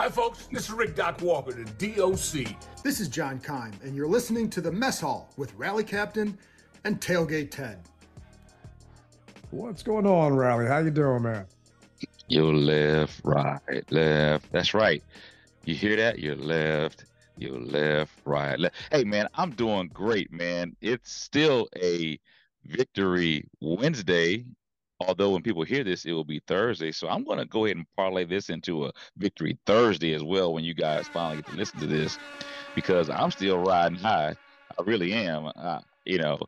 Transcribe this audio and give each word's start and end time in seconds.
Hi, 0.00 0.08
folks. 0.08 0.46
This 0.46 0.64
is 0.64 0.72
Rick 0.72 0.96
Doc 0.96 1.20
Walker, 1.20 1.52
the 1.52 1.64
DOC. 1.92 2.56
This 2.82 3.00
is 3.00 3.08
John 3.08 3.38
Keim, 3.38 3.78
and 3.84 3.94
you're 3.94 4.08
listening 4.08 4.48
to 4.48 4.62
the 4.62 4.72
Mess 4.72 4.98
Hall 4.98 5.28
with 5.36 5.52
Rally 5.56 5.84
Captain 5.84 6.38
and 6.84 6.98
Tailgate 7.02 7.50
Ted. 7.50 7.82
What's 9.50 9.82
going 9.82 10.06
on, 10.06 10.34
Rally? 10.34 10.66
How 10.66 10.78
you 10.78 10.90
doing, 10.90 11.24
man? 11.24 11.44
You 12.28 12.50
left, 12.50 13.20
right, 13.24 13.60
left. 13.92 14.50
That's 14.50 14.72
right. 14.72 15.04
You 15.66 15.74
hear 15.74 15.96
that? 15.96 16.18
You're 16.18 16.34
left, 16.34 17.04
you 17.36 17.58
left, 17.58 18.14
right, 18.24 18.58
left. 18.58 18.76
Hey, 18.90 19.04
man, 19.04 19.28
I'm 19.34 19.50
doing 19.50 19.90
great, 19.92 20.32
man. 20.32 20.74
It's 20.80 21.12
still 21.12 21.68
a 21.76 22.18
victory 22.64 23.44
Wednesday 23.60 24.46
although 25.00 25.30
when 25.30 25.42
people 25.42 25.62
hear 25.64 25.84
this, 25.84 26.04
it 26.04 26.12
will 26.12 26.24
be 26.24 26.42
Thursday. 26.46 26.92
So 26.92 27.08
I'm 27.08 27.24
going 27.24 27.38
to 27.38 27.46
go 27.46 27.64
ahead 27.64 27.76
and 27.76 27.86
parlay 27.96 28.24
this 28.24 28.50
into 28.50 28.86
a 28.86 28.92
victory 29.16 29.58
Thursday 29.66 30.14
as 30.14 30.22
well 30.22 30.52
when 30.52 30.64
you 30.64 30.74
guys 30.74 31.08
finally 31.08 31.36
get 31.36 31.46
to 31.46 31.54
listen 31.54 31.80
to 31.80 31.86
this, 31.86 32.18
because 32.74 33.10
I'm 33.10 33.30
still 33.30 33.58
riding 33.58 33.98
high. 33.98 34.36
I 34.78 34.82
really 34.84 35.12
am. 35.12 35.50
Uh, 35.56 35.80
you 36.04 36.18
know, 36.18 36.38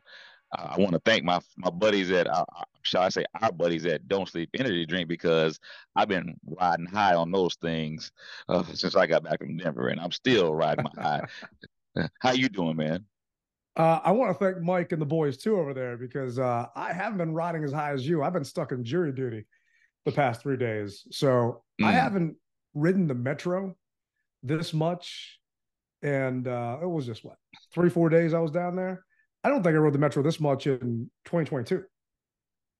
I 0.53 0.75
want 0.77 0.93
to 0.93 1.01
thank 1.03 1.23
my 1.23 1.39
my 1.57 1.69
buddies 1.71 2.11
at, 2.11 2.27
uh, 2.27 2.45
shall 2.83 3.01
I 3.01 3.09
say, 3.09 3.25
our 3.41 3.51
buddies 3.51 3.85
at 3.85 4.07
Don't 4.07 4.29
Sleep 4.29 4.49
Energy 4.53 4.85
Drink 4.85 5.07
because 5.07 5.59
I've 5.95 6.07
been 6.07 6.35
riding 6.45 6.85
high 6.85 7.15
on 7.15 7.31
those 7.31 7.55
things 7.55 8.11
uh, 8.49 8.63
since 8.73 8.95
I 8.95 9.07
got 9.07 9.23
back 9.23 9.39
from 9.39 9.57
Denver, 9.57 9.87
and 9.89 9.99
I'm 9.99 10.11
still 10.11 10.53
riding 10.53 10.83
my 10.83 11.01
high. 11.01 11.23
How 12.19 12.31
you 12.31 12.49
doing, 12.49 12.77
man? 12.77 13.05
Uh, 13.75 13.99
I 14.03 14.11
want 14.11 14.37
to 14.37 14.43
thank 14.43 14.61
Mike 14.61 14.91
and 14.91 15.01
the 15.01 15.05
boys 15.05 15.37
too 15.37 15.57
over 15.59 15.73
there 15.73 15.97
because 15.97 16.37
uh, 16.37 16.67
I 16.75 16.93
haven't 16.93 17.17
been 17.17 17.33
riding 17.33 17.63
as 17.63 17.71
high 17.71 17.91
as 17.91 18.07
you. 18.07 18.21
I've 18.21 18.33
been 18.33 18.43
stuck 18.43 18.71
in 18.71 18.83
jury 18.83 19.11
duty 19.11 19.45
the 20.05 20.11
past 20.11 20.41
three 20.41 20.57
days, 20.57 21.07
so 21.11 21.63
mm. 21.81 21.85
I 21.85 21.91
haven't 21.91 22.35
ridden 22.75 23.07
the 23.07 23.15
metro 23.15 23.75
this 24.43 24.73
much. 24.73 25.39
And 26.03 26.47
uh, 26.47 26.77
it 26.81 26.85
was 26.85 27.05
just 27.05 27.23
what 27.23 27.37
three, 27.73 27.89
four 27.89 28.09
days 28.09 28.33
I 28.33 28.39
was 28.39 28.51
down 28.51 28.75
there. 28.75 29.05
I 29.43 29.49
don't 29.49 29.63
think 29.63 29.75
I 29.75 29.79
rode 29.79 29.93
the 29.93 29.99
metro 29.99 30.21
this 30.21 30.39
much 30.39 30.67
in 30.67 31.09
2022. 31.25 31.83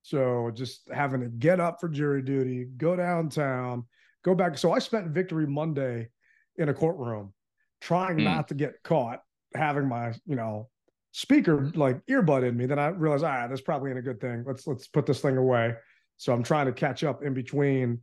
So 0.04 0.52
just 0.54 0.90
having 0.94 1.22
to 1.22 1.28
get 1.28 1.60
up 1.60 1.80
for 1.80 1.88
jury 1.88 2.22
duty, 2.22 2.68
go 2.78 2.96
downtown, 2.96 3.86
go 4.24 4.36
back. 4.36 4.58
So 4.58 4.74
I 4.74 4.80
spent 4.80 5.08
Victory 5.08 5.48
Monday 5.48 6.10
in 6.58 6.70
a 6.70 6.74
courtroom, 6.74 7.34
trying 7.82 8.18
mm. 8.18 8.26
not 8.26 8.50
to 8.50 8.54
get 8.54 8.84
caught 8.84 9.22
having 9.56 9.88
my 9.88 10.14
you 10.26 10.36
know 10.36 10.70
speaker 11.14 11.72
like 11.76 12.04
earbud 12.08 12.46
in 12.48 12.58
me, 12.58 12.66
then 12.66 12.80
I 12.80 12.88
realized, 12.88 13.24
all 13.24 13.30
right, 13.30 13.48
that's 13.48 13.62
probably 13.62 13.92
ain't 13.92 14.00
a 14.00 14.04
good 14.04 14.20
thing. 14.20 14.44
Let's 14.46 14.68
let's 14.68 14.88
put 14.88 15.06
this 15.06 15.22
thing 15.22 15.38
away. 15.38 15.76
So 16.18 16.34
I'm 16.34 16.44
trying 16.44 16.66
to 16.66 16.74
catch 16.74 17.04
up 17.04 17.24
in 17.24 17.34
between. 17.34 18.00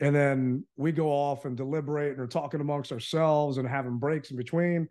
And 0.00 0.14
then 0.14 0.64
we 0.76 0.92
go 0.92 1.08
off 1.08 1.44
and 1.44 1.56
deliberate 1.56 2.12
and 2.12 2.20
are 2.20 2.28
talking 2.28 2.60
amongst 2.60 2.92
ourselves 2.92 3.58
and 3.58 3.66
having 3.66 3.98
breaks 3.98 4.30
in 4.30 4.36
between. 4.36 4.88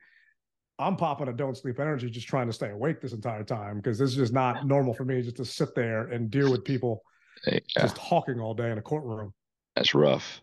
I'm 0.80 0.96
popping 0.96 1.28
a 1.28 1.34
don't 1.34 1.58
sleep 1.58 1.80
energy, 1.80 2.10
just 2.10 2.28
trying 2.28 2.48
to 2.48 2.54
stay 2.54 2.70
awake 2.70 3.02
this 3.02 3.14
entire 3.14 3.44
time 3.44 3.78
because 3.78 3.98
this 3.98 4.12
is 4.12 4.16
just 4.16 4.34
not 4.34 4.66
normal 4.66 4.94
for 4.94 5.06
me 5.06 5.22
just 5.22 5.38
to 5.38 5.46
sit 5.46 5.74
there 5.76 6.08
and 6.08 6.30
deal 6.30 6.52
with 6.52 6.64
people 6.66 7.02
yeah. 7.46 7.60
just 7.68 7.96
talking 7.96 8.40
all 8.40 8.54
day 8.54 8.72
in 8.72 8.78
a 8.78 8.82
courtroom. 8.82 9.34
That's 9.76 9.96
rough. 9.96 10.42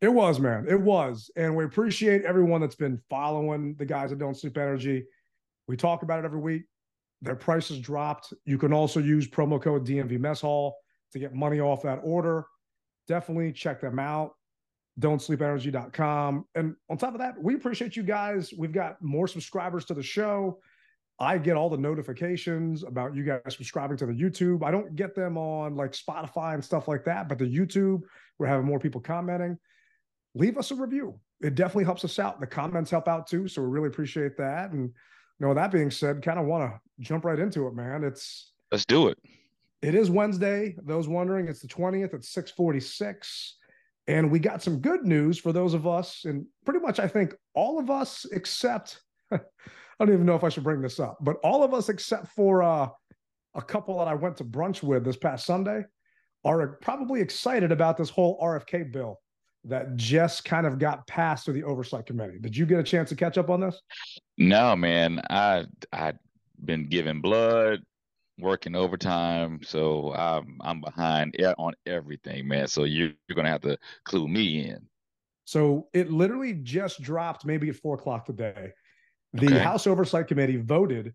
It 0.00 0.12
was, 0.12 0.38
man. 0.38 0.66
It 0.68 0.80
was. 0.80 1.30
And 1.36 1.56
we 1.56 1.64
appreciate 1.64 2.24
everyone 2.24 2.60
that's 2.60 2.74
been 2.74 3.00
following 3.08 3.74
the 3.78 3.86
guys 3.86 4.10
that 4.10 4.18
don't 4.18 4.36
sleep 4.36 4.58
energy. 4.58 5.04
We 5.68 5.76
talk 5.76 6.02
about 6.02 6.18
it 6.20 6.24
every 6.24 6.40
week. 6.40 6.62
Their 7.22 7.36
prices 7.36 7.78
dropped. 7.78 8.32
You 8.44 8.58
can 8.58 8.72
also 8.72 9.00
use 9.00 9.28
promo 9.28 9.60
code 9.60 9.86
DMV 9.86 10.18
Mess 10.18 10.40
Hall 10.40 10.76
to 11.12 11.18
get 11.18 11.34
money 11.34 11.60
off 11.60 11.82
that 11.82 12.00
order. 12.02 12.44
Definitely 13.08 13.52
check 13.52 13.80
them 13.80 13.98
out. 13.98 14.32
Don'tSleepEnergy.com. 15.00 16.44
And 16.54 16.76
on 16.88 16.98
top 16.98 17.14
of 17.14 17.20
that, 17.20 17.40
we 17.42 17.54
appreciate 17.54 17.96
you 17.96 18.02
guys. 18.02 18.52
We've 18.56 18.72
got 18.72 19.02
more 19.02 19.26
subscribers 19.26 19.84
to 19.86 19.94
the 19.94 20.02
show. 20.02 20.60
I 21.18 21.38
get 21.38 21.56
all 21.56 21.70
the 21.70 21.78
notifications 21.78 22.82
about 22.82 23.14
you 23.14 23.24
guys 23.24 23.40
subscribing 23.48 23.96
to 23.98 24.06
the 24.06 24.12
YouTube. 24.12 24.64
I 24.64 24.70
don't 24.70 24.96
get 24.96 25.14
them 25.14 25.38
on 25.38 25.76
like 25.76 25.92
Spotify 25.92 26.54
and 26.54 26.64
stuff 26.64 26.88
like 26.88 27.04
that, 27.04 27.28
but 27.28 27.38
the 27.38 27.44
YouTube, 27.44 28.02
we're 28.38 28.48
having 28.48 28.66
more 28.66 28.80
people 28.80 29.00
commenting. 29.00 29.58
Leave 30.34 30.58
us 30.58 30.72
a 30.72 30.74
review. 30.74 31.18
It 31.40 31.54
definitely 31.54 31.84
helps 31.84 32.04
us 32.04 32.18
out. 32.18 32.40
The 32.40 32.46
comments 32.46 32.90
help 32.90 33.06
out 33.06 33.28
too. 33.28 33.46
So 33.46 33.62
we 33.62 33.68
really 33.68 33.88
appreciate 33.88 34.36
that. 34.38 34.72
And 34.72 34.92
you 35.38 35.46
know, 35.46 35.54
that 35.54 35.72
being 35.72 35.90
said, 35.90 36.22
kind 36.22 36.38
of 36.38 36.46
want 36.46 36.70
to 36.70 36.80
jump 37.00 37.24
right 37.24 37.38
into 37.38 37.66
it, 37.66 37.74
man. 37.74 38.04
It's 38.04 38.52
let's 38.70 38.84
do 38.84 39.08
it. 39.08 39.18
It 39.82 39.94
is 39.94 40.10
Wednesday. 40.10 40.76
Those 40.82 41.08
wondering, 41.08 41.48
it's 41.48 41.60
the 41.60 41.68
20th 41.68 42.14
at 42.14 42.24
646. 42.24 43.56
And 44.06 44.30
we 44.30 44.38
got 44.38 44.62
some 44.62 44.80
good 44.80 45.04
news 45.04 45.38
for 45.38 45.52
those 45.52 45.72
of 45.74 45.86
us, 45.86 46.24
and 46.26 46.44
pretty 46.64 46.80
much 46.80 46.98
I 47.00 47.08
think 47.08 47.34
all 47.54 47.78
of 47.78 47.90
us 47.90 48.26
except 48.32 49.00
I 49.32 49.38
don't 49.98 50.12
even 50.12 50.26
know 50.26 50.34
if 50.34 50.44
I 50.44 50.50
should 50.50 50.64
bring 50.64 50.82
this 50.82 51.00
up, 51.00 51.18
but 51.20 51.36
all 51.42 51.62
of 51.62 51.72
us 51.72 51.88
except 51.88 52.28
for 52.28 52.62
uh, 52.62 52.88
a 53.54 53.62
couple 53.62 53.98
that 53.98 54.08
I 54.08 54.14
went 54.14 54.36
to 54.38 54.44
brunch 54.44 54.82
with 54.82 55.04
this 55.04 55.16
past 55.16 55.46
Sunday 55.46 55.84
are 56.44 56.78
probably 56.82 57.20
excited 57.20 57.72
about 57.72 57.96
this 57.96 58.10
whole 58.10 58.38
RFK 58.40 58.92
bill 58.92 59.20
that 59.64 59.96
just 59.96 60.44
kind 60.44 60.66
of 60.66 60.78
got 60.78 61.06
passed 61.06 61.44
through 61.44 61.54
the 61.54 61.62
oversight 61.62 62.06
committee. 62.06 62.38
Did 62.38 62.56
you 62.56 62.66
get 62.66 62.78
a 62.78 62.82
chance 62.82 63.08
to 63.08 63.16
catch 63.16 63.38
up 63.38 63.50
on 63.50 63.60
this? 63.60 63.80
No, 64.36 64.76
man. 64.76 65.20
I 65.30 65.64
I'd 65.92 66.18
been 66.64 66.86
giving 66.88 67.20
blood, 67.20 67.80
working 68.38 68.76
overtime, 68.76 69.60
so 69.62 70.12
I'm 70.14 70.58
I'm 70.60 70.80
behind 70.80 71.36
on 71.58 71.74
everything, 71.86 72.46
man. 72.46 72.68
So 72.68 72.84
you're, 72.84 73.12
you're 73.28 73.36
gonna 73.36 73.50
have 73.50 73.62
to 73.62 73.78
clue 74.04 74.28
me 74.28 74.68
in. 74.68 74.86
So 75.46 75.88
it 75.92 76.10
literally 76.10 76.54
just 76.54 77.02
dropped 77.02 77.44
maybe 77.44 77.68
at 77.68 77.76
four 77.76 77.96
o'clock 77.96 78.26
today. 78.26 78.72
The 79.34 79.46
okay. 79.46 79.58
House 79.58 79.86
Oversight 79.86 80.28
Committee 80.28 80.56
voted 80.56 81.14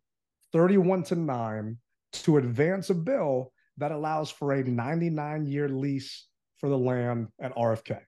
31 0.51 1.03
to 1.03 1.15
9 1.15 1.77
to 2.11 2.37
advance 2.37 2.89
a 2.89 2.95
bill 2.95 3.51
that 3.77 3.91
allows 3.91 4.29
for 4.29 4.53
a 4.53 4.63
99 4.63 5.45
year 5.45 5.69
lease 5.69 6.27
for 6.57 6.69
the 6.69 6.77
land 6.77 7.27
at 7.39 7.55
RFK. 7.55 7.99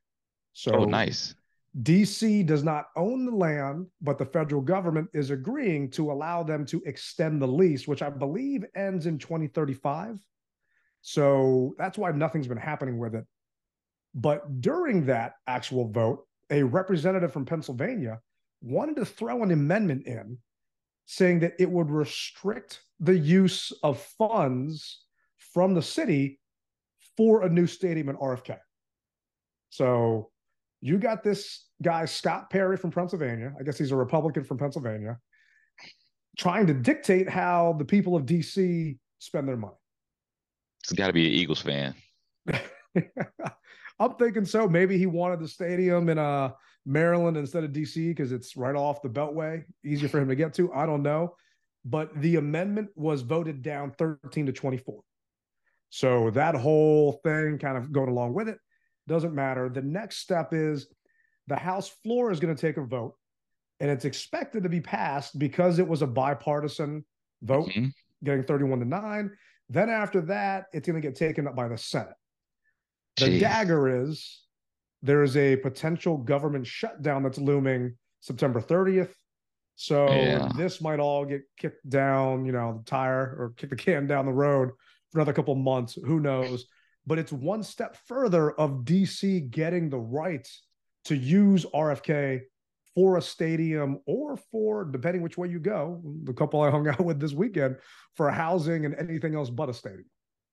So 0.54 0.72
oh, 0.72 0.86
nice. 0.86 1.36
DC 1.82 2.46
does 2.46 2.64
not 2.64 2.88
own 2.98 3.26
the 3.26 3.32
land, 3.32 3.88
but 4.02 4.18
the 4.18 4.26
federal 4.26 4.62
government 4.62 5.10
is 5.14 5.32
agreeing 5.32 5.90
to 5.92 6.12
allow 6.12 6.44
them 6.44 6.66
to 6.66 6.82
extend 6.86 7.42
the 7.42 7.48
lease, 7.48 7.88
which 7.88 8.02
I 8.02 8.10
believe 8.10 8.66
ends 8.76 9.06
in 9.06 9.18
2035. 9.18 10.20
So 11.02 11.74
that's 11.78 11.98
why 11.98 12.12
nothing's 12.12 12.48
been 12.48 12.58
happening 12.58 12.98
with 12.98 13.16
it. 13.16 13.26
But 14.14 14.62
during 14.62 15.06
that 15.06 15.36
actual 15.48 15.88
vote, 15.88 16.26
a 16.50 16.64
representative 16.64 17.32
from 17.32 17.46
Pennsylvania 17.46 18.20
wanted 18.62 18.98
to 18.98 19.06
throw 19.06 19.42
an 19.42 19.52
amendment 19.52 20.06
in 20.06 20.38
saying 21.06 21.40
that 21.40 21.54
it 21.58 21.70
would 21.70 21.90
restrict 21.90 22.82
the 23.00 23.18
use 23.18 23.72
of 23.84 24.00
funds 24.18 25.06
from 25.38 25.74
the 25.74 25.82
city 25.82 26.40
for 27.18 27.44
a 27.44 27.50
new 27.50 27.68
stadium 27.68 28.10
in 28.10 28.18
RFK. 28.18 28.58
So 29.70 30.30
you 30.82 30.98
got 30.98 31.24
this 31.24 31.66
guy, 31.82 32.06
Scott 32.06 32.50
Perry 32.50 32.76
from 32.76 32.92
Pennsylvania. 32.92 33.54
I 33.60 33.64
guess 33.64 33.78
he's 33.78 33.92
a 33.92 33.96
Republican 33.96 34.44
from 34.44 34.58
Pennsylvania, 34.58 35.20
trying 36.38 36.68
to 36.68 36.74
dictate 36.74 37.30
how 37.30 37.76
the 37.78 37.86
people 37.86 38.16
of 38.16 38.26
DC 38.26 38.98
spend 39.20 39.48
their 39.48 39.58
money. 39.58 39.76
It's 40.84 40.94
got 40.94 41.08
to 41.08 41.14
be 41.14 41.28
an 41.28 41.34
Eagles 41.34 41.62
fan. 41.62 41.94
I'm 44.00 44.16
thinking 44.16 44.46
so. 44.46 44.68
Maybe 44.68 44.98
he 44.98 45.06
wanted 45.06 45.40
the 45.40 45.48
stadium 45.48 46.10
in 46.10 46.18
uh, 46.18 46.52
Maryland 46.88 47.38
instead 47.38 47.64
of 47.64 47.72
DC 47.72 48.10
because 48.10 48.32
it's 48.32 48.58
right 48.58 48.76
off 48.76 49.04
the 49.04 49.10
Beltway, 49.10 49.64
easier 49.86 50.10
for 50.10 50.20
him 50.20 50.28
to 50.30 50.36
get 50.36 50.56
to. 50.56 50.74
I 50.74 50.88
don't 50.88 51.04
know. 51.04 51.36
But 51.86 52.10
the 52.20 52.38
amendment 52.38 52.90
was 52.96 53.22
voted 53.22 53.62
down 53.62 53.92
13 53.92 54.48
to 54.48 54.52
24. 54.52 55.02
So 55.90 56.32
that 56.32 56.56
whole 56.56 57.20
thing 57.24 57.60
kind 57.60 57.78
of 57.78 57.92
going 57.92 58.10
along 58.10 58.34
with 58.34 58.50
it 58.50 58.58
doesn't 59.12 59.36
matter. 59.36 59.70
The 59.70 59.82
next 59.82 60.18
step 60.18 60.54
is 60.54 60.88
the 61.48 61.56
House 61.56 61.90
floor 62.04 62.32
is 62.32 62.40
going 62.40 62.56
to 62.56 62.60
take 62.60 62.78
a 62.78 62.86
vote, 62.86 63.16
and 63.80 63.90
it's 63.90 64.06
expected 64.06 64.64
to 64.64 64.70
be 64.70 64.82
passed 64.82 65.38
because 65.38 65.80
it 65.80 65.88
was 65.88 66.02
a 66.02 66.08
bipartisan 66.08 67.06
vote, 67.42 67.70
mm-hmm. 67.70 67.88
getting 68.24 68.44
31 68.44 68.80
to 68.80 68.86
9. 68.86 69.32
Then 69.70 69.90
after 69.90 70.22
that, 70.22 70.66
it's 70.74 70.88
going 70.88 71.02
to 71.02 71.08
get 71.08 71.16
taken 71.16 71.48
up 71.48 71.56
by 71.56 71.68
the 71.68 71.78
Senate. 71.78 72.14
The 73.18 73.26
Jeez. 73.26 73.40
dagger 73.40 74.04
is 74.04 74.42
there 75.02 75.24
is 75.24 75.36
a 75.36 75.56
potential 75.58 76.18
government 76.18 76.66
shutdown 76.68 77.24
that's 77.24 77.38
looming 77.38 77.96
September 78.20 78.62
30th. 78.62 79.14
So 79.76 80.12
yeah. 80.12 80.50
this 80.56 80.82
might 80.82 81.00
all 81.00 81.26
get 81.26 81.42
kicked 81.58 81.90
down, 81.90 82.46
you 82.46 82.52
know, 82.52 82.82
the 82.84 82.90
tire 82.90 83.36
or 83.38 83.54
kick 83.58 83.72
the 83.72 83.76
can 83.76 84.06
down 84.06 84.26
the 84.26 84.34
road 84.34 84.70
for 85.12 85.20
another 85.20 85.34
couple 85.34 85.56
months. 85.56 85.98
Who 86.06 86.20
knows? 86.20 86.66
But 87.06 87.18
it's 87.18 87.32
one 87.32 87.64
step 87.64 87.98
further 88.08 88.52
of 88.52 88.84
DC 88.84 89.50
getting 89.50 89.90
the 89.90 90.00
rights 90.00 90.64
to 91.06 91.16
use 91.16 91.66
RFK 91.74 92.42
for 92.94 93.18
a 93.18 93.22
stadium 93.22 94.00
or 94.06 94.38
for, 94.52 94.86
depending 94.86 95.22
which 95.22 95.38
way 95.38 95.48
you 95.48 95.60
go, 95.60 96.02
the 96.24 96.34
couple 96.34 96.62
I 96.62 96.70
hung 96.70 96.88
out 96.90 97.04
with 97.04 97.20
this 97.20 97.34
weekend, 97.34 97.78
for 98.16 98.30
housing 98.30 98.86
and 98.86 98.96
anything 98.96 99.36
else 99.36 99.50
but 99.50 99.70
a 99.70 99.74
stadium. 99.74 100.10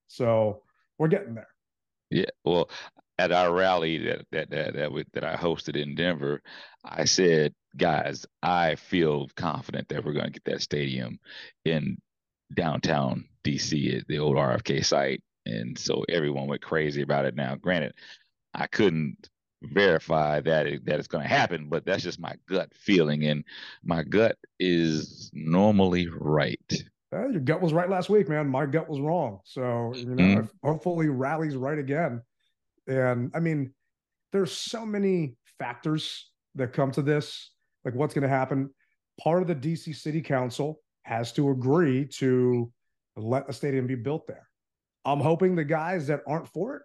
So 0.07 0.63
we're 0.99 1.09
getting 1.09 1.35
there. 1.35 1.49
Yeah. 2.11 2.31
Well, 2.45 2.71
at 3.19 3.33
our 3.33 3.53
rally 3.53 3.99
that 3.99 4.25
that 4.31 4.51
that 4.51 4.75
that, 4.75 4.93
we, 4.93 5.05
that 5.13 5.25
I 5.25 5.35
hosted 5.35 5.77
in 5.77 5.95
Denver, 5.95 6.41
I 6.85 7.05
said, 7.05 7.53
guys, 7.77 8.25
I 8.43 8.77
feel 8.77 9.29
confident 9.37 9.89
that 9.89 10.05
we're 10.05 10.13
going 10.13 10.27
to 10.27 10.31
get 10.31 10.45
that 10.45 10.63
stadium 10.63 11.19
in 11.65 11.99
downtown 12.55 13.27
DC 13.45 13.99
at 13.99 14.07
the 14.07 14.21
old 14.21 14.37
RFK 14.37 14.85
site, 14.85 15.23
and 15.49 15.79
so 15.79 16.05
everyone 16.09 16.47
went 16.47 16.63
crazy 16.63 17.03
about 17.03 17.25
it. 17.25 17.35
Now, 17.35 17.57
granted, 17.57 17.95
I 18.55 18.67
couldn't 18.67 19.31
verify 19.63 20.41
that 20.41 20.67
it, 20.67 20.85
that 20.87 20.99
it's 20.99 21.09
going 21.09 21.23
to 21.25 21.29
happen, 21.29 21.69
but 21.69 21.85
that's 21.85 22.03
just 22.03 22.21
my 22.21 22.35
gut 22.49 22.73
feeling, 22.75 23.25
and 23.25 23.45
my 23.83 24.03
gut 24.03 24.37
is 24.61 25.31
normally 25.35 26.09
right. 26.09 26.61
Uh, 27.13 27.29
your 27.29 27.41
gut 27.41 27.63
was 27.63 27.73
right 27.73 27.89
last 27.89 28.11
week, 28.11 28.29
man. 28.29 28.47
My 28.47 28.67
gut 28.67 28.89
was 28.89 29.01
wrong. 29.01 29.41
So 29.45 29.95
you 29.97 30.15
know, 30.15 30.43
Mhm. 30.43 30.51
hopefully 30.63 31.09
rallies 31.09 31.57
right 31.57 31.79
again. 31.79 32.23
And 32.87 33.31
I 33.35 33.41
mean, 33.41 33.75
there's 34.33 34.53
so 34.53 34.85
many 34.85 35.37
factors 35.59 36.31
that 36.55 36.73
come 36.73 36.91
to 36.93 37.03
this. 37.03 37.53
Like 37.85 37.95
what's 37.95 38.15
going 38.15 38.23
to 38.23 38.29
happen? 38.29 38.75
Part 39.21 39.43
of 39.43 39.49
the 39.49 39.55
DC 39.55 39.95
City 39.95 40.21
Council 40.21 40.83
has 41.03 41.33
to 41.33 41.51
agree 41.51 42.07
to 42.07 42.71
let 43.17 43.49
a 43.49 43.53
stadium 43.53 43.87
be 43.87 43.95
built 43.95 44.27
there. 44.27 44.48
I'm 45.13 45.21
hoping 45.21 45.57
the 45.57 45.65
guys 45.65 46.07
that 46.09 46.21
aren't 46.27 46.49
for 46.49 46.77
it. 46.77 46.83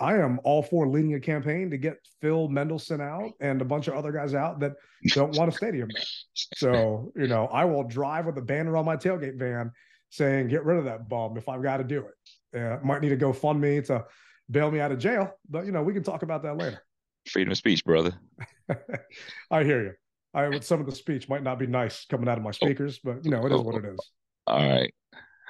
I 0.00 0.16
am 0.18 0.40
all 0.44 0.62
for 0.62 0.88
leading 0.88 1.14
a 1.14 1.20
campaign 1.20 1.70
to 1.70 1.76
get 1.76 1.98
Phil 2.20 2.48
Mendelson 2.48 3.00
out 3.00 3.32
and 3.40 3.60
a 3.60 3.64
bunch 3.64 3.88
of 3.88 3.94
other 3.94 4.12
guys 4.12 4.34
out 4.34 4.60
that 4.60 4.74
don't 5.08 5.36
want 5.36 5.52
a 5.52 5.56
stadium. 5.56 5.88
So, 6.34 7.12
you 7.16 7.26
know, 7.26 7.46
I 7.46 7.64
will 7.64 7.84
drive 7.84 8.26
with 8.26 8.38
a 8.38 8.42
banner 8.42 8.76
on 8.76 8.84
my 8.84 8.96
tailgate 8.96 9.38
van 9.38 9.72
saying, 10.10 10.48
get 10.48 10.64
rid 10.64 10.78
of 10.78 10.84
that 10.84 11.08
bum 11.08 11.36
if 11.36 11.48
I've 11.48 11.62
got 11.62 11.78
to 11.78 11.84
do 11.84 12.06
it. 12.06 12.60
Uh, 12.60 12.78
might 12.84 13.02
need 13.02 13.08
to 13.10 13.16
go 13.16 13.32
fund 13.32 13.60
me 13.60 13.80
to 13.82 14.04
bail 14.50 14.70
me 14.70 14.80
out 14.80 14.92
of 14.92 14.98
jail, 14.98 15.32
but, 15.48 15.66
you 15.66 15.72
know, 15.72 15.82
we 15.82 15.92
can 15.92 16.02
talk 16.02 16.22
about 16.22 16.42
that 16.44 16.56
later. 16.56 16.82
Freedom 17.28 17.52
of 17.52 17.58
speech, 17.58 17.84
brother. 17.84 18.14
I 19.50 19.64
hear 19.64 19.82
you. 19.82 19.92
I, 20.32 20.48
with 20.48 20.64
some 20.64 20.80
of 20.80 20.86
the 20.86 20.94
speech 20.94 21.28
might 21.28 21.42
not 21.42 21.58
be 21.58 21.66
nice 21.66 22.04
coming 22.06 22.28
out 22.28 22.38
of 22.38 22.44
my 22.44 22.52
speakers, 22.52 23.00
but, 23.02 23.24
you 23.24 23.30
know, 23.30 23.44
it 23.46 23.52
is 23.52 23.60
what 23.60 23.84
it 23.84 23.84
is. 23.84 23.98
All 24.46 24.84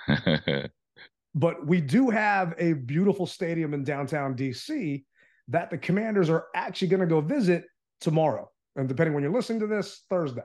right. 0.08 0.70
But 1.38 1.64
we 1.64 1.80
do 1.80 2.10
have 2.10 2.54
a 2.58 2.72
beautiful 2.72 3.24
stadium 3.24 3.72
in 3.72 3.84
downtown 3.84 4.34
DC 4.34 5.04
that 5.46 5.70
the 5.70 5.78
commanders 5.78 6.28
are 6.28 6.46
actually 6.56 6.88
going 6.88 7.00
to 7.00 7.06
go 7.06 7.20
visit 7.20 7.64
tomorrow. 8.00 8.50
And 8.74 8.88
depending 8.88 9.14
when 9.14 9.22
you're 9.22 9.32
listening 9.32 9.60
to 9.60 9.68
this, 9.68 10.02
Thursday. 10.10 10.42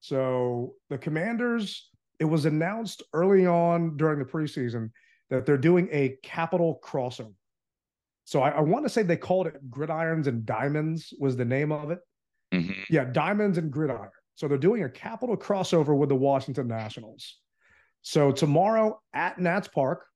So 0.00 0.74
the 0.88 0.98
commanders, 0.98 1.90
it 2.18 2.24
was 2.24 2.44
announced 2.44 3.04
early 3.12 3.46
on 3.46 3.96
during 3.96 4.18
the 4.18 4.24
preseason 4.24 4.90
that 5.28 5.46
they're 5.46 5.56
doing 5.56 5.88
a 5.92 6.16
capital 6.24 6.80
crossover. 6.82 7.34
So 8.24 8.42
I, 8.42 8.50
I 8.50 8.60
want 8.60 8.84
to 8.84 8.88
say 8.88 9.04
they 9.04 9.16
called 9.16 9.46
it 9.46 9.70
Gridirons 9.70 10.26
and 10.26 10.44
Diamonds 10.44 11.14
was 11.20 11.36
the 11.36 11.44
name 11.44 11.70
of 11.70 11.92
it. 11.92 12.00
Mhm. 12.52 12.74
Yeah, 12.88 13.04
Diamonds 13.04 13.58
and 13.58 13.70
Gridiron. 13.70 14.10
So 14.34 14.48
they're 14.48 14.58
doing 14.58 14.82
a 14.82 14.90
capital 14.90 15.36
crossover 15.36 15.96
with 15.96 16.08
the 16.08 16.16
Washington 16.16 16.66
Nationals. 16.66 17.38
So 18.02 18.32
tomorrow 18.32 19.00
at 19.12 19.38
Nats 19.38 19.68
Park, 19.68 20.06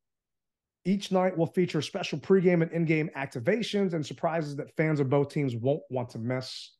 each 0.84 1.10
night 1.12 1.36
will 1.36 1.46
feature 1.46 1.80
special 1.80 2.18
pregame 2.18 2.62
and 2.62 2.70
in-game 2.72 3.10
activations 3.16 3.94
and 3.94 4.04
surprises 4.04 4.56
that 4.56 4.74
fans 4.76 5.00
of 5.00 5.08
both 5.08 5.30
teams 5.30 5.56
won't 5.56 5.82
want 5.90 6.10
to 6.10 6.18
miss. 6.18 6.72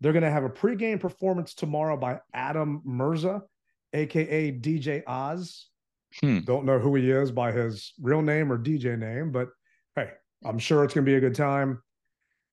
They're 0.00 0.12
going 0.12 0.22
to 0.22 0.30
have 0.30 0.44
a 0.44 0.50
pregame 0.50 1.00
performance 1.00 1.54
tomorrow 1.54 1.96
by 1.96 2.20
Adam 2.34 2.82
Mirza, 2.84 3.42
aka 3.94 4.52
DJ 4.52 5.02
Oz. 5.06 5.66
Hmm. 6.20 6.40
Don't 6.40 6.64
know 6.64 6.78
who 6.78 6.94
he 6.94 7.10
is 7.10 7.30
by 7.30 7.52
his 7.52 7.92
real 8.00 8.22
name 8.22 8.52
or 8.52 8.58
DJ 8.58 8.98
name, 8.98 9.32
but 9.32 9.48
hey, 9.96 10.10
I'm 10.44 10.58
sure 10.58 10.84
it's 10.84 10.94
going 10.94 11.04
to 11.04 11.10
be 11.10 11.16
a 11.16 11.20
good 11.20 11.34
time. 11.34 11.82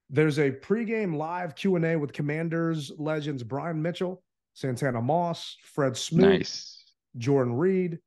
There's 0.09 0.39
a 0.39 0.51
pregame 0.51 1.15
live 1.17 1.55
Q&A 1.55 1.95
with 1.95 2.13
Commanders 2.13 2.91
legends 2.97 3.43
Brian 3.43 3.81
Mitchell, 3.81 4.23
Santana 4.53 5.01
Moss, 5.01 5.57
Fred 5.63 5.97
Smoot, 5.97 6.39
Nice. 6.39 6.74
Jordan 7.17 7.55
Reed, 7.55 7.99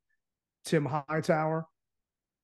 Tim 0.64 0.84
Hightower 0.84 1.66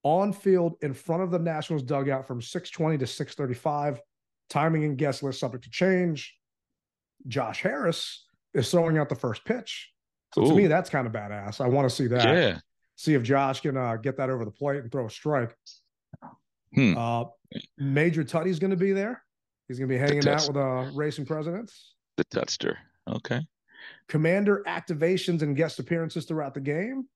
on 0.03 0.33
field 0.33 0.77
in 0.83 0.93
front 0.93 1.23
of 1.23 1.31
the 1.31 1.39
Nationals 1.39 1.83
dugout 1.83 2.27
from 2.27 2.41
620 2.41 2.99
to 2.99 3.07
635. 3.07 4.01
Timing 4.51 4.85
and 4.85 4.99
guest 4.99 5.23
list 5.23 5.41
subject 5.41 5.65
to 5.65 5.71
change. 5.71 6.37
Josh 7.27 7.63
Harris 7.63 8.27
is 8.53 8.71
throwing 8.71 8.99
out 8.99 9.09
the 9.09 9.15
first 9.15 9.45
pitch. 9.45 9.91
So 10.35 10.47
to 10.47 10.55
me, 10.55 10.67
that's 10.67 10.91
kind 10.91 11.07
of 11.07 11.13
badass. 11.13 11.61
I 11.61 11.69
want 11.69 11.89
to 11.89 11.95
see 11.95 12.07
that. 12.09 12.25
Yeah. 12.25 12.59
See 12.97 13.15
if 13.15 13.23
Josh 13.23 13.61
can 13.61 13.77
uh, 13.77 13.97
get 13.97 14.17
that 14.19 14.31
over 14.31 14.45
the 14.45 14.51
plate 14.51 14.83
and 14.83 14.93
throw 14.93 15.07
a 15.07 15.11
strike. 15.11 15.57
Hmm. 16.75 16.97
Uh, 16.97 17.25
Major 17.79 18.25
Tuddy's 18.25 18.59
going 18.59 18.73
to 18.73 18.77
be 18.77 18.93
there. 18.93 19.23
He's 19.69 19.79
going 19.79 19.89
to 19.89 19.95
be 19.95 19.99
hanging 19.99 20.29
out 20.29 20.47
with 20.47 20.57
uh, 20.57 20.91
racing 20.95 21.25
presidents. 21.25 21.95
The 22.17 22.25
Tutster. 22.27 22.77
Okay. 23.09 23.41
Commander 24.09 24.63
activations 24.67 25.43
and 25.43 25.57
guest 25.57 25.79
appearances 25.79 26.25
throughout 26.25 26.55
the 26.55 26.61
game. 26.61 27.07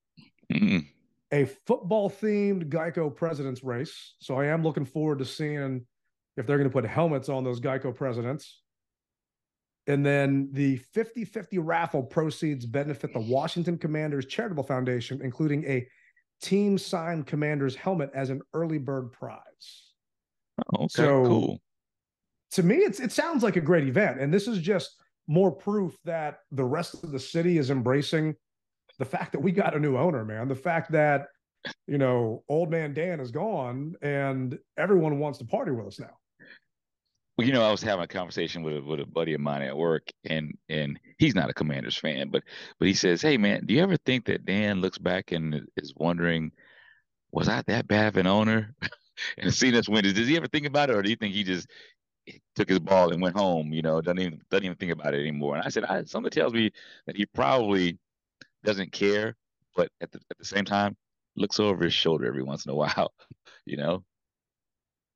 Mm. 0.51 0.87
a 1.31 1.45
football 1.67 2.09
themed 2.09 2.69
Geico 2.69 3.15
presidents 3.15 3.63
race. 3.63 4.15
So 4.19 4.39
I 4.39 4.45
am 4.45 4.63
looking 4.63 4.85
forward 4.85 5.19
to 5.19 5.25
seeing 5.25 5.85
if 6.37 6.47
they're 6.47 6.57
going 6.57 6.69
to 6.69 6.73
put 6.73 6.85
helmets 6.85 7.29
on 7.29 7.43
those 7.43 7.59
Geico 7.59 7.93
presidents. 7.93 8.61
And 9.85 10.05
then 10.05 10.49
the 10.51 10.77
50 10.77 11.25
50 11.25 11.59
raffle 11.59 12.03
proceeds 12.03 12.65
benefit 12.65 13.13
the 13.13 13.19
Washington 13.19 13.77
Commanders 13.77 14.25
Charitable 14.25 14.63
Foundation, 14.63 15.19
including 15.23 15.63
a 15.65 15.87
team 16.41 16.77
signed 16.77 17.27
commander's 17.27 17.75
helmet 17.75 18.09
as 18.13 18.29
an 18.29 18.41
early 18.53 18.77
bird 18.77 19.11
prize. 19.11 19.91
Okay. 20.75 20.87
So- 20.89 21.25
cool. 21.25 21.61
To 22.53 22.63
me, 22.63 22.77
it's 22.77 22.99
it 22.99 23.11
sounds 23.11 23.43
like 23.43 23.57
a 23.57 23.61
great 23.61 23.87
event. 23.87 24.19
And 24.19 24.33
this 24.33 24.47
is 24.47 24.57
just 24.57 24.95
more 25.29 25.51
proof 25.51 25.95
that 26.05 26.39
the 26.51 26.65
rest 26.65 26.95
of 26.95 27.11
the 27.11 27.19
city 27.19 27.59
is 27.59 27.69
embracing 27.69 28.35
the 28.97 29.05
fact 29.05 29.31
that 29.31 29.39
we 29.39 29.51
got 29.51 29.75
a 29.75 29.79
new 29.79 29.95
owner, 29.95 30.25
man. 30.25 30.49
The 30.49 30.55
fact 30.55 30.91
that 30.91 31.27
you 31.87 31.97
know, 31.97 32.43
old 32.49 32.71
man 32.71 32.93
Dan 32.93 33.19
is 33.19 33.31
gone 33.31 33.93
and 34.01 34.57
everyone 34.77 35.19
wants 35.19 35.39
to 35.39 35.45
party 35.45 35.71
with 35.71 35.87
us 35.87 35.99
now. 35.99 36.17
Well, 37.37 37.47
you 37.47 37.53
know, 37.53 37.63
I 37.63 37.71
was 37.71 37.81
having 37.81 38.03
a 38.03 38.07
conversation 38.07 38.63
with 38.63 38.77
a, 38.77 38.81
with 38.81 38.99
a 38.99 39.05
buddy 39.05 39.33
of 39.33 39.39
mine 39.39 39.61
at 39.61 39.77
work, 39.77 40.09
and 40.25 40.57
and 40.67 40.99
he's 41.19 41.35
not 41.35 41.49
a 41.49 41.53
Commanders 41.53 41.97
fan, 41.97 42.29
but 42.31 42.43
but 42.79 42.87
he 42.87 42.93
says, 42.93 43.21
"Hey, 43.21 43.37
man, 43.37 43.65
do 43.65 43.73
you 43.73 43.81
ever 43.81 43.95
think 43.97 44.25
that 44.25 44.45
Dan 44.45 44.81
looks 44.81 44.97
back 44.97 45.31
and 45.31 45.61
is 45.77 45.93
wondering, 45.95 46.51
was 47.31 47.47
I 47.47 47.61
that 47.67 47.87
bad 47.87 48.07
of 48.07 48.17
an 48.17 48.27
owner?" 48.27 48.75
and 49.37 49.53
seeing 49.53 49.75
us 49.75 49.87
win, 49.87 50.03
does 50.03 50.27
he 50.27 50.35
ever 50.35 50.47
think 50.47 50.65
about 50.65 50.89
it, 50.89 50.97
or 50.97 51.01
do 51.01 51.09
you 51.09 51.15
think 51.15 51.33
he 51.33 51.45
just 51.45 51.67
took 52.55 52.69
his 52.69 52.79
ball 52.79 53.11
and 53.11 53.21
went 53.21 53.35
home? 53.35 53.73
You 53.73 53.81
know, 53.81 54.01
doesn't 54.01 54.19
even 54.19 54.41
doesn't 54.49 54.65
even 54.65 54.77
think 54.77 54.91
about 54.91 55.13
it 55.13 55.21
anymore. 55.21 55.55
And 55.55 55.63
I 55.65 55.69
said, 55.69 55.85
I, 55.85 56.03
something 56.03 56.31
tells 56.31 56.53
me 56.53 56.71
that 57.05 57.15
he 57.15 57.25
probably 57.25 57.97
doesn't 58.63 58.91
care, 58.91 59.35
but 59.75 59.89
at 60.01 60.11
the 60.11 60.19
at 60.29 60.37
the 60.37 60.45
same 60.45 60.65
time, 60.65 60.95
looks 61.35 61.59
over 61.59 61.83
his 61.83 61.93
shoulder 61.93 62.25
every 62.25 62.43
once 62.43 62.65
in 62.65 62.71
a 62.71 62.75
while. 62.83 63.13
You 63.65 63.77
know, 63.77 64.03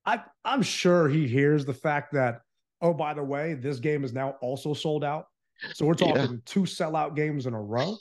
I 0.05 0.23
I'm 0.43 0.61
sure 0.61 1.07
he 1.07 1.27
hears 1.27 1.65
the 1.65 1.73
fact 1.73 2.13
that, 2.13 2.41
oh, 2.81 2.93
by 2.93 3.13
the 3.13 3.23
way, 3.23 3.53
this 3.53 3.79
game 3.79 4.03
is 4.03 4.13
now 4.13 4.31
also 4.41 4.73
sold 4.73 5.03
out. 5.03 5.27
So 5.71 5.85
we're 5.85 5.95
Yeah. 5.95 6.27
talking 6.27 6.41
two 6.45 6.61
sellout 6.63 7.15
games 7.15 7.45
in 7.45 7.53
a 7.53 7.61
row. 7.61 7.97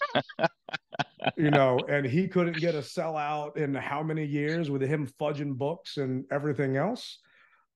you 1.37 1.50
know, 1.50 1.84
and 1.88 2.04
he 2.04 2.28
couldn't 2.28 2.60
get 2.60 2.75
a 2.75 2.78
sellout 2.78 3.56
in 3.56 3.75
how 3.75 4.02
many 4.02 4.25
years 4.25 4.70
with 4.70 4.82
him 4.82 5.06
fudging 5.20 5.56
books 5.56 5.96
and 5.96 6.25
everything 6.30 6.76
else. 6.76 7.18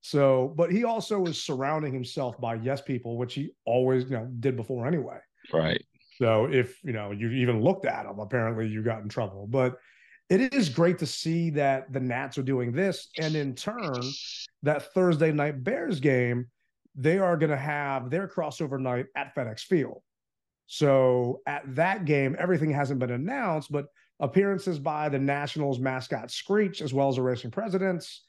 So, 0.09 0.55
but 0.57 0.71
he 0.71 0.85
also 0.85 1.19
was 1.19 1.43
surrounding 1.43 1.93
himself 1.93 2.41
by 2.41 2.55
yes 2.55 2.81
people, 2.81 3.19
which 3.19 3.35
he 3.35 3.51
always, 3.65 4.05
you 4.05 4.11
know, 4.11 4.31
did 4.39 4.55
before 4.55 4.87
anyway. 4.87 5.19
right? 5.53 5.85
So 6.19 6.45
if 6.45 6.79
you 6.85 6.93
know 6.93 7.11
you 7.11 7.29
even 7.31 7.61
looked 7.61 7.87
at 7.87 8.07
him, 8.07 8.21
apparently 8.21 8.69
you 8.69 8.85
got 8.85 9.03
in 9.03 9.09
trouble. 9.09 9.49
But 9.49 9.79
it 10.31 10.55
is 10.55 10.69
great 10.69 10.99
to 11.01 11.07
see 11.07 11.51
that 11.51 11.93
the 11.93 11.99
Nats 11.99 12.39
are 12.39 12.45
doing 12.45 12.71
this, 12.71 13.09
and 13.19 13.35
in 13.35 13.57
turn, 13.57 14.01
that 14.63 14.95
Thursday 14.95 15.33
night 15.33 15.65
Bears 15.65 15.99
game, 15.99 16.47
they 16.95 17.19
are 17.19 17.37
going 17.37 17.51
to 17.51 17.57
have 17.57 18.09
their 18.09 18.29
crossover 18.29 18.79
night 18.79 19.07
at 19.17 19.35
FedEx 19.35 19.63
Field. 19.63 20.03
So 20.67 21.41
at 21.49 21.63
that 21.75 22.05
game, 22.05 22.37
everything 22.39 22.71
hasn't 22.71 23.01
been 23.01 23.11
announced, 23.11 23.73
but 23.73 23.87
appearances 24.21 24.79
by 24.79 25.09
the 25.09 25.19
Nationals 25.19 25.81
mascot 25.81 26.31
Screech, 26.31 26.81
as 26.81 26.95
well 26.95 27.09
as 27.09 27.17
the 27.17 27.23
racing 27.23 27.51
presidents, 27.51 28.23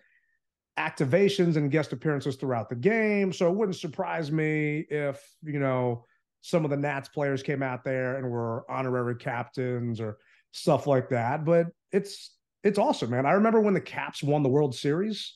activations 0.78 1.56
and 1.58 1.72
guest 1.72 1.94
appearances 1.94 2.36
throughout 2.36 2.70
the 2.70 2.76
game. 2.76 3.34
So 3.34 3.48
it 3.48 3.56
wouldn't 3.56 3.78
surprise 3.78 4.32
me 4.32 4.86
if, 4.90 5.22
you 5.44 5.60
know, 5.60 6.06
some 6.42 6.64
of 6.64 6.72
the 6.72 6.78
Nats 6.78 7.10
players 7.10 7.44
came 7.44 7.64
out 7.64 7.84
there 7.84 8.18
and 8.18 8.30
were 8.30 8.70
honorary 8.70 9.16
captains 9.16 10.00
or 10.00 10.18
stuff 10.52 10.88
like 10.88 11.10
that. 11.10 11.46
But 11.46 11.68
it's 11.92 12.36
it's 12.64 12.80
awesome, 12.80 13.12
man. 13.12 13.26
I 13.26 13.32
remember 13.32 13.60
when 13.60 13.74
the 13.74 13.82
Caps 13.82 14.24
won 14.24 14.44
the 14.44 14.50
World 14.50 14.76
Series. 14.76 15.36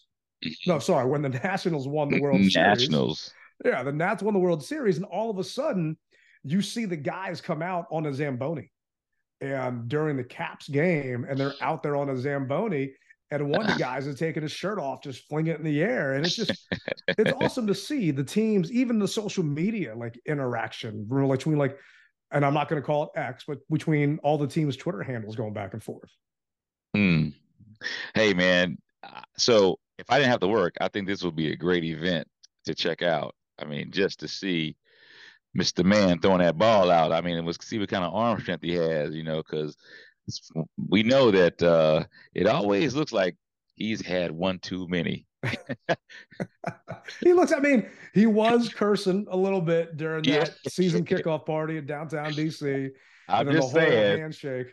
No, 0.66 0.80
sorry, 0.80 1.10
when 1.10 1.22
the 1.22 1.30
Nationals 1.44 1.88
won 1.88 2.10
the 2.10 2.20
World 2.20 2.38
Series. 2.38 2.56
Nationals. 2.56 3.34
Yeah, 3.64 3.84
the 3.84 3.92
Nats 3.92 4.24
won 4.24 4.34
the 4.34 4.40
World 4.40 4.64
Series, 4.64 4.98
and 4.98 5.06
all 5.06 5.30
of 5.30 5.38
a 5.38 5.44
sudden, 5.44 5.98
you 6.44 6.62
see 6.62 6.86
the 6.86 6.98
guys 6.98 7.42
come 7.42 7.62
out 7.62 7.86
on 7.92 8.06
a 8.06 8.14
Zamboni. 8.14 8.72
And 9.40 9.88
during 9.88 10.18
the 10.18 10.24
Caps 10.24 10.68
game, 10.68 11.26
and 11.28 11.40
they're 11.40 11.54
out 11.62 11.84
there 11.84 11.96
on 11.96 12.10
a 12.10 12.18
Zamboni, 12.18 12.94
and 13.32 13.50
one 13.50 13.62
of 13.62 13.68
the 13.68 13.80
guys 13.80 14.08
is 14.08 14.20
taking 14.20 14.44
his 14.44 14.52
shirt 14.52 14.78
off, 14.78 15.02
just 15.02 15.28
fling 15.30 15.48
it 15.48 15.58
in 15.58 15.64
the 15.64 15.82
air. 15.82 16.14
And 16.14 16.26
it's 16.26 16.36
just, 16.36 16.68
it's 17.08 17.32
awesome 17.42 17.66
to 17.68 17.74
see 17.76 18.12
the 18.12 18.24
teams, 18.24 18.72
even 18.72 19.00
the 19.00 19.08
social 19.08 19.44
media 19.44 19.96
like 19.96 20.20
interaction 20.26 21.06
between 21.06 21.58
like, 21.58 21.78
and 22.32 22.46
I'm 22.46 22.54
not 22.54 22.68
going 22.68 22.82
to 22.82 22.86
call 22.86 23.04
it 23.04 23.10
X, 23.16 23.46
but 23.48 23.60
between 23.70 24.20
all 24.22 24.38
the 24.38 24.48
teams' 24.48 24.76
Twitter 24.76 25.02
handles 25.02 25.36
going 25.36 25.54
back 25.54 25.74
and 25.74 25.82
forth. 25.82 26.10
Hmm. 26.94 27.30
Hey, 28.14 28.34
man. 28.34 28.78
So 29.38 29.80
if 29.98 30.10
I 30.10 30.18
didn't 30.18 30.32
have 30.32 30.42
to 30.42 30.48
work, 30.48 30.76
I 30.82 30.90
think 30.90 31.08
this 31.08 31.24
would 31.24 31.36
be 31.36 31.52
a 31.52 31.56
great 31.56 31.86
event 31.86 32.28
to 32.66 32.76
check 32.76 33.02
out. 33.02 33.34
I 33.58 33.66
mean, 33.66 33.92
just 33.92 34.20
to 34.20 34.28
see 34.28 34.76
Mr. 35.58 35.86
Man 35.86 36.20
throwing 36.20 36.40
that 36.40 36.58
ball 36.58 36.92
out. 36.92 37.12
I 37.12 37.22
mean, 37.22 37.38
it 37.38 37.44
was 37.44 37.58
see 37.62 37.80
what 37.80 37.90
kind 37.90 38.04
of 38.04 38.14
arm 38.14 38.40
strength 38.42 38.64
he 38.64 38.74
has, 38.74 39.14
you 39.14 39.24
know, 39.24 39.38
because 39.38 39.76
we 40.90 41.04
know 41.04 41.32
that 41.32 41.62
uh, 41.62 42.04
it 42.34 42.48
always 42.48 42.96
looks 42.96 43.12
like 43.12 43.36
he's 43.76 44.06
had 44.06 44.32
one 44.32 44.60
too 44.60 44.88
many. 44.88 45.26
he 47.24 47.34
looks. 47.34 47.52
I 47.52 47.60
mean, 47.60 47.90
he 48.14 48.26
was 48.28 48.70
cursing 48.70 49.28
a 49.30 49.38
little 49.38 49.62
bit 49.62 49.98
during 49.98 50.24
that 50.24 50.56
season 50.68 51.04
kickoff 51.06 51.46
party 51.46 51.78
in 51.78 51.86
downtown 51.86 52.34
DC. 52.34 52.90
I'm 53.28 53.52
just 53.52 53.72
saying. 53.72 54.20
Handshake. 54.20 54.68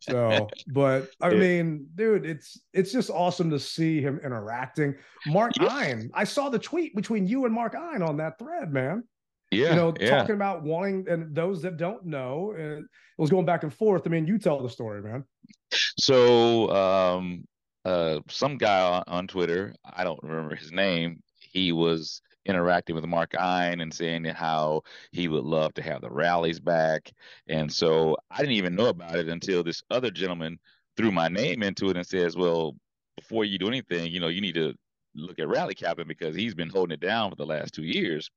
So, 0.00 0.48
but 0.68 1.10
I 1.20 1.30
mean, 1.30 1.88
dude, 1.96 2.24
it's 2.24 2.60
it's 2.72 2.92
just 2.92 3.10
awesome 3.10 3.50
to 3.50 3.58
see 3.58 4.00
him 4.00 4.20
interacting. 4.22 4.94
Mark 5.26 5.52
yeah. 5.60 5.68
Ein, 5.68 6.10
I 6.14 6.24
saw 6.24 6.48
the 6.48 6.60
tweet 6.60 6.94
between 6.94 7.26
you 7.26 7.44
and 7.44 7.52
Mark 7.52 7.74
Ein 7.74 8.02
on 8.02 8.16
that 8.18 8.38
thread, 8.38 8.72
man. 8.72 9.02
Yeah, 9.50 9.70
you 9.70 9.76
know, 9.76 9.94
yeah. 9.98 10.18
talking 10.18 10.34
about 10.34 10.62
wanting, 10.62 11.06
and 11.08 11.34
those 11.34 11.62
that 11.62 11.76
don't 11.76 12.04
know, 12.04 12.54
it 12.56 12.84
was 13.16 13.30
going 13.30 13.46
back 13.46 13.62
and 13.62 13.72
forth. 13.72 14.02
I 14.06 14.10
mean, 14.10 14.26
you 14.26 14.38
tell 14.38 14.62
the 14.62 14.68
story, 14.68 15.02
man. 15.02 15.24
So, 15.72 16.70
um, 16.70 17.44
uh, 17.84 18.20
some 18.28 18.58
guy 18.58 18.80
on, 18.80 19.04
on 19.06 19.26
Twitter, 19.26 19.74
I 19.84 20.04
don't 20.04 20.22
remember 20.22 20.54
his 20.54 20.70
name. 20.70 21.22
He 21.38 21.72
was 21.72 22.20
interacting 22.44 22.94
with 22.94 23.06
Mark 23.06 23.38
Ein 23.38 23.80
and 23.80 23.92
saying 23.92 24.24
how 24.24 24.82
he 25.12 25.28
would 25.28 25.44
love 25.44 25.74
to 25.74 25.82
have 25.82 26.00
the 26.00 26.10
rallies 26.10 26.60
back. 26.60 27.12
And 27.48 27.72
so 27.72 28.16
I 28.30 28.38
didn't 28.38 28.52
even 28.52 28.74
know 28.74 28.88
about 28.88 29.16
it 29.16 29.28
until 29.28 29.62
this 29.62 29.82
other 29.90 30.10
gentleman 30.10 30.58
threw 30.96 31.12
my 31.12 31.28
name 31.28 31.62
into 31.62 31.90
it 31.90 31.96
and 31.96 32.06
says, 32.06 32.36
"Well, 32.36 32.74
before 33.16 33.44
you 33.44 33.58
do 33.58 33.68
anything, 33.68 34.10
you 34.10 34.20
know, 34.20 34.28
you 34.28 34.40
need 34.40 34.54
to 34.54 34.74
look 35.14 35.38
at 35.38 35.48
rally 35.48 35.74
captain 35.74 36.08
because 36.08 36.34
he's 36.34 36.54
been 36.54 36.70
holding 36.70 36.94
it 36.94 37.00
down 37.00 37.30
for 37.30 37.36
the 37.36 37.46
last 37.46 37.74
two 37.74 37.84
years." 37.84 38.30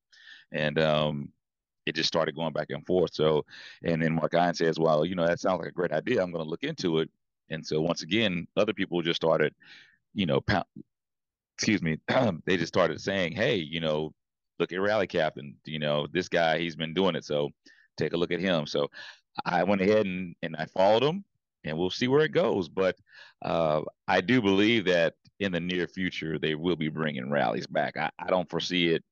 And 0.51 0.79
um, 0.79 1.29
it 1.85 1.95
just 1.95 2.07
started 2.07 2.35
going 2.35 2.53
back 2.53 2.67
and 2.69 2.85
forth. 2.85 3.13
So, 3.13 3.45
and 3.83 4.01
then 4.01 4.13
Mark 4.13 4.35
Ein 4.35 4.53
says, 4.53 4.79
"Well, 4.79 5.05
you 5.05 5.15
know, 5.15 5.25
that 5.25 5.39
sounds 5.39 5.59
like 5.59 5.69
a 5.69 5.73
great 5.73 5.91
idea. 5.91 6.21
I'm 6.21 6.31
going 6.31 6.43
to 6.43 6.49
look 6.49 6.63
into 6.63 6.99
it." 6.99 7.09
And 7.49 7.65
so 7.65 7.81
once 7.81 8.01
again, 8.01 8.47
other 8.55 8.73
people 8.73 9.01
just 9.01 9.17
started, 9.21 9.53
you 10.13 10.25
know, 10.25 10.41
pound, 10.41 10.65
excuse 11.57 11.81
me, 11.81 11.97
they 12.45 12.57
just 12.57 12.73
started 12.73 13.01
saying, 13.01 13.33
"Hey, 13.33 13.55
you 13.55 13.79
know, 13.79 14.13
look 14.59 14.71
at 14.71 14.81
Rally 14.81 15.07
Captain. 15.07 15.55
You 15.65 15.79
know, 15.79 16.07
this 16.11 16.29
guy, 16.29 16.59
he's 16.59 16.75
been 16.75 16.93
doing 16.93 17.15
it. 17.15 17.25
So 17.25 17.49
take 17.97 18.13
a 18.13 18.17
look 18.17 18.31
at 18.31 18.39
him." 18.39 18.67
So 18.67 18.89
I 19.45 19.63
went 19.63 19.81
ahead 19.81 20.05
and 20.05 20.35
and 20.43 20.55
I 20.55 20.65
followed 20.65 21.03
him, 21.03 21.25
and 21.63 21.77
we'll 21.77 21.89
see 21.89 22.07
where 22.07 22.25
it 22.25 22.31
goes. 22.31 22.69
But 22.69 22.95
uh, 23.41 23.81
I 24.07 24.21
do 24.21 24.41
believe 24.41 24.85
that 24.85 25.15
in 25.39 25.51
the 25.51 25.59
near 25.59 25.87
future 25.87 26.37
they 26.37 26.53
will 26.53 26.75
be 26.75 26.89
bringing 26.89 27.31
rallies 27.31 27.65
back. 27.67 27.97
I, 27.97 28.11
I 28.19 28.29
don't 28.29 28.49
foresee 28.49 28.89
it 28.89 29.03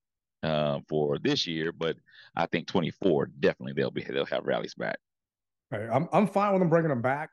uh, 0.44 0.80
for 0.88 1.20
this 1.20 1.48
year, 1.48 1.72
but 1.72 1.98
I 2.36 2.46
think 2.46 2.68
24 2.68 3.32
definitely 3.40 3.74
they'll 3.74 3.92
be 3.92 4.04
they'll 4.04 4.26
have 4.26 4.46
rallies 4.46 4.76
back. 4.76 4.98
I'm 5.72 6.08
I'm 6.12 6.28
fine 6.28 6.54
with 6.54 6.62
them 6.62 6.70
bringing 6.70 6.90
them 6.90 7.02
back. 7.02 7.30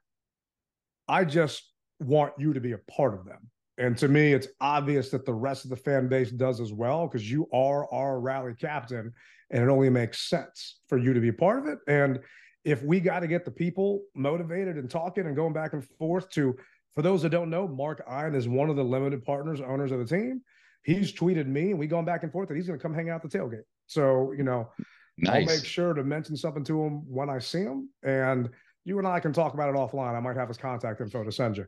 I 1.08 1.24
just 1.24 1.62
want 2.00 2.34
you 2.38 2.52
to 2.52 2.60
be 2.60 2.72
a 2.72 2.78
part 2.78 3.14
of 3.14 3.24
them. 3.24 3.50
And 3.78 3.96
to 3.98 4.08
me, 4.08 4.32
it's 4.32 4.48
obvious 4.60 5.10
that 5.10 5.26
the 5.26 5.34
rest 5.34 5.64
of 5.64 5.70
the 5.70 5.76
fan 5.76 6.08
base 6.08 6.30
does 6.30 6.60
as 6.60 6.72
well 6.72 7.06
because 7.06 7.30
you 7.30 7.46
are 7.52 7.92
our 7.92 8.20
rally 8.20 8.54
captain, 8.54 9.12
and 9.50 9.62
it 9.62 9.68
only 9.68 9.90
makes 9.90 10.28
sense 10.28 10.80
for 10.88 10.98
you 10.98 11.12
to 11.12 11.20
be 11.20 11.28
a 11.28 11.32
part 11.32 11.58
of 11.58 11.66
it. 11.66 11.78
And 11.86 12.20
if 12.64 12.82
we 12.82 13.00
got 13.00 13.20
to 13.20 13.26
get 13.26 13.44
the 13.44 13.50
people 13.50 14.02
motivated 14.14 14.76
and 14.76 14.90
talking 14.90 15.26
and 15.26 15.36
going 15.36 15.52
back 15.52 15.74
and 15.74 15.84
forth 15.98 16.30
to, 16.30 16.56
for 16.94 17.02
those 17.02 17.22
that 17.22 17.30
don't 17.30 17.50
know, 17.50 17.68
Mark 17.68 18.02
Ein 18.08 18.34
is 18.34 18.48
one 18.48 18.70
of 18.70 18.76
the 18.76 18.84
limited 18.84 19.24
partners, 19.24 19.60
owners 19.60 19.92
of 19.92 19.98
the 19.98 20.06
team 20.06 20.40
he's 20.82 21.12
tweeted 21.12 21.46
me 21.46 21.70
and 21.70 21.78
we 21.78 21.86
going 21.86 22.04
back 22.04 22.22
and 22.22 22.32
forth 22.32 22.48
that 22.48 22.56
he's 22.56 22.66
going 22.66 22.78
to 22.78 22.82
come 22.82 22.94
hang 22.94 23.10
out 23.10 23.22
the 23.22 23.28
tailgate. 23.28 23.64
So, 23.86 24.32
you 24.32 24.44
know, 24.44 24.70
nice. 25.18 25.48
I'll 25.48 25.56
make 25.56 25.64
sure 25.64 25.94
to 25.94 26.04
mention 26.04 26.36
something 26.36 26.64
to 26.64 26.82
him 26.82 27.02
when 27.08 27.30
I 27.30 27.38
see 27.38 27.62
him. 27.62 27.90
And 28.02 28.50
you 28.84 28.98
and 28.98 29.06
I 29.06 29.20
can 29.20 29.32
talk 29.32 29.54
about 29.54 29.68
it 29.68 29.74
offline. 29.76 30.14
I 30.14 30.20
might 30.20 30.36
have 30.36 30.48
his 30.48 30.58
contact 30.58 31.00
info 31.00 31.24
to 31.24 31.32
send 31.32 31.56
you. 31.56 31.66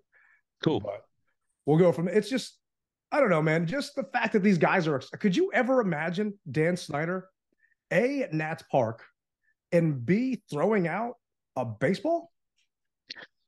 Cool. 0.62 0.80
But 0.80 1.04
we'll 1.66 1.78
go 1.78 1.92
from 1.92 2.08
it's 2.08 2.28
just, 2.28 2.58
I 3.10 3.20
don't 3.20 3.30
know, 3.30 3.42
man. 3.42 3.66
Just 3.66 3.94
the 3.94 4.04
fact 4.04 4.32
that 4.34 4.42
these 4.42 4.58
guys 4.58 4.86
are, 4.86 4.98
could 4.98 5.36
you 5.36 5.50
ever 5.52 5.80
imagine 5.80 6.38
Dan 6.50 6.76
Snyder, 6.76 7.28
A, 7.90 8.22
at 8.22 8.32
Nats 8.32 8.62
Park, 8.70 9.04
and 9.72 10.04
B, 10.04 10.42
throwing 10.50 10.86
out 10.86 11.14
a 11.56 11.64
baseball? 11.64 12.30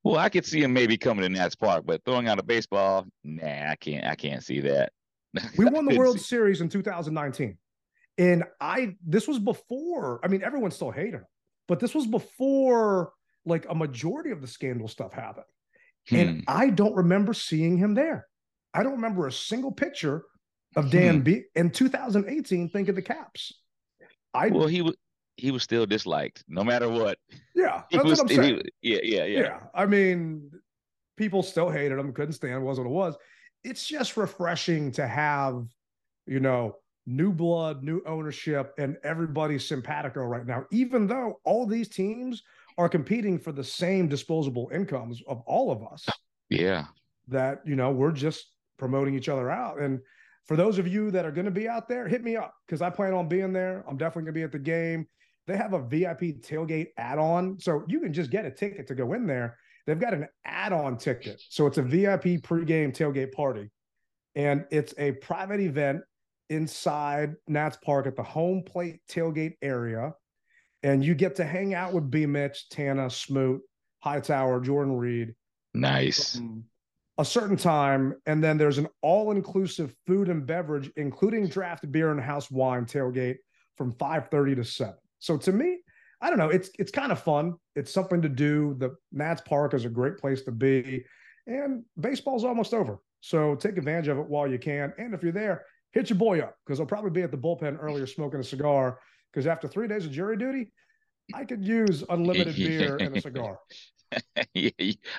Well, 0.03 0.17
I 0.17 0.31
could 0.31 0.47
see 0.47 0.63
him 0.63 0.73
maybe 0.73 0.97
coming 0.97 1.23
to 1.23 1.29
Nats 1.29 1.55
Park, 1.55 1.85
but 1.85 2.03
throwing 2.05 2.27
out 2.27 2.39
a 2.39 2.43
baseball, 2.43 3.07
nah, 3.23 3.71
I 3.71 3.77
can't. 3.79 4.07
I 4.07 4.15
can't 4.15 4.43
see 4.43 4.61
that. 4.61 4.93
We 5.57 5.65
won 5.67 5.85
the 5.85 5.97
World 5.97 6.21
Series 6.21 6.61
in 6.61 6.69
2019. 6.69 7.57
And 8.19 8.45
I 8.61 8.97
this 9.07 9.27
was 9.27 9.39
before, 9.39 10.21
I 10.23 10.29
mean, 10.29 10.43
everyone 10.43 10.71
still 10.71 10.91
hated 10.91 11.15
him, 11.15 11.27
but 11.69 11.81
this 11.81 11.95
was 11.95 12.07
before 12.07 13.13
like 13.47 13.67
a 13.69 13.75
majority 13.75 14.31
of 14.31 14.41
the 14.41 14.47
scandal 14.47 14.89
stuff 14.89 15.13
happened. 15.13 15.47
Hmm. 16.09 16.17
And 16.17 16.45
I 16.47 16.71
don't 16.71 16.95
remember 16.95 17.33
seeing 17.33 17.79
him 17.79 17.95
there. 17.95 18.27
I 18.75 18.83
don't 18.83 18.93
remember 18.93 19.27
a 19.27 19.33
single 19.33 19.73
picture 19.73 20.25
of 20.77 20.91
Dan 20.91 21.17
hmm. 21.17 21.23
B 21.23 21.43
in 21.55 21.71
2018 21.71 22.69
think 22.69 22.89
of 22.89 22.95
the 22.95 23.03
caps. 23.03 23.55
I 24.35 24.49
well 24.49 24.69
he 24.69 24.83
was 24.83 24.97
he 25.37 25.51
was 25.51 25.63
still 25.63 25.87
disliked 25.87 26.45
no 26.47 26.63
matter 26.63 26.89
what. 26.89 27.19
Yeah, 27.55 27.83
that's 27.91 28.05
was, 28.05 28.19
what 28.19 28.31
I'm 28.31 28.37
saying. 28.37 28.63
He, 28.81 28.93
yeah, 28.93 29.01
yeah, 29.03 29.25
yeah. 29.25 29.41
Yeah. 29.41 29.59
I 29.75 29.87
mean, 29.87 30.51
people 31.17 31.43
still 31.43 31.71
hated 31.71 31.99
him, 31.99 32.13
couldn't 32.13 32.35
stand, 32.35 32.63
was 32.63 32.79
what 32.79 32.87
it 32.87 32.91
was 32.91 33.17
it's 33.65 33.87
just 33.87 34.17
refreshing 34.17 34.93
to 34.93 35.07
have, 35.07 35.67
you 36.27 36.41
know, 36.41 36.77
new 37.07 37.33
blood, 37.33 37.83
new 37.83 38.03
ownership, 38.07 38.73
and 38.79 38.97
everybody's 39.03 39.67
simpatico 39.67 40.23
right 40.23 40.47
now, 40.47 40.65
even 40.71 41.07
though 41.07 41.41
all 41.45 41.67
these 41.67 41.89
teams 41.89 42.43
are 42.79 42.89
competing 42.89 43.39
for 43.39 43.53
the 43.53 43.65
same 43.65 44.09
disposable 44.09 44.71
incomes 44.73 45.23
of 45.27 45.43
all 45.47 45.71
of 45.71 45.83
us. 45.93 46.07
Yeah. 46.49 46.87
That, 47.29 47.61
you 47.65 47.77
know, 47.77 47.91
we're 47.91 48.13
just 48.13 48.47
promoting 48.79 49.15
each 49.15 49.29
other 49.29 49.51
out. 49.51 49.81
And 49.81 50.01
for 50.47 50.57
those 50.57 50.79
of 50.79 50.89
you 50.89 51.11
that 51.11 51.25
are 51.25 51.31
going 51.31 51.45
to 51.45 51.51
be 51.51 51.69
out 51.69 51.89
there, 51.89 52.09
hit 52.09 52.23
me 52.23 52.37
up 52.37 52.55
because 52.67 52.83
I 52.83 52.91
plan 52.91 53.13
on 53.13 53.29
being 53.29 53.53
there. 53.53 53.85
I'm 53.89 53.97
definitely 53.97 54.23
going 54.23 54.35
to 54.35 54.39
be 54.41 54.45
at 54.45 54.53
the 54.53 54.59
game. 54.59 55.07
They 55.47 55.57
have 55.57 55.75
a 55.75 55.83
VIP 55.83 56.43
tailgate 56.43 56.89
add 56.97 57.19
on. 57.19 57.59
So 57.61 57.85
you 57.89 58.01
can 58.01 58.13
just 58.13 58.31
get 58.31 58.47
a 58.47 58.51
ticket 58.51 58.87
to 58.89 58.95
go 58.95 59.13
in 59.13 59.27
there 59.27 59.57
they've 59.87 59.99
got 59.99 60.15
an 60.15 60.29
add-on 60.45 60.97
ticket. 60.97 61.41
So 61.49 61.67
it's 61.67 61.79
a 61.79 61.83
VIP 61.83 62.43
pregame 62.43 62.95
tailgate 62.95 63.33
party. 63.33 63.71
And 64.35 64.65
it's 64.71 64.95
a 64.99 65.13
private 65.13 65.61
event 65.61 66.03
inside 66.49 67.35
Nats 67.49 67.79
Park 67.83 68.07
at 68.07 68.17
the 68.17 68.23
home 68.23 68.63
plate 68.65 69.01
tailgate 69.11 69.55
area. 69.63 70.15
And 70.83 71.05
you 71.05 71.15
get 71.15 71.37
to 71.37 71.45
hang 71.45 71.75
out 71.75 71.93
with 71.93 72.11
B 72.11 72.27
Mitch, 72.27 72.69
Tana, 72.71 73.11
Smoot, 73.11 73.61
Hightower, 74.01 74.61
Jordan 74.61 74.97
Reed. 74.97 75.35
Nice. 75.75 76.37
Mm-hmm. 76.37 76.61
A 77.19 77.25
certain 77.25 77.57
time. 77.57 78.15
And 78.25 78.43
then 78.43 78.57
there's 78.57 78.79
an 78.79 78.89
all-inclusive 79.03 79.95
food 80.07 80.29
and 80.31 80.47
beverage, 80.47 80.91
including 80.97 81.49
draft 81.49 81.91
beer 81.93 82.11
and 82.11 82.21
house 82.21 82.51
wine 82.51 82.87
tailgate 82.87 83.37
from 83.77 83.93
5:30 83.93 84.57
to 84.57 84.65
7. 84.65 84.95
So 85.19 85.37
to 85.37 85.53
me, 85.53 85.80
I 86.21 86.29
don't 86.29 86.39
know. 86.39 86.51
It's 86.51 86.71
it's 86.79 86.91
kind 86.91 87.13
of 87.13 87.23
fun. 87.23 87.55
It's 87.77 87.93
something 87.93 88.21
to 88.23 88.29
do. 88.29 88.75
The 88.79 88.95
Nats 89.13 89.43
Park 89.47 89.75
is 89.75 89.85
a 89.85 89.89
great 89.89 90.19
place 90.19 90.43
to 90.43 90.53
be, 90.53 91.05
and 91.47 91.85
baseball's 91.99 92.45
almost 92.45 92.75
over. 92.75 92.99
So 93.21 93.55
take 93.55 93.77
advantage 93.77 94.09
of 94.09 94.19
it 94.19 94.27
while 94.27 94.47
you 94.47 94.59
can. 94.59 94.93
And 94.99 95.15
if 95.15 95.23
you're 95.23 95.33
there, 95.33 95.65
hit 95.93 96.11
your 96.11 96.19
boy 96.19 96.41
up 96.41 96.57
because 96.65 96.81
I'll 96.81 96.87
probably 96.87 97.11
be 97.11 97.23
at 97.23 97.31
the 97.31 97.39
bullpen 97.39 97.79
earlier 97.81 98.07
smoking 98.07 98.41
a 98.41 98.45
cigar. 98.45 98.99
Because 99.33 99.47
after 99.47 99.69
three 99.69 99.87
days 99.87 100.05
of 100.05 100.13
jury 100.13 100.37
duty, 100.37 100.73
I 101.35 101.45
could 101.45 101.65
use 101.65 102.03
unlimited 102.09 102.57
beer 102.57 102.97
and 102.97 103.17
a 103.17 103.21
cigar. 103.21 103.59
yeah, 104.55 104.71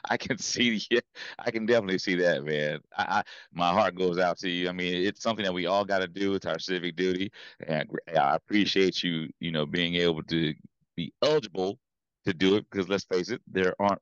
I 0.09 0.17
can 0.17 0.37
see. 0.37 0.81
Yeah, 0.89 0.99
I 1.39 1.51
can 1.51 1.65
definitely 1.65 1.99
see 1.99 2.15
that, 2.15 2.43
man. 2.43 2.79
I, 2.97 3.03
I, 3.03 3.23
my 3.53 3.71
heart 3.71 3.95
goes 3.95 4.17
out 4.17 4.37
to 4.39 4.49
you. 4.49 4.67
I 4.67 4.73
mean, 4.73 5.05
it's 5.05 5.21
something 5.21 5.45
that 5.45 5.53
we 5.53 5.65
all 5.65 5.85
got 5.85 5.99
to 5.99 6.07
do. 6.07 6.33
It's 6.33 6.45
our 6.45 6.59
civic 6.59 6.95
duty, 6.97 7.31
and 7.65 7.89
I 8.09 8.35
appreciate 8.35 9.01
you. 9.01 9.29
You 9.39 9.51
know, 9.51 9.65
being 9.65 9.95
able 9.95 10.23
to 10.23 10.53
be 11.01 11.13
eligible 11.23 11.79
to 12.25 12.33
do 12.33 12.55
it 12.55 12.65
because 12.69 12.89
let's 12.89 13.05
face 13.05 13.29
it, 13.29 13.41
there 13.47 13.73
aren't 13.79 14.01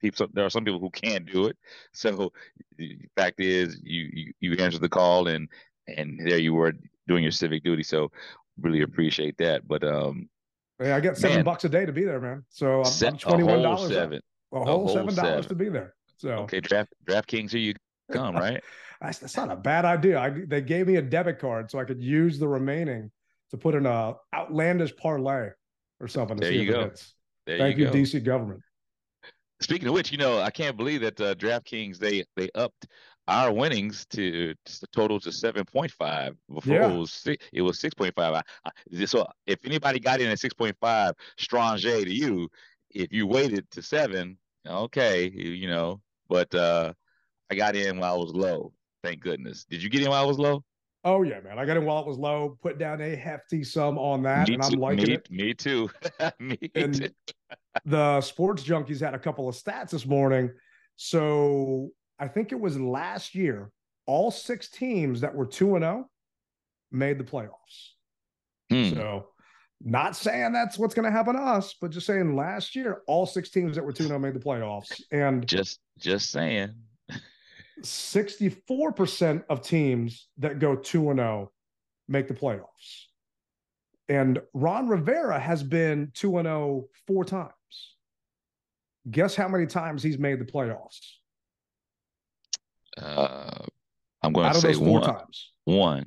people. 0.00 0.26
There 0.32 0.44
are 0.44 0.50
some 0.50 0.64
people 0.64 0.80
who 0.80 0.90
can't 0.90 1.26
do 1.30 1.46
it. 1.46 1.56
So 1.92 2.32
the 2.76 2.98
fact 3.16 3.40
is, 3.40 3.80
you 3.82 4.08
you, 4.12 4.32
you 4.40 4.52
answered 4.58 4.82
the 4.82 4.88
call 4.88 5.28
and 5.28 5.48
and 5.86 6.20
there 6.24 6.38
you 6.38 6.54
were 6.54 6.72
doing 7.08 7.22
your 7.22 7.32
civic 7.32 7.62
duty. 7.62 7.82
So 7.82 8.10
really 8.60 8.82
appreciate 8.82 9.36
that. 9.38 9.66
But 9.66 9.84
um, 9.84 10.28
yeah, 10.80 10.96
I 10.96 11.00
get 11.00 11.16
seven 11.16 11.38
man, 11.38 11.44
bucks 11.44 11.64
a 11.64 11.68
day 11.68 11.84
to 11.86 11.92
be 11.92 12.04
there, 12.04 12.20
man. 12.20 12.44
So 12.48 12.82
I'm, 12.82 13.06
I'm 13.06 13.18
twenty 13.18 13.42
one 13.42 13.62
dollars. 13.62 13.92
Seven. 13.92 14.20
A 14.52 14.58
whole, 14.58 14.66
a 14.66 14.70
whole 14.70 14.88
seven 14.88 15.14
dollars 15.14 15.46
to 15.46 15.54
be 15.54 15.68
there. 15.68 15.94
So 16.16 16.30
okay, 16.30 16.60
draft 16.60 16.92
DraftKings, 17.04 17.50
here 17.50 17.60
you 17.60 17.74
come, 18.12 18.34
right? 18.46 18.62
that's, 19.00 19.18
that's 19.18 19.36
not 19.36 19.50
a 19.50 19.56
bad 19.56 19.84
idea. 19.84 20.18
I, 20.18 20.30
they 20.30 20.60
gave 20.60 20.86
me 20.86 20.96
a 20.96 21.02
debit 21.02 21.38
card 21.38 21.70
so 21.70 21.78
I 21.78 21.84
could 21.84 22.02
use 22.02 22.38
the 22.38 22.48
remaining 22.48 23.10
to 23.50 23.56
put 23.56 23.74
in 23.74 23.86
a 23.86 24.14
outlandish 24.34 24.94
parlay 24.96 25.50
or 26.00 26.08
something. 26.08 26.36
There 26.36 26.52
you 26.52 26.70
go. 26.70 26.90
There 27.46 27.58
Thank 27.58 27.78
you, 27.78 27.86
go. 27.86 27.92
DC 27.92 28.24
government. 28.24 28.60
Speaking 29.60 29.88
of 29.88 29.94
which, 29.94 30.10
you 30.10 30.18
know, 30.18 30.40
I 30.40 30.50
can't 30.50 30.76
believe 30.76 31.02
that 31.02 31.20
uh, 31.20 31.34
DraftKings 31.34 31.98
they 31.98 32.24
they 32.36 32.48
upped 32.54 32.86
our 33.28 33.52
winnings 33.52 34.06
to, 34.06 34.54
to 34.64 34.86
total 34.92 35.20
to 35.20 35.30
seven 35.30 35.64
point 35.64 35.90
five. 35.92 36.34
Before 36.52 36.74
Yeah. 36.74 36.90
it 36.92 36.98
was 36.98 37.12
six, 37.12 37.46
it 37.52 37.62
was 37.62 37.78
six 37.78 37.94
point 37.94 38.14
five. 38.14 38.42
So 39.04 39.26
if 39.46 39.58
anybody 39.64 40.00
got 40.00 40.20
in 40.20 40.28
at 40.28 40.40
six 40.40 40.54
point 40.54 40.76
five, 40.80 41.14
strange 41.38 41.82
to 41.82 42.10
you. 42.10 42.48
If 42.92 43.12
you 43.12 43.26
waited 43.26 43.70
to 43.70 43.82
seven, 43.82 44.36
okay, 44.66 45.30
you, 45.32 45.50
you 45.50 45.68
know. 45.68 46.00
But 46.28 46.52
uh 46.54 46.94
I 47.50 47.54
got 47.54 47.76
in 47.76 47.98
while 47.98 48.14
I 48.14 48.16
was 48.16 48.32
low. 48.32 48.72
Thank 49.02 49.20
goodness. 49.20 49.64
Did 49.64 49.82
you 49.82 49.90
get 49.90 50.02
in 50.02 50.10
while 50.10 50.22
I 50.22 50.26
was 50.26 50.38
low? 50.38 50.64
Oh 51.04 51.22
yeah, 51.22 51.40
man. 51.40 51.58
I 51.58 51.64
got 51.64 51.76
in 51.76 51.84
while 51.84 52.00
it 52.00 52.06
was 52.06 52.18
low, 52.18 52.58
put 52.62 52.78
down 52.78 53.00
a 53.00 53.16
hefty 53.16 53.64
sum 53.64 53.96
on 53.98 54.22
that, 54.24 54.48
me 54.48 54.54
and 54.54 54.62
I'm 54.62 54.72
too, 54.72 54.78
liking 54.78 55.06
me, 55.08 55.14
it. 55.14 55.30
Me 55.30 55.54
too. 55.54 55.90
me 56.38 56.58
And 56.74 56.94
too. 56.94 57.08
the 57.86 58.20
sports 58.20 58.62
junkies 58.62 59.00
had 59.00 59.14
a 59.14 59.18
couple 59.18 59.48
of 59.48 59.54
stats 59.54 59.90
this 59.90 60.04
morning. 60.06 60.50
So 60.96 61.88
I 62.18 62.28
think 62.28 62.52
it 62.52 62.60
was 62.60 62.78
last 62.78 63.34
year, 63.34 63.70
all 64.06 64.30
six 64.30 64.68
teams 64.70 65.22
that 65.22 65.34
were 65.34 65.46
2 65.46 65.76
and 65.76 65.82
0 65.84 66.10
made 66.92 67.16
the 67.18 67.24
playoffs. 67.24 67.94
Hmm. 68.70 68.90
So 68.94 69.28
not 69.82 70.14
saying 70.16 70.52
that's 70.52 70.78
what's 70.78 70.94
going 70.94 71.06
to 71.06 71.10
happen 71.10 71.34
to 71.34 71.40
us, 71.40 71.74
but 71.80 71.90
just 71.92 72.06
saying 72.06 72.36
last 72.36 72.76
year, 72.76 73.00
all 73.06 73.24
six 73.24 73.48
teams 73.48 73.74
that 73.76 73.84
were 73.84 73.92
2 73.92 74.02
and 74.02 74.08
0 74.08 74.18
made 74.18 74.34
the 74.34 74.40
playoffs. 74.40 75.00
And 75.10 75.46
Just 75.46 75.80
just 75.98 76.30
saying. 76.30 76.74
64% 77.82 79.44
of 79.48 79.62
teams 79.62 80.28
that 80.38 80.58
go 80.58 80.76
2 80.76 81.10
and 81.10 81.18
0 81.18 81.52
make 82.08 82.28
the 82.28 82.34
playoffs. 82.34 83.06
And 84.08 84.40
Ron 84.54 84.88
Rivera 84.88 85.38
has 85.38 85.62
been 85.62 86.10
2 86.14 86.38
and 86.38 86.46
0 86.46 86.86
four 87.06 87.24
times. 87.24 87.52
Guess 89.10 89.34
how 89.34 89.48
many 89.48 89.66
times 89.66 90.02
he's 90.02 90.18
made 90.18 90.38
the 90.40 90.44
playoffs? 90.44 90.98
Uh 92.98 93.64
I'm 94.22 94.32
gonna 94.32 94.48
Out 94.48 94.56
of 94.56 94.60
say 94.62 94.68
those 94.68 94.78
four 94.78 95.00
one. 95.00 95.02
times. 95.02 95.52
One. 95.64 96.06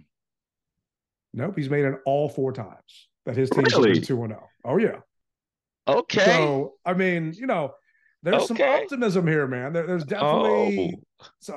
Nope, 1.33 1.57
he's 1.57 1.69
made 1.69 1.85
it 1.85 1.95
all 2.05 2.29
four 2.29 2.51
times 2.51 3.07
that 3.25 3.35
his 3.35 3.49
team's 3.49 3.73
Really? 3.73 3.93
been 3.93 4.03
2 4.03 4.23
and 4.23 4.33
0. 4.33 4.49
Oh 4.65 4.77
yeah. 4.77 4.99
Okay. 5.87 6.23
So, 6.25 6.73
I 6.85 6.93
mean, 6.93 7.33
you 7.33 7.47
know, 7.47 7.73
there's 8.23 8.47
some 8.47 8.61
optimism 8.61 9.27
here, 9.27 9.47
man. 9.47 9.73
There, 9.73 9.85
there's 9.85 10.03
oh, 10.03 10.05
definitely 10.05 10.99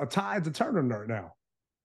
a 0.00 0.06
tide's 0.06 0.48
a 0.48 0.50
turning 0.50 0.88
right 0.88 1.08
now. 1.08 1.32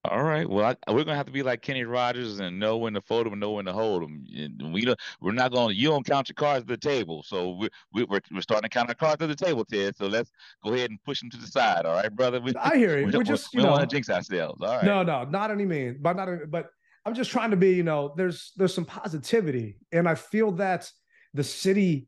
all 0.05 0.23
right. 0.23 0.49
Well, 0.49 0.75
I, 0.87 0.91
we're 0.91 1.03
gonna 1.03 1.15
have 1.15 1.27
to 1.27 1.31
be 1.31 1.43
like 1.43 1.61
Kenny 1.61 1.83
Rogers 1.83 2.39
and 2.39 2.59
know 2.59 2.77
when 2.77 2.93
to 2.95 3.01
fold 3.01 3.25
them 3.27 3.33
and 3.33 3.39
know 3.39 3.51
when 3.51 3.65
to 3.65 3.73
hold 3.73 4.01
them. 4.03 4.25
We 4.73 4.83
don't. 4.85 4.99
We're 5.21 5.31
not 5.33 5.51
going. 5.51 5.69
to 5.69 5.75
You 5.75 5.89
don't 5.89 6.05
count 6.05 6.27
your 6.29 6.33
cards 6.33 6.63
at 6.63 6.67
the 6.67 6.77
table. 6.77 7.23
So 7.23 7.51
we're 7.51 7.69
we, 7.93 8.03
we're 8.05 8.21
we're 8.31 8.41
starting 8.41 8.67
to 8.67 8.73
count 8.73 8.89
our 8.89 8.95
cards 8.95 9.21
at 9.21 9.29
the 9.29 9.35
table, 9.35 9.63
Ted. 9.63 9.95
So 9.95 10.07
let's 10.07 10.31
go 10.65 10.73
ahead 10.73 10.89
and 10.89 11.01
push 11.03 11.19
them 11.21 11.29
to 11.29 11.37
the 11.37 11.47
side. 11.47 11.85
All 11.85 11.93
right, 11.93 12.13
brother. 12.13 12.41
We, 12.41 12.53
I 12.55 12.77
hear 12.77 12.97
you. 12.99 13.05
we 13.05 13.11
We're 13.11 13.23
just, 13.23 13.53
we 13.53 13.59
you 13.59 13.63
don't 13.63 13.71
know, 13.71 13.77
want 13.77 13.89
to 13.89 13.95
jinx 13.95 14.09
ourselves. 14.09 14.61
All 14.61 14.77
right. 14.77 14.83
No, 14.83 15.03
no, 15.03 15.23
not 15.25 15.51
any 15.51 15.65
means, 15.65 15.97
but 15.99 16.15
not. 16.15 16.27
any- 16.27 16.45
But 16.47 16.67
I'm 17.05 17.13
just 17.13 17.29
trying 17.31 17.51
to 17.51 17.57
be. 17.57 17.71
You 17.75 17.83
know, 17.83 18.13
there's 18.17 18.53
there's 18.57 18.73
some 18.73 18.85
positivity, 18.85 19.77
and 19.91 20.09
I 20.09 20.15
feel 20.15 20.51
that 20.53 20.89
the 21.33 21.43
city 21.43 22.07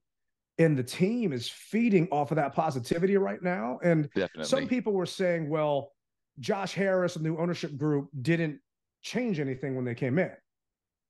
and 0.59 0.77
the 0.77 0.83
team 0.83 1.33
is 1.33 1.49
feeding 1.49 2.07
off 2.11 2.31
of 2.31 2.35
that 2.35 2.53
positivity 2.53 3.17
right 3.17 3.41
now. 3.41 3.79
And 3.83 4.09
Definitely. 4.13 4.45
some 4.45 4.67
people 4.67 4.93
were 4.93 5.05
saying, 5.05 5.49
well, 5.49 5.91
Josh 6.39 6.73
Harris 6.73 7.15
and 7.15 7.25
the 7.25 7.35
ownership 7.37 7.75
group 7.77 8.09
didn't 8.21 8.59
change 9.01 9.39
anything 9.39 9.75
when 9.75 9.85
they 9.85 9.95
came 9.95 10.19
in 10.19 10.31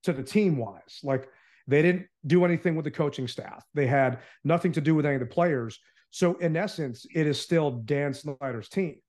to 0.04 0.14
the 0.14 0.24
team 0.24 0.58
wise. 0.58 1.00
Like 1.04 1.28
they 1.68 1.82
didn't 1.82 2.08
do 2.28 2.46
anything 2.46 2.76
with 2.76 2.86
the 2.86 2.92
coaching 2.92 3.28
staff. 3.28 3.64
They 3.74 3.88
had 3.88 4.20
nothing 4.44 4.72
to 4.74 4.82
do 4.82 4.96
with 4.96 5.06
any 5.06 5.16
of 5.16 5.22
the 5.22 5.26
players. 5.28 5.80
So 6.12 6.36
in 6.36 6.56
essence, 6.56 7.06
it 7.14 7.26
is 7.28 7.40
still 7.40 7.72
Dan 7.72 8.14
Snyder's 8.14 8.70
team. 8.70 9.00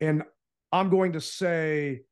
And 0.00 0.22
I'm 0.72 0.88
going 0.90 1.12
to 1.12 1.20
say 1.20 2.02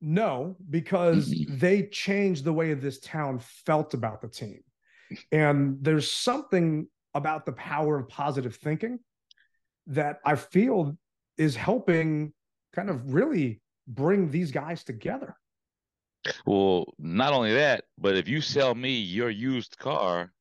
no, 0.00 0.56
because 0.70 1.30
Mhm. 1.30 1.58
they 1.60 1.86
changed 1.88 2.44
the 2.44 2.52
way 2.52 2.72
this 2.74 3.00
town 3.00 3.38
felt 3.38 3.92
about 3.94 4.22
the 4.22 4.28
team. 4.28 4.62
And 5.32 5.78
there's 5.80 6.10
something 6.10 6.88
about 7.14 7.46
the 7.46 7.52
power 7.52 7.98
of 7.98 8.08
positive 8.08 8.56
thinking 8.56 9.00
that 9.86 10.20
I 10.24 10.36
feel 10.36 10.96
is 11.36 11.56
helping 11.56 12.32
kind 12.72 12.90
of 12.90 13.12
really 13.12 13.60
bring 13.86 14.30
these 14.30 14.52
guys 14.52 14.84
together. 14.84 15.36
Well, 16.46 16.92
not 16.98 17.32
only 17.32 17.54
that, 17.54 17.84
but 17.98 18.16
if 18.16 18.28
you 18.28 18.40
sell 18.40 18.74
me 18.74 18.90
your 18.90 19.30
used 19.30 19.78
car 19.78 20.32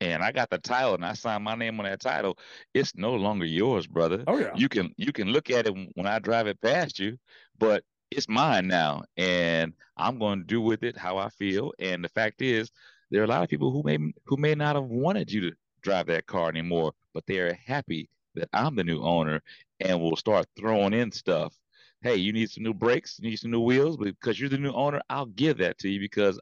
and 0.00 0.22
I 0.22 0.32
got 0.32 0.50
the 0.50 0.58
title 0.58 0.94
and 0.94 1.04
I 1.04 1.12
sign 1.12 1.42
my 1.42 1.54
name 1.54 1.78
on 1.78 1.84
that 1.84 2.00
title, 2.00 2.38
it's 2.74 2.96
no 2.96 3.14
longer 3.14 3.44
yours, 3.44 3.86
brother. 3.86 4.24
Oh 4.26 4.38
yeah. 4.38 4.52
You 4.54 4.68
can 4.68 4.92
you 4.96 5.12
can 5.12 5.28
look 5.28 5.50
at 5.50 5.66
it 5.66 5.74
when 5.94 6.06
I 6.06 6.18
drive 6.18 6.46
it 6.46 6.60
past 6.60 6.98
you, 6.98 7.18
but 7.58 7.84
it's 8.10 8.28
mine 8.28 8.66
now 8.68 9.02
and 9.16 9.72
I'm 9.96 10.18
going 10.18 10.38
to 10.38 10.44
do 10.44 10.60
with 10.60 10.82
it 10.82 10.96
how 10.96 11.18
I 11.18 11.28
feel. 11.28 11.72
And 11.78 12.02
the 12.04 12.08
fact 12.08 12.40
is, 12.40 12.70
there 13.10 13.22
are 13.22 13.24
a 13.24 13.28
lot 13.28 13.42
of 13.42 13.48
people 13.48 13.72
who 13.72 13.82
may 13.82 13.98
who 14.24 14.36
may 14.36 14.54
not 14.54 14.76
have 14.76 14.84
wanted 14.84 15.30
you 15.30 15.40
to 15.42 15.56
drive 15.82 16.06
that 16.06 16.26
car 16.26 16.48
anymore, 16.48 16.92
but 17.14 17.24
they 17.26 17.38
are 17.38 17.54
happy 17.66 18.08
that 18.34 18.48
I'm 18.52 18.76
the 18.76 18.84
new 18.84 19.02
owner 19.02 19.40
and 19.80 20.00
will 20.00 20.16
start 20.16 20.46
throwing 20.56 20.92
in 20.92 21.12
stuff 21.12 21.54
hey, 22.02 22.16
you 22.16 22.32
need 22.32 22.50
some 22.50 22.62
new 22.62 22.74
brakes, 22.74 23.18
you 23.20 23.28
need 23.28 23.36
some 23.36 23.50
new 23.50 23.60
wheels, 23.60 23.96
because 23.96 24.38
you're 24.38 24.48
the 24.48 24.58
new 24.58 24.72
owner, 24.72 25.00
I'll 25.10 25.26
give 25.26 25.58
that 25.58 25.78
to 25.78 25.88
you 25.88 25.98
because 25.98 26.38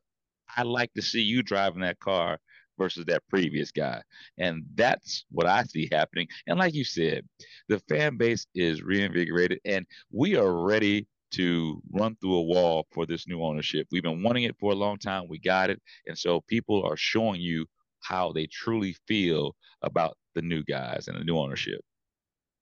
I 0.55 0.63
like 0.63 0.93
to 0.95 1.03
see 1.03 1.23
you 1.23 1.43
driving 1.43 1.81
that 1.81 2.01
car 2.01 2.39
versus 2.79 3.05
that 3.07 3.23
previous 3.29 3.71
guy. 3.71 4.03
And 4.37 4.65
that's 4.75 5.25
what 5.31 5.47
I 5.47 5.63
see 5.63 5.89
happening. 5.91 6.29
And 6.47 6.59
like 6.59 6.75
you 6.75 6.85
said, 6.85 7.27
the 7.69 7.79
fan 7.89 8.17
base 8.17 8.47
is 8.55 8.83
reinvigorated 8.83 9.61
and 9.65 9.87
we 10.13 10.37
are 10.37 10.53
ready 10.53 11.07
to 11.35 11.81
run 11.93 12.17
through 12.21 12.35
a 12.35 12.43
wall 12.43 12.87
for 12.93 13.07
this 13.07 13.27
new 13.27 13.43
ownership. 13.43 13.87
We've 13.91 14.03
been 14.03 14.23
wanting 14.23 14.45
it 14.45 14.57
for 14.59 14.73
a 14.73 14.75
long 14.75 14.99
time. 14.99 15.25
We 15.29 15.39
got 15.39 15.71
it. 15.71 15.81
And 16.07 16.17
so 16.17 16.41
people 16.43 16.85
are 16.85 16.97
showing 16.97 17.41
you 17.41 17.67
how 18.01 18.33
they 18.33 18.47
truly 18.47 18.97
feel 19.07 19.55
about 19.83 20.17
the 20.35 20.43
new 20.43 20.63
guys 20.65 21.09
and 21.09 21.19
the 21.19 21.25
new 21.25 21.39
ownership. 21.39 21.81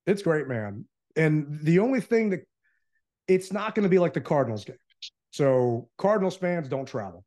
It's 0.06 0.22
great, 0.22 0.48
man. 0.48 0.84
And 1.16 1.58
the 1.62 1.78
only 1.78 2.00
thing 2.00 2.30
that 2.30 2.40
it's 3.28 3.52
not 3.52 3.74
going 3.74 3.84
to 3.84 3.88
be 3.88 3.98
like 3.98 4.14
the 4.14 4.20
Cardinals 4.20 4.64
game. 4.64 4.76
So 5.30 5.88
Cardinals 5.98 6.36
fans 6.36 6.68
don't 6.68 6.86
travel. 6.86 7.24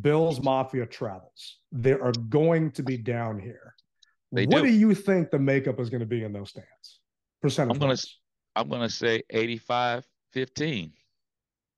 Bills 0.00 0.40
Mafia 0.40 0.86
travels. 0.86 1.58
They 1.72 1.92
are 1.92 2.12
going 2.28 2.70
to 2.72 2.82
be 2.82 2.96
down 2.96 3.38
here. 3.38 3.74
They 4.32 4.46
what 4.46 4.62
do. 4.62 4.68
do. 4.68 4.72
you 4.72 4.94
think 4.94 5.30
the 5.30 5.38
makeup 5.38 5.78
is 5.78 5.90
going 5.90 6.00
to 6.00 6.06
be 6.06 6.24
in 6.24 6.32
those 6.32 6.50
stands? 6.50 7.00
Percentage. 7.42 7.74
I'm 7.74 7.80
gonna? 7.80 7.96
I'm 8.56 8.68
gonna 8.68 8.88
say 8.88 9.22
85 9.30 10.04
15. 10.34 10.92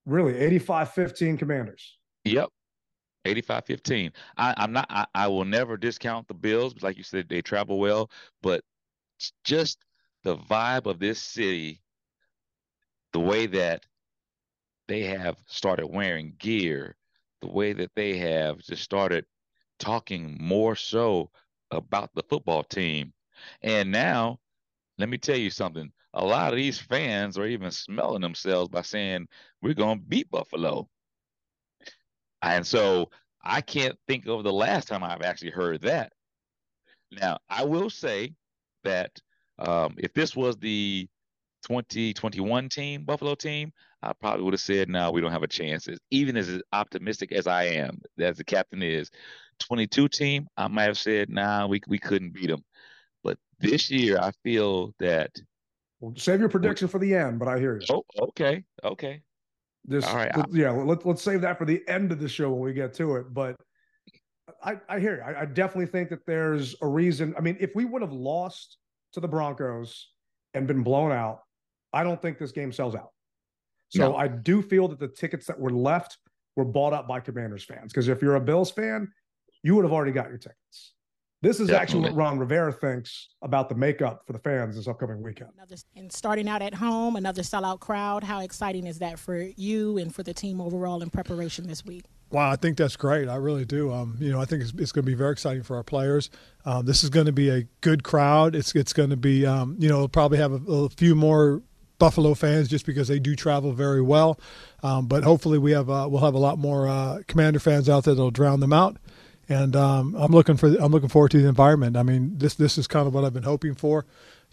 really 0.06 0.32
85-15 0.58 1.38
Commanders. 1.38 1.98
Yep. 2.24 2.48
85 3.26 3.64
15. 3.66 4.12
I, 4.36 4.54
I'm 4.56 4.72
not, 4.72 4.86
I, 4.88 5.06
I 5.14 5.28
will 5.28 5.44
never 5.44 5.76
discount 5.76 6.28
the 6.28 6.34
Bills. 6.34 6.74
but 6.74 6.82
Like 6.82 6.96
you 6.96 7.02
said, 7.02 7.28
they 7.28 7.42
travel 7.42 7.78
well, 7.78 8.10
but 8.42 8.62
just 9.44 9.84
the 10.24 10.36
vibe 10.36 10.86
of 10.86 10.98
this 10.98 11.20
city, 11.20 11.82
the 13.12 13.20
way 13.20 13.46
that 13.46 13.82
they 14.88 15.02
have 15.02 15.36
started 15.46 15.88
wearing 15.88 16.34
gear, 16.38 16.96
the 17.42 17.48
way 17.48 17.72
that 17.72 17.90
they 17.94 18.16
have 18.18 18.58
just 18.58 18.82
started 18.82 19.26
talking 19.78 20.36
more 20.40 20.76
so 20.76 21.30
about 21.70 22.10
the 22.14 22.22
football 22.28 22.62
team. 22.62 23.12
And 23.62 23.90
now, 23.90 24.38
let 24.98 25.08
me 25.08 25.18
tell 25.18 25.36
you 25.36 25.50
something. 25.50 25.92
A 26.16 26.24
lot 26.24 26.52
of 26.52 26.56
these 26.56 26.78
fans 26.78 27.36
are 27.36 27.46
even 27.46 27.70
smelling 27.70 28.22
themselves 28.22 28.70
by 28.70 28.80
saying, 28.80 29.28
we're 29.60 29.74
going 29.74 29.98
to 29.98 30.04
beat 30.04 30.30
Buffalo. 30.30 30.88
And 32.40 32.66
so 32.66 33.10
I 33.42 33.60
can't 33.60 33.96
think 34.08 34.26
of 34.26 34.42
the 34.42 34.52
last 34.52 34.88
time 34.88 35.04
I've 35.04 35.22
actually 35.22 35.50
heard 35.50 35.82
that. 35.82 36.12
Now, 37.12 37.38
I 37.50 37.64
will 37.64 37.90
say 37.90 38.34
that 38.84 39.10
um, 39.58 39.94
if 39.98 40.14
this 40.14 40.34
was 40.34 40.56
the 40.56 41.06
2021 41.68 42.70
team, 42.70 43.04
Buffalo 43.04 43.34
team, 43.34 43.72
I 44.02 44.12
probably 44.14 44.44
would 44.44 44.54
have 44.54 44.60
said, 44.60 44.88
no, 44.88 45.10
we 45.10 45.20
don't 45.20 45.32
have 45.32 45.42
a 45.42 45.48
chance. 45.48 45.86
Even 46.10 46.36
as 46.36 46.60
optimistic 46.72 47.32
as 47.32 47.46
I 47.46 47.64
am, 47.64 48.00
as 48.18 48.38
the 48.38 48.44
captain 48.44 48.82
is, 48.82 49.10
22 49.60 50.08
team, 50.08 50.48
I 50.56 50.68
might 50.68 50.84
have 50.84 50.98
said, 50.98 51.28
nah, 51.28 51.66
we, 51.66 51.80
we 51.86 51.98
couldn't 51.98 52.32
beat 52.34 52.48
them. 52.48 52.64
But 53.22 53.38
this 53.58 53.90
year, 53.90 54.18
I 54.18 54.32
feel 54.42 54.94
that, 54.98 55.30
Well, 56.06 56.14
save 56.16 56.38
your 56.38 56.48
prediction 56.48 56.86
for 56.86 57.00
the 57.00 57.12
end, 57.16 57.40
but 57.40 57.48
I 57.48 57.58
hear 57.58 57.80
you. 57.80 57.86
oh, 57.90 58.04
okay, 58.28 58.62
okay. 58.84 59.22
Just, 59.88 60.06
All 60.06 60.14
right, 60.14 60.30
yeah, 60.52 60.70
let, 60.70 61.04
let's 61.04 61.20
save 61.20 61.40
that 61.40 61.58
for 61.58 61.64
the 61.64 61.82
end 61.88 62.12
of 62.12 62.20
the 62.20 62.28
show 62.28 62.48
when 62.50 62.60
we 62.60 62.72
get 62.72 62.94
to 62.94 63.16
it. 63.16 63.34
But 63.34 63.56
I, 64.62 64.76
I 64.88 65.00
hear 65.00 65.16
you. 65.16 65.22
I, 65.22 65.42
I 65.42 65.44
definitely 65.46 65.86
think 65.86 66.10
that 66.10 66.24
there's 66.24 66.76
a 66.80 66.86
reason. 66.86 67.34
I 67.36 67.40
mean, 67.40 67.56
if 67.58 67.74
we 67.74 67.84
would 67.84 68.02
have 68.02 68.12
lost 68.12 68.78
to 69.14 69.20
the 69.20 69.26
Broncos 69.26 70.10
and 70.54 70.68
been 70.68 70.84
blown 70.84 71.10
out, 71.10 71.40
I 71.92 72.04
don't 72.04 72.22
think 72.22 72.38
this 72.38 72.52
game 72.52 72.70
sells 72.70 72.94
out. 72.94 73.10
So 73.88 74.12
No. 74.12 74.16
I 74.16 74.28
do 74.28 74.62
feel 74.62 74.86
that 74.86 75.00
the 75.00 75.08
tickets 75.08 75.46
that 75.46 75.58
were 75.58 75.70
left 75.70 76.18
were 76.54 76.64
bought 76.64 76.92
up 76.92 77.08
by 77.08 77.18
Commanders 77.18 77.64
fans. 77.64 77.92
Because 77.92 78.06
if 78.06 78.22
you're 78.22 78.36
a 78.36 78.40
Bills 78.40 78.70
fan, 78.70 79.10
you 79.64 79.74
would 79.74 79.84
have 79.84 79.92
already 79.92 80.12
got 80.12 80.28
your 80.28 80.38
tickets. 80.38 80.94
This 81.42 81.60
is 81.60 81.70
actually 81.70 82.00
what 82.00 82.14
Ron 82.14 82.38
Rivera 82.38 82.72
thinks 82.72 83.28
about 83.42 83.68
the 83.68 83.74
makeup 83.74 84.22
for 84.26 84.32
the 84.32 84.38
fans 84.38 84.74
this 84.74 84.88
upcoming 84.88 85.22
weekend. 85.22 85.50
Another 85.56 85.76
and 85.94 86.10
starting 86.10 86.48
out 86.48 86.62
at 86.62 86.74
home, 86.74 87.14
another 87.14 87.42
sellout 87.42 87.78
crowd. 87.80 88.24
How 88.24 88.40
exciting 88.40 88.86
is 88.86 88.98
that 89.00 89.18
for 89.18 89.36
you 89.38 89.98
and 89.98 90.14
for 90.14 90.22
the 90.22 90.32
team 90.32 90.62
overall 90.62 91.02
in 91.02 91.10
preparation 91.10 91.66
this 91.66 91.84
week? 91.84 92.04
Wow, 92.30 92.50
I 92.50 92.56
think 92.56 92.78
that's 92.78 92.96
great. 92.96 93.28
I 93.28 93.36
really 93.36 93.66
do. 93.66 93.92
Um, 93.92 94.16
you 94.18 94.32
know, 94.32 94.40
I 94.40 94.46
think 94.46 94.62
it's, 94.62 94.72
it's 94.78 94.92
going 94.92 95.04
to 95.04 95.10
be 95.10 95.14
very 95.14 95.32
exciting 95.32 95.62
for 95.62 95.76
our 95.76 95.84
players. 95.84 96.30
Um, 96.64 96.86
this 96.86 97.04
is 97.04 97.10
going 97.10 97.26
to 97.26 97.32
be 97.32 97.50
a 97.50 97.64
good 97.82 98.02
crowd. 98.02 98.56
It's 98.56 98.74
it's 98.74 98.94
going 98.94 99.10
to 99.10 99.16
be, 99.16 99.44
um, 99.44 99.76
you 99.78 99.90
know, 99.90 99.98
we'll 99.98 100.08
probably 100.08 100.38
have 100.38 100.52
a, 100.52 100.72
a 100.72 100.88
few 100.88 101.14
more 101.14 101.62
Buffalo 101.98 102.34
fans 102.34 102.68
just 102.68 102.86
because 102.86 103.08
they 103.08 103.18
do 103.18 103.36
travel 103.36 103.72
very 103.72 104.02
well. 104.02 104.40
Um, 104.82 105.06
but 105.06 105.22
hopefully, 105.22 105.58
we 105.58 105.72
have 105.72 105.90
uh, 105.90 106.08
we'll 106.10 106.24
have 106.24 106.34
a 106.34 106.38
lot 106.38 106.58
more 106.58 106.88
uh, 106.88 107.20
Commander 107.28 107.60
fans 107.60 107.88
out 107.88 108.04
there 108.04 108.14
that'll 108.14 108.30
drown 108.30 108.60
them 108.60 108.72
out. 108.72 108.96
And 109.48 109.76
um, 109.76 110.14
I'm 110.18 110.32
looking 110.32 110.56
for 110.56 110.66
I'm 110.66 110.90
looking 110.90 111.08
forward 111.08 111.30
to 111.32 111.40
the 111.40 111.48
environment. 111.48 111.96
I 111.96 112.02
mean, 112.02 112.36
this 112.36 112.54
this 112.54 112.78
is 112.78 112.86
kind 112.86 113.06
of 113.06 113.14
what 113.14 113.24
I've 113.24 113.34
been 113.34 113.44
hoping 113.44 113.74
for, 113.74 114.04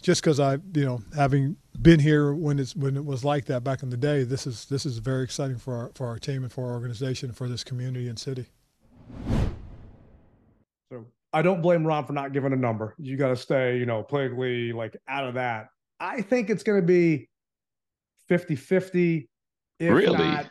just 0.02 0.22
because 0.22 0.38
I 0.38 0.58
you 0.72 0.84
know 0.84 1.02
having 1.16 1.56
been 1.80 1.98
here 1.98 2.32
when 2.32 2.58
it's 2.60 2.76
when 2.76 2.96
it 2.96 3.04
was 3.04 3.24
like 3.24 3.46
that 3.46 3.64
back 3.64 3.82
in 3.82 3.90
the 3.90 3.96
day. 3.96 4.22
This 4.22 4.46
is 4.46 4.66
this 4.66 4.86
is 4.86 4.98
very 4.98 5.24
exciting 5.24 5.58
for 5.58 5.74
our 5.74 5.90
for 5.94 6.06
our 6.06 6.18
team 6.18 6.44
and 6.44 6.52
for 6.52 6.66
our 6.68 6.74
organization 6.74 7.32
for 7.32 7.48
this 7.48 7.64
community 7.64 8.08
and 8.08 8.18
city. 8.18 8.46
So 10.92 11.06
I 11.32 11.42
don't 11.42 11.60
blame 11.60 11.84
Ron 11.84 12.04
for 12.06 12.12
not 12.12 12.32
giving 12.32 12.52
a 12.52 12.56
number. 12.56 12.94
You 12.98 13.16
got 13.16 13.28
to 13.28 13.36
stay, 13.36 13.78
you 13.78 13.86
know, 13.86 14.04
politically 14.04 14.72
like 14.72 14.96
out 15.08 15.26
of 15.26 15.34
that. 15.34 15.70
I 15.98 16.20
think 16.22 16.50
it's 16.50 16.62
going 16.62 16.80
to 16.80 16.86
be 16.86 17.28
50 18.28 18.54
50, 18.56 19.28
if 19.80 19.92
Really? 19.92 20.18
not 20.18 20.46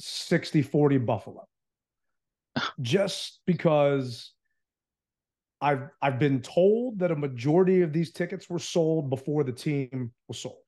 60 0.00 0.62
40 0.62 0.98
Buffalo. 0.98 1.46
Just 2.80 3.40
because 3.46 4.32
I've 5.60 5.88
I've 6.02 6.18
been 6.18 6.40
told 6.42 6.98
that 6.98 7.10
a 7.10 7.16
majority 7.16 7.82
of 7.82 7.92
these 7.92 8.12
tickets 8.12 8.48
were 8.50 8.58
sold 8.58 9.10
before 9.10 9.44
the 9.44 9.52
team 9.52 10.12
was 10.28 10.38
sold. 10.38 10.62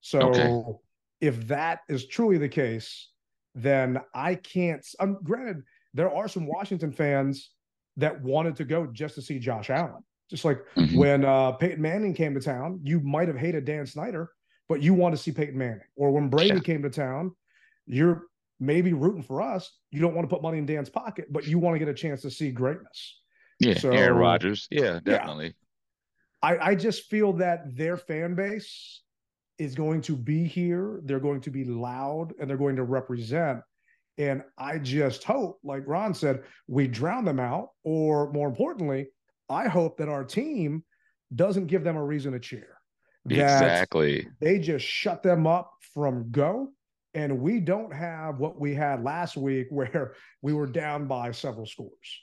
So 0.00 0.22
Okay. 0.28 0.78
if 1.20 1.48
that 1.48 1.80
is 1.88 2.06
truly 2.06 2.38
the 2.38 2.48
case, 2.48 3.10
then 3.54 3.98
I 4.14 4.34
can't. 4.34 4.86
Um, 5.00 5.18
granted, 5.22 5.64
there 5.94 6.14
are 6.14 6.28
some 6.28 6.46
Washington 6.46 6.92
fans 6.92 7.54
that 7.96 8.20
wanted 8.22 8.56
to 8.56 8.64
go 8.64 8.86
just 8.86 9.14
to 9.14 9.22
see 9.22 9.38
Josh 9.38 9.70
Allen. 9.70 10.04
Just 10.28 10.44
like 10.44 10.58
Mhm. 10.76 10.96
when 10.96 11.24
uh, 11.24 11.52
Peyton 11.52 11.80
Manning 11.80 12.12
came 12.12 12.34
to 12.34 12.40
town, 12.40 12.80
you 12.82 13.00
might 13.00 13.28
have 13.28 13.36
hated 13.38 13.64
Dan 13.64 13.86
Snyder, 13.86 14.30
but 14.68 14.82
you 14.82 14.92
want 14.92 15.14
to 15.16 15.22
see 15.22 15.32
Peyton 15.32 15.56
Manning. 15.56 15.86
Or 15.94 16.10
when 16.10 16.28
Brady 16.28 16.56
Yeah. 16.56 16.60
came 16.60 16.82
to 16.82 16.90
town, 16.90 17.34
you're 17.86 18.26
maybe 18.60 18.92
rooting 18.92 19.22
for 19.22 19.42
us. 19.42 19.70
You 19.90 20.00
don't 20.00 20.14
want 20.14 20.28
to 20.28 20.34
put 20.34 20.42
money 20.42 20.58
in 20.58 20.66
Dan's 20.66 20.88
pocket, 20.90 21.26
but 21.30 21.46
you 21.46 21.58
want 21.58 21.74
to 21.74 21.78
get 21.78 21.88
a 21.88 21.94
chance 21.94 22.22
to 22.22 22.30
see 22.30 22.50
greatness. 22.50 23.20
Yeah, 23.60 23.78
So- 23.78 23.90
Aaron 23.90 24.16
Rodgers. 24.18 24.66
Yeah, 24.70 25.00
definitely. 25.04 25.54
I, 26.42 26.58
I 26.58 26.74
just 26.74 27.04
feel 27.06 27.32
that 27.34 27.74
their 27.76 27.96
fan 27.96 28.34
base 28.34 29.02
is 29.58 29.74
going 29.74 30.02
to 30.02 30.14
be 30.16 30.44
here. 30.44 31.00
They're 31.04 31.18
going 31.20 31.40
to 31.42 31.50
be 31.50 31.64
loud 31.64 32.34
and 32.38 32.48
they're 32.48 32.58
going 32.58 32.76
to 32.76 32.84
represent. 32.84 33.60
And 34.18 34.42
I 34.58 34.78
just 34.78 35.24
hope, 35.24 35.58
like 35.64 35.82
Ron 35.86 36.14
said, 36.14 36.42
we 36.68 36.86
drown 36.88 37.24
them 37.24 37.40
out. 37.40 37.70
Or 37.84 38.30
more 38.32 38.48
importantly, 38.48 39.08
I 39.48 39.66
hope 39.68 39.96
that 39.98 40.08
our 40.08 40.24
team 40.24 40.84
doesn't 41.34 41.66
give 41.66 41.84
them 41.84 41.96
a 41.96 42.04
reason 42.04 42.32
to 42.32 42.38
cheer. 42.38 42.68
That 43.24 43.34
Exactly. 43.34 44.28
they 44.40 44.58
just 44.58 44.86
shut 44.86 45.22
them 45.22 45.46
up 45.46 45.72
from 45.94 46.30
go. 46.30 46.68
And 47.16 47.40
we 47.40 47.60
don't 47.60 47.94
have 47.94 48.40
what 48.40 48.60
we 48.60 48.74
had 48.74 49.02
last 49.02 49.38
week 49.38 49.68
where 49.70 50.14
we 50.42 50.52
were 50.52 50.66
down 50.66 51.06
by 51.06 51.32
several 51.32 51.66
scores. 51.66 52.20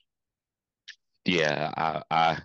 Yeah, 1.26 1.72
I, 1.76 2.04
I 2.12 2.38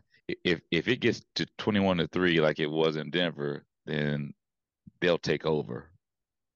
if 0.45 0.61
if 0.71 0.89
it 0.89 1.01
gets 1.01 1.23
to 1.37 1.47
21 1.59 1.99
to 1.99 2.09
3 2.09 2.41
like 2.41 2.59
it 2.59 2.71
was 2.71 2.97
in 2.97 3.11
Denver, 3.11 3.67
then 3.85 4.33
they'll 5.01 5.19
take 5.19 5.45
over. 5.45 5.91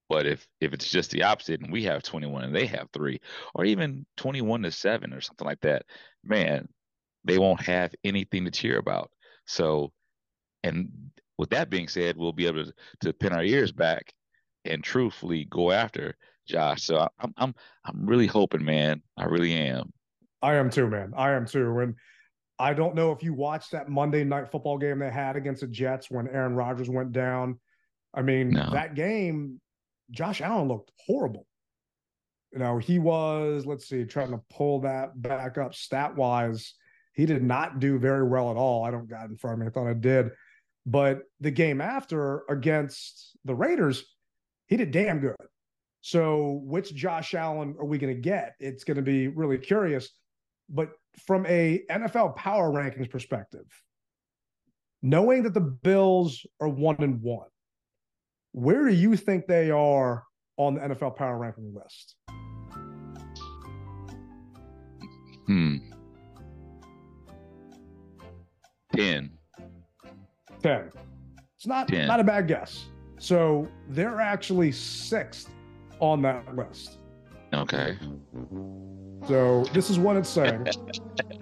But 0.09 0.27
if 0.27 0.49
if 0.63 0.73
it's 0.73 0.89
just 0.89 1.11
the 1.11 1.25
opposite 1.25 1.61
and 1.61 1.71
we 1.71 1.85
have 1.85 2.03
21 2.03 2.45
and 2.45 2.55
they 2.55 2.67
have 2.67 2.89
3 2.95 3.21
or 3.55 3.65
even 3.67 4.07
21 4.17 4.63
to 4.63 4.71
7 4.71 5.13
or 5.13 5.21
something 5.21 5.47
like 5.47 5.61
that, 5.61 5.85
man, 6.25 6.69
they 7.25 7.39
won't 7.39 7.61
have 7.63 7.95
anything 8.03 8.47
to 8.47 8.51
cheer 8.51 8.79
about. 8.79 9.11
So 9.47 9.93
and 10.63 11.11
with 11.37 11.51
that 11.51 11.69
being 11.69 11.89
said, 11.89 12.17
we'll 12.17 12.33
be 12.33 12.47
able 12.47 12.65
to, 12.65 12.73
to 13.01 13.13
pin 13.13 13.33
our 13.33 13.43
ears 13.43 13.73
back 13.73 14.15
and 14.65 14.83
truthfully 14.83 15.45
go 15.51 15.71
after 15.71 16.17
Josh. 16.47 16.83
So 16.85 16.99
I, 16.99 17.09
I'm 17.21 17.33
I'm 17.37 17.55
I'm 17.85 18.07
really 18.07 18.27
hoping, 18.27 18.65
man. 18.65 19.03
I 19.17 19.25
really 19.25 19.53
am. 19.55 19.93
I 20.43 20.55
am 20.55 20.71
too, 20.71 20.89
man. 20.89 21.13
I 21.17 21.33
am 21.33 21.47
too. 21.47 21.79
And 21.81 21.95
I 22.59 22.75
don't 22.75 22.95
know 22.95 23.13
if 23.13 23.23
you 23.23 23.35
watched 23.35 23.73
that 23.73 23.89
Monday 23.89 24.25
night 24.25 24.51
football 24.51 24.79
game 24.79 24.99
they 24.99 25.11
had 25.11 25.37
against 25.37 25.61
the 25.63 25.67
Jets 25.69 26.11
when 26.11 26.29
Aaron 26.29 26.55
Rodgers 26.55 26.89
went 26.91 27.13
down. 27.13 27.59
I 28.15 28.23
mean, 28.23 28.51
No. 28.51 28.69
that 28.73 28.95
game, 28.95 29.61
Josh 30.11 30.41
Allen 30.41 30.69
looked 30.69 30.91
horrible. 31.07 31.47
You 32.53 32.59
know, 32.59 32.77
he 32.79 32.99
was, 32.99 33.65
let's 33.65 33.89
see, 33.89 34.05
trying 34.05 34.31
to 34.33 34.41
pull 34.51 34.81
that 34.81 35.21
back 35.21 35.57
up 35.59 35.75
stat 35.75 36.15
wise. 36.17 36.75
He 37.15 37.25
did 37.25 37.43
not 37.43 37.79
do 37.79 37.99
very 37.99 38.27
well 38.29 38.51
at 38.51 38.57
all. 38.57 38.85
I 38.85 38.91
don't 38.91 39.09
got 39.09 39.31
in 39.31 39.37
front 39.37 39.55
of 39.55 39.61
me. 39.61 39.67
I 39.67 39.71
thought 39.71 39.89
I 39.89 39.95
did. 39.95 40.31
But 40.85 41.21
the 41.41 41.51
game 41.51 41.81
after 41.81 42.43
against 42.51 43.37
the 43.45 43.55
Raiders, 43.55 44.05
he 44.67 44.77
did 44.77 44.91
damn 44.91 45.21
good. 45.21 45.37
So, 46.01 46.61
which 46.65 46.95
Josh 46.95 47.35
Allen 47.35 47.77
are 47.79 47.85
we 47.85 47.99
going 47.99 48.15
to 48.15 48.21
get? 48.21 48.55
It's 48.59 48.83
going 48.85 48.97
to 48.97 49.03
be 49.03 49.29
really 49.29 49.59
curious. 49.59 50.09
But 50.69 50.91
from 51.27 51.47
a 51.47 51.83
NFL 51.91 52.35
power 52.37 52.73
rankings 52.73 53.11
perspective, 53.11 53.67
knowing 55.01 55.45
that 55.45 55.55
the 55.55 55.61
Bills 55.61 56.45
are 56.61 56.69
one 56.69 56.97
and 56.99 57.23
one, 57.23 57.49
where 58.53 58.89
do 58.89 58.95
you 58.95 59.17
think 59.17 59.47
they 59.47 59.71
are 59.71 60.25
on 60.57 60.75
the 60.75 60.81
NFL 60.81 61.17
power 61.17 61.39
ranking 61.39 61.73
list? 61.75 62.17
Hmm. 65.47 65.77
10. 68.95 69.31
10. 70.63 70.91
It's 71.57 71.67
not 71.67 71.89
10. 71.89 72.07
not 72.07 72.21
a 72.21 72.25
bad 72.25 72.47
guess. 72.47 72.87
So 73.23 73.69
they're 73.89 74.21
actually 74.21 74.73
sixth 74.73 75.49
on 76.01 76.23
that 76.23 76.57
list. 76.57 76.99
Okay. 77.55 77.97
So 79.29 79.63
this 79.73 79.91
is 79.91 79.99
what 80.01 80.17
it's 80.17 80.29
saying. 80.29 80.67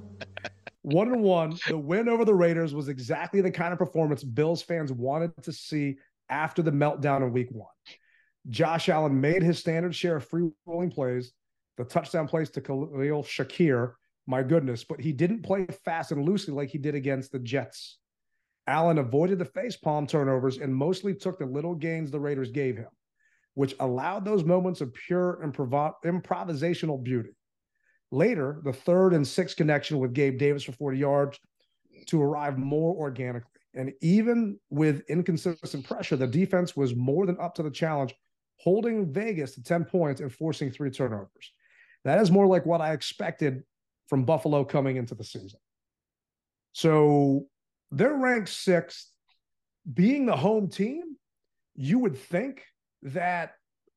one 0.82 1.08
and 1.08 1.22
one. 1.22 1.56
The 1.68 1.78
win 1.78 2.10
over 2.10 2.26
the 2.26 2.34
Raiders 2.34 2.74
was 2.74 2.88
exactly 2.88 3.40
the 3.40 3.50
kind 3.50 3.72
of 3.72 3.78
performance 3.78 4.22
Bills 4.22 4.60
fans 4.60 4.92
wanted 4.92 5.32
to 5.42 5.54
see 5.54 5.96
after 6.28 6.60
the 6.60 6.70
meltdown 6.70 7.22
in 7.22 7.32
week 7.32 7.48
one. 7.50 7.72
Josh 8.50 8.90
Allen 8.90 9.18
made 9.18 9.42
his 9.42 9.58
standard 9.58 9.94
share 9.94 10.16
of 10.16 10.26
free 10.26 10.50
rolling 10.66 10.90
plays, 10.90 11.32
the 11.78 11.84
touchdown 11.84 12.28
plays 12.28 12.50
to 12.50 12.60
Khalil 12.60 13.24
Shakir. 13.24 13.94
My 14.26 14.42
goodness, 14.42 14.84
but 14.84 15.00
he 15.00 15.12
didn't 15.12 15.42
play 15.42 15.66
fast 15.86 16.12
and 16.12 16.26
loosely 16.26 16.52
like 16.52 16.68
he 16.68 16.76
did 16.76 16.94
against 16.94 17.32
the 17.32 17.38
Jets. 17.38 18.00
Allen 18.66 18.98
avoided 18.98 19.38
the 19.38 19.44
face 19.44 19.76
palm 19.76 20.06
turnovers 20.06 20.58
and 20.58 20.74
mostly 20.74 21.14
took 21.14 21.38
the 21.38 21.46
little 21.46 21.74
gains 21.74 22.10
the 22.10 22.20
Raiders 22.20 22.50
gave 22.50 22.76
him, 22.76 22.88
which 23.54 23.74
allowed 23.80 24.24
those 24.24 24.44
moments 24.44 24.80
of 24.80 24.94
pure 24.94 25.40
improv- 25.44 25.94
improvisational 26.04 27.02
beauty. 27.02 27.30
Later, 28.12 28.60
the 28.64 28.72
third 28.72 29.14
and 29.14 29.26
sixth 29.26 29.56
connection 29.56 29.98
with 29.98 30.14
Gabe 30.14 30.38
Davis 30.38 30.64
for 30.64 30.72
40 30.72 30.98
yards 30.98 31.38
to 32.06 32.20
arrive 32.20 32.58
more 32.58 32.94
organically. 32.94 33.48
And 33.74 33.92
even 34.00 34.58
with 34.68 35.02
inconsistent 35.08 35.86
pressure, 35.86 36.16
the 36.16 36.26
defense 36.26 36.76
was 36.76 36.94
more 36.94 37.26
than 37.26 37.38
up 37.40 37.54
to 37.54 37.62
the 37.62 37.70
challenge, 37.70 38.14
holding 38.56 39.12
Vegas 39.12 39.54
to 39.54 39.62
10 39.62 39.84
points 39.84 40.20
and 40.20 40.32
forcing 40.32 40.70
three 40.70 40.90
turnovers. 40.90 41.52
That 42.04 42.20
is 42.20 42.30
more 42.30 42.46
like 42.46 42.66
what 42.66 42.80
I 42.80 42.92
expected 42.92 43.62
from 44.08 44.24
Buffalo 44.24 44.64
coming 44.64 44.96
into 44.96 45.14
the 45.14 45.22
season. 45.22 45.60
So 46.72 47.46
they're 47.90 48.14
ranked 48.14 48.48
sixth. 48.48 49.06
Being 49.92 50.26
the 50.26 50.36
home 50.36 50.68
team, 50.68 51.16
you 51.74 51.98
would 51.98 52.16
think 52.16 52.64
that 53.02 53.52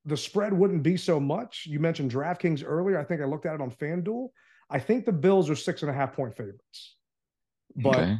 the 0.05 0.17
spread 0.17 0.53
wouldn't 0.53 0.83
be 0.83 0.97
so 0.97 1.19
much. 1.19 1.65
You 1.65 1.79
mentioned 1.79 2.11
DraftKings 2.11 2.63
earlier. 2.65 2.99
I 2.99 3.03
think 3.03 3.21
I 3.21 3.25
looked 3.25 3.45
at 3.45 3.55
it 3.55 3.61
on 3.61 3.71
FanDuel. 3.71 4.29
I 4.69 4.79
think 4.79 5.05
the 5.05 5.11
Bills 5.11 5.49
are 5.49 5.55
six 5.55 5.81
and 5.81 5.91
a 5.91 5.93
half 5.93 6.13
point 6.13 6.35
favorites. 6.35 6.95
But 7.75 7.99
okay. 7.99 8.17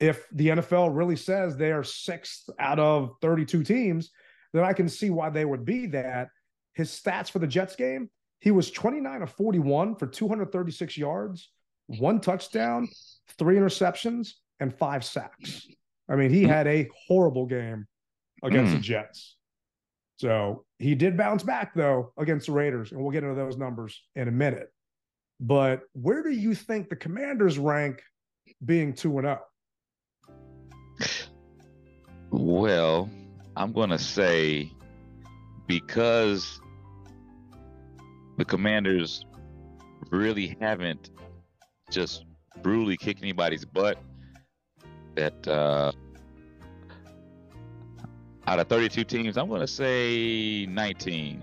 if 0.00 0.26
the 0.32 0.48
NFL 0.48 0.96
really 0.96 1.16
says 1.16 1.56
they 1.56 1.72
are 1.72 1.84
sixth 1.84 2.48
out 2.58 2.78
of 2.78 3.12
32 3.22 3.62
teams, 3.62 4.10
then 4.52 4.64
I 4.64 4.72
can 4.72 4.88
see 4.88 5.10
why 5.10 5.30
they 5.30 5.44
would 5.44 5.64
be 5.64 5.86
that. 5.88 6.28
His 6.74 6.90
stats 6.90 7.30
for 7.30 7.38
the 7.38 7.46
Jets 7.46 7.76
game, 7.76 8.10
he 8.40 8.50
was 8.50 8.70
29 8.70 9.22
of 9.22 9.30
41 9.32 9.96
for 9.96 10.06
236 10.06 10.98
yards, 10.98 11.50
one 11.86 12.20
touchdown, 12.20 12.88
three 13.38 13.56
interceptions, 13.56 14.32
and 14.60 14.76
five 14.76 15.04
sacks. 15.04 15.66
I 16.08 16.16
mean, 16.16 16.30
he 16.30 16.44
had 16.44 16.66
a 16.66 16.88
horrible 17.08 17.46
game 17.46 17.86
against 18.42 18.72
Mm. 18.72 18.76
the 18.76 18.82
Jets. 18.82 19.36
So 20.18 20.64
he 20.78 20.94
did 20.94 21.16
bounce 21.16 21.42
back 21.42 21.74
though 21.74 22.12
against 22.16 22.46
the 22.46 22.52
Raiders, 22.52 22.92
and 22.92 23.00
we'll 23.00 23.10
get 23.10 23.22
into 23.22 23.34
those 23.34 23.56
numbers 23.56 24.02
in 24.14 24.28
a 24.28 24.32
minute. 24.32 24.68
But 25.40 25.82
where 25.92 26.22
do 26.22 26.30
you 26.30 26.54
think 26.54 26.88
the 26.88 26.96
Commanders 26.96 27.58
rank 27.58 28.00
being 28.64 28.94
two 28.94 29.18
and 29.18 29.26
oh? 29.26 29.38
zero? 31.00 31.10
Well, 32.30 33.10
I'm 33.56 33.72
going 33.72 33.90
to 33.90 33.98
say 33.98 34.70
because 35.66 36.60
the 38.38 38.44
Commanders 38.44 39.24
really 40.10 40.56
haven't 40.60 41.10
just 41.90 42.24
brutally 42.62 42.96
kicked 42.96 43.22
anybody's 43.22 43.64
butt, 43.64 43.98
that 45.16 45.48
uh, 45.48 45.92
out 48.46 48.60
of 48.60 48.68
32 48.68 49.04
teams, 49.04 49.36
I'm 49.36 49.48
going 49.48 49.60
to 49.60 49.66
say 49.66 50.66
19. 50.66 51.42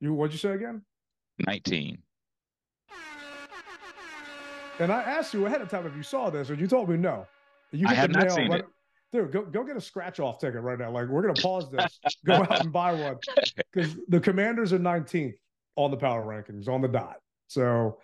You 0.00 0.14
what'd 0.14 0.32
you 0.32 0.38
say 0.38 0.50
again? 0.50 0.82
19. 1.46 1.98
And 4.78 4.92
I 4.92 5.02
asked 5.02 5.34
you 5.34 5.46
ahead 5.46 5.60
of 5.60 5.68
time 5.68 5.86
if 5.86 5.96
you 5.96 6.04
saw 6.04 6.30
this, 6.30 6.50
and 6.50 6.60
you 6.60 6.68
told 6.68 6.88
me 6.88 6.96
no. 6.96 7.26
You 7.72 7.88
I 7.88 7.94
have 7.94 8.10
not 8.10 8.30
seen 8.30 8.50
right- 8.50 8.60
it. 8.60 8.66
Dude, 9.10 9.32
go 9.32 9.42
go 9.42 9.64
get 9.64 9.74
a 9.74 9.80
scratch 9.80 10.20
off 10.20 10.38
ticket 10.38 10.60
right 10.60 10.78
now. 10.78 10.90
Like 10.90 11.08
we're 11.08 11.22
gonna 11.22 11.40
pause 11.40 11.70
this, 11.70 11.98
go 12.26 12.34
out 12.34 12.60
and 12.60 12.70
buy 12.70 12.92
one 12.92 13.16
because 13.72 13.96
the 14.08 14.20
Commanders 14.20 14.74
are 14.74 14.78
19th 14.78 15.32
on 15.76 15.90
the 15.90 15.96
power 15.96 16.22
rankings 16.26 16.68
on 16.68 16.82
the 16.82 16.88
dot. 16.88 17.16
So 17.46 17.98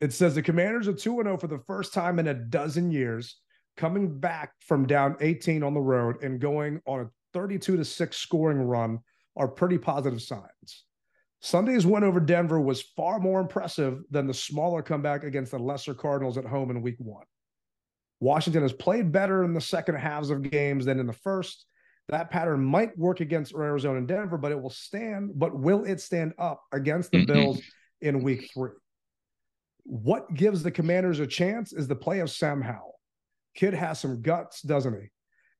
it 0.00 0.12
says 0.12 0.34
the 0.34 0.42
Commanders 0.42 0.88
are 0.88 0.92
2 0.92 1.22
0 1.22 1.36
for 1.36 1.46
the 1.46 1.62
first 1.66 1.92
time 1.92 2.18
in 2.18 2.28
a 2.28 2.34
dozen 2.34 2.90
years, 2.90 3.36
coming 3.76 4.18
back 4.18 4.52
from 4.60 4.86
down 4.86 5.16
18 5.20 5.62
on 5.62 5.74
the 5.74 5.80
road 5.80 6.22
and 6.22 6.40
going 6.40 6.80
on 6.86 7.00
a 7.00 7.10
32 7.32 7.76
to 7.76 7.84
6 7.84 8.16
scoring 8.16 8.62
run 8.62 8.98
are 9.36 9.48
pretty 9.48 9.78
positive 9.78 10.22
signs. 10.22 10.84
Sunday's 11.40 11.86
win 11.86 12.02
over 12.02 12.18
Denver 12.18 12.60
was 12.60 12.82
far 12.96 13.20
more 13.20 13.40
impressive 13.40 14.00
than 14.10 14.26
the 14.26 14.34
smaller 14.34 14.82
comeback 14.82 15.22
against 15.22 15.52
the 15.52 15.58
lesser 15.58 15.94
Cardinals 15.94 16.36
at 16.36 16.44
home 16.44 16.70
in 16.70 16.82
week 16.82 16.96
one. 16.98 17.24
Washington 18.20 18.62
has 18.62 18.72
played 18.72 19.12
better 19.12 19.44
in 19.44 19.54
the 19.54 19.60
second 19.60 19.94
halves 19.94 20.30
of 20.30 20.42
games 20.42 20.84
than 20.84 20.98
in 20.98 21.06
the 21.06 21.12
first. 21.12 21.66
That 22.08 22.30
pattern 22.30 22.64
might 22.64 22.96
work 22.98 23.20
against 23.20 23.54
Arizona 23.54 23.98
and 23.98 24.08
Denver, 24.08 24.38
but 24.38 24.50
it 24.50 24.60
will 24.60 24.70
stand, 24.70 25.32
but 25.34 25.56
will 25.56 25.84
it 25.84 26.00
stand 26.00 26.32
up 26.38 26.62
against 26.72 27.12
the 27.12 27.24
Bills 27.24 27.60
in 28.00 28.24
week 28.24 28.50
three? 28.52 28.70
What 29.90 30.34
gives 30.34 30.62
the 30.62 30.70
commanders 30.70 31.18
a 31.18 31.26
chance 31.26 31.72
is 31.72 31.88
the 31.88 31.96
play 31.96 32.20
of 32.20 32.30
Sam 32.30 32.60
Howell. 32.60 33.00
Kid 33.54 33.72
has 33.72 33.98
some 33.98 34.20
guts, 34.20 34.60
doesn't 34.60 34.92
he? 34.92 35.08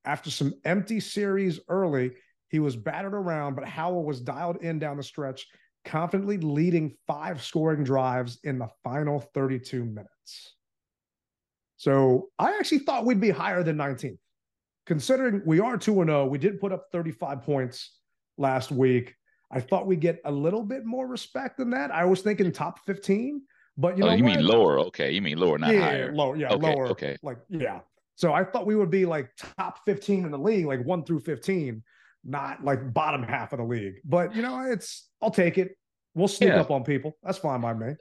After 0.05 0.31
some 0.31 0.53
empty 0.67 1.01
series 1.01 1.61
early, 1.67 2.13
he 2.51 2.59
was 2.59 2.77
battered 2.77 3.15
around, 3.15 3.55
but 3.55 3.65
Howell 3.65 4.05
was 4.05 4.21
dialed 4.21 4.59
in 4.59 4.79
down 4.79 4.99
the 4.99 5.03
stretch, 5.03 5.47
confidently 5.87 6.37
leading 6.37 6.95
five 7.07 7.43
scoring 7.43 7.85
drives 7.85 8.39
in 8.45 8.59
the 8.59 8.69
final 8.85 9.21
32 9.33 9.83
minutes. 9.83 10.57
So 11.79 12.29
I 12.39 12.51
actually 12.59 12.81
thought 12.81 13.07
we'd 13.07 13.23
be 13.23 13.31
higher 13.31 13.63
than 13.63 13.79
19th. 13.79 14.19
Considering 14.85 15.41
we 15.47 15.59
are 15.59 15.79
2 15.79 15.95
0, 15.95 16.27
we 16.27 16.37
did 16.37 16.61
put 16.61 16.73
up 16.73 16.85
35 16.93 17.41
points 17.41 17.97
last 18.37 18.71
week. 18.71 19.15
I 19.51 19.63
thought 19.63 19.87
we'd 19.87 20.01
get 20.01 20.21
a 20.27 20.31
little 20.31 20.65
bit 20.65 20.85
more 20.85 21.07
respect 21.07 21.57
than 21.57 21.71
that. 21.71 21.91
I 21.91 22.05
was 22.05 22.21
thinking 22.21 22.53
top 22.53 22.85
15, 22.85 23.41
but 23.79 23.97
you 23.97 24.05
oh, 24.05 24.09
know 24.09 24.15
you 24.15 24.25
what? 24.25 24.37
mean 24.37 24.47
lower? 24.47 24.79
Okay, 24.81 25.13
you 25.13 25.23
mean 25.23 25.39
lower, 25.39 25.57
not 25.57 25.73
yeah, 25.73 25.81
higher. 25.81 26.13
lower, 26.13 26.37
yeah, 26.37 26.49
Okay, 26.51 26.75
lower. 26.75 26.87
okay. 26.89 27.17
Like, 27.23 27.39
yeah. 27.49 27.81
So 28.17 28.33
I 28.33 28.43
thought 28.45 28.67
we 28.67 28.75
would 28.75 28.91
be 28.91 29.07
like 29.07 29.31
top 29.57 29.79
15 29.87 30.25
in 30.25 30.31
the 30.33 30.39
league, 30.39 30.67
like 30.67 30.85
one 30.85 31.05
through 31.05 31.21
15, 31.21 31.81
not 32.25 32.65
like 32.65 32.93
bottom 32.93 33.23
half 33.23 33.53
of 33.53 33.61
the 33.61 33.65
league. 33.65 34.01
But 34.05 34.35
you 34.35 34.43
know, 34.43 34.61
it's 34.63 35.09
I'll 35.23 35.31
take 35.31 35.57
it. 35.57 35.79
We'll 36.15 36.27
sneak 36.27 36.51
Yeah. 36.51 36.61
up 36.61 36.73
on 36.73 36.83
people. 36.83 37.17
That's 37.23 37.39
fine 37.39 37.61
by 37.61 37.73
me. 37.75 37.95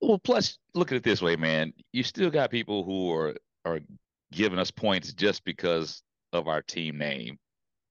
Well, 0.00 0.18
plus, 0.18 0.58
look 0.74 0.90
at 0.90 0.96
it 0.96 1.04
this 1.04 1.22
way, 1.22 1.36
man. 1.36 1.72
You 1.92 2.02
still 2.02 2.30
got 2.30 2.50
people 2.50 2.82
who 2.82 3.12
are 3.12 3.36
are 3.64 3.80
giving 4.32 4.58
us 4.58 4.72
points 4.72 5.12
just 5.12 5.44
because 5.44 6.02
of 6.32 6.48
our 6.48 6.60
team 6.60 6.98
name. 6.98 7.38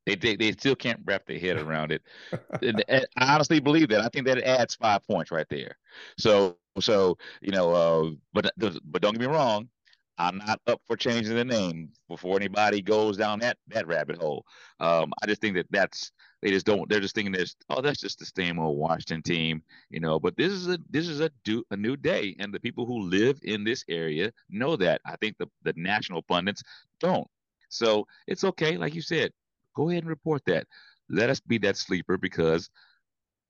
They 0.05 0.15
they, 0.15 0.35
they 0.35 0.51
still 0.51 0.75
can't 0.75 0.99
wrap 1.05 1.25
their 1.25 1.39
head 1.39 1.55
around 1.57 1.93
it. 1.93 2.01
I 2.61 3.05
honestly 3.33 3.61
believe 3.61 3.87
that. 3.87 4.01
I 4.01 4.09
think 4.09 4.25
that 4.27 4.37
it 4.39 4.43
adds 4.43 4.75
five 4.75 5.07
points 5.07 5.31
right 5.31 5.47
there. 5.49 5.77
So 6.17 6.57
so 6.79 7.17
you 7.41 7.51
know, 7.51 7.71
uh, 7.71 8.11
but 8.33 8.51
but 8.57 9.01
don't 9.01 9.13
get 9.13 9.21
me 9.21 9.27
wrong. 9.27 9.69
I'm 10.17 10.37
not 10.37 10.61
up 10.67 10.79
for 10.85 10.95
changing 10.95 11.35
the 11.35 11.45
name 11.45 11.89
before 12.07 12.37
anybody 12.37 12.81
goes 12.81 13.17
down 13.17 13.39
that 13.39 13.57
that 13.67 13.87
rabbit 13.87 14.17
hole. 14.17 14.45
Um, 14.79 15.11
I 15.21 15.27
just 15.27 15.41
think 15.41 15.55
that 15.55 15.65
that's 15.71 16.11
they 16.41 16.49
just 16.49 16.65
don't. 16.65 16.89
They're 16.89 16.99
just 16.99 17.15
thinking 17.15 17.31
this. 17.31 17.55
Oh, 17.69 17.81
that's 17.81 17.99
just 17.99 18.19
the 18.19 18.25
same 18.25 18.59
old 18.59 18.77
Washington 18.77 19.21
team, 19.23 19.63
you 19.89 19.99
know. 19.99 20.19
But 20.19 20.37
this 20.37 20.51
is 20.51 20.67
a 20.67 20.77
this 20.89 21.07
is 21.07 21.19
a 21.19 21.31
do 21.43 21.63
a 21.71 21.77
new 21.77 21.95
day, 21.95 22.35
and 22.39 22.53
the 22.53 22.59
people 22.59 22.85
who 22.85 22.99
live 22.99 23.39
in 23.43 23.63
this 23.63 23.83
area 23.89 24.31
know 24.49 24.75
that. 24.75 25.01
I 25.05 25.15
think 25.15 25.37
the 25.37 25.47
the 25.63 25.73
national 25.75 26.21
pundits 26.21 26.61
don't. 26.99 27.27
So 27.69 28.05
it's 28.27 28.43
okay, 28.43 28.77
like 28.77 28.93
you 28.93 29.01
said. 29.01 29.31
Go 29.75 29.89
ahead 29.89 30.03
and 30.03 30.09
report 30.09 30.43
that. 30.45 30.67
Let 31.09 31.29
us 31.31 31.39
be 31.39 31.57
that 31.59 31.77
sleeper 31.77 32.17
because 32.17 32.69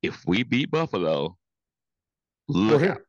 if 0.02 0.24
we 0.26 0.44
beat 0.44 0.72
Buffalo, 0.72 1.38
look 2.48 2.82
here. 2.82 2.92
out. 2.92 3.02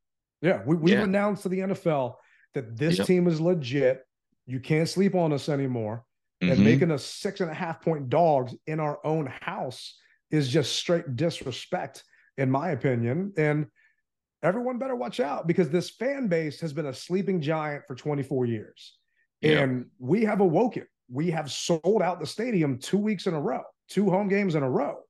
Yeah, 0.45 0.63
we, 0.67 0.77
we've 0.77 0.95
Yeah. 0.95 1.05
announced 1.05 1.43
to 1.45 1.49
the 1.49 1.61
NFL 1.61 2.21
that 2.53 2.77
this 2.77 2.99
Yep. 2.99 3.07
team 3.07 3.27
is 3.27 3.41
legit. 3.41 4.07
You 4.45 4.61
can't 4.61 4.89
sleep 4.89 5.15
on 5.15 5.33
us 5.33 5.49
anymore. 5.49 6.05
And 6.43 6.59
Mhm. 6.59 6.65
making 6.65 6.91
us 6.91 7.03
six 7.03 7.41
and 7.41 7.51
a 7.51 7.55
half 7.55 7.81
point 7.81 8.11
dogs 8.11 8.55
in 8.67 8.79
our 8.79 9.05
own 9.07 9.27
house 9.41 9.99
is 10.31 10.51
just 10.51 10.77
straight 10.77 11.17
disrespect, 11.17 12.05
in 12.37 12.51
my 12.51 12.73
opinion. 12.73 13.33
And 13.39 13.69
everyone 14.43 14.77
better 14.79 14.95
watch 14.95 15.19
out 15.19 15.47
because 15.47 15.71
this 15.71 15.89
fan 15.89 16.29
base 16.29 16.61
has 16.61 16.75
been 16.75 16.87
a 16.87 16.93
sleeping 16.93 17.41
giant 17.41 17.87
for 17.87 17.95
24 17.95 18.45
years. 18.45 18.99
Yep. 19.41 19.63
And 19.63 19.91
we 19.99 20.25
have 20.25 20.41
awoken. 20.41 20.87
We 21.11 21.31
have 21.31 21.51
sold 21.51 22.03
out 22.03 22.21
the 22.21 22.27
stadium 22.27 22.79
two 22.79 22.99
weeks 22.99 23.27
in 23.27 23.33
a 23.33 23.41
row, 23.41 23.63
two 23.89 24.11
home 24.11 24.29
games 24.29 24.57
in 24.57 24.63
a 24.63 24.71
row. 24.71 25.01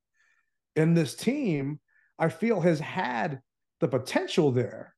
And 0.76 0.96
this 0.96 1.16
team, 1.16 1.80
I 2.20 2.28
feel, 2.28 2.60
has 2.60 2.78
had 2.78 3.40
the 3.80 3.88
potential 3.88 4.52
there, 4.52 4.94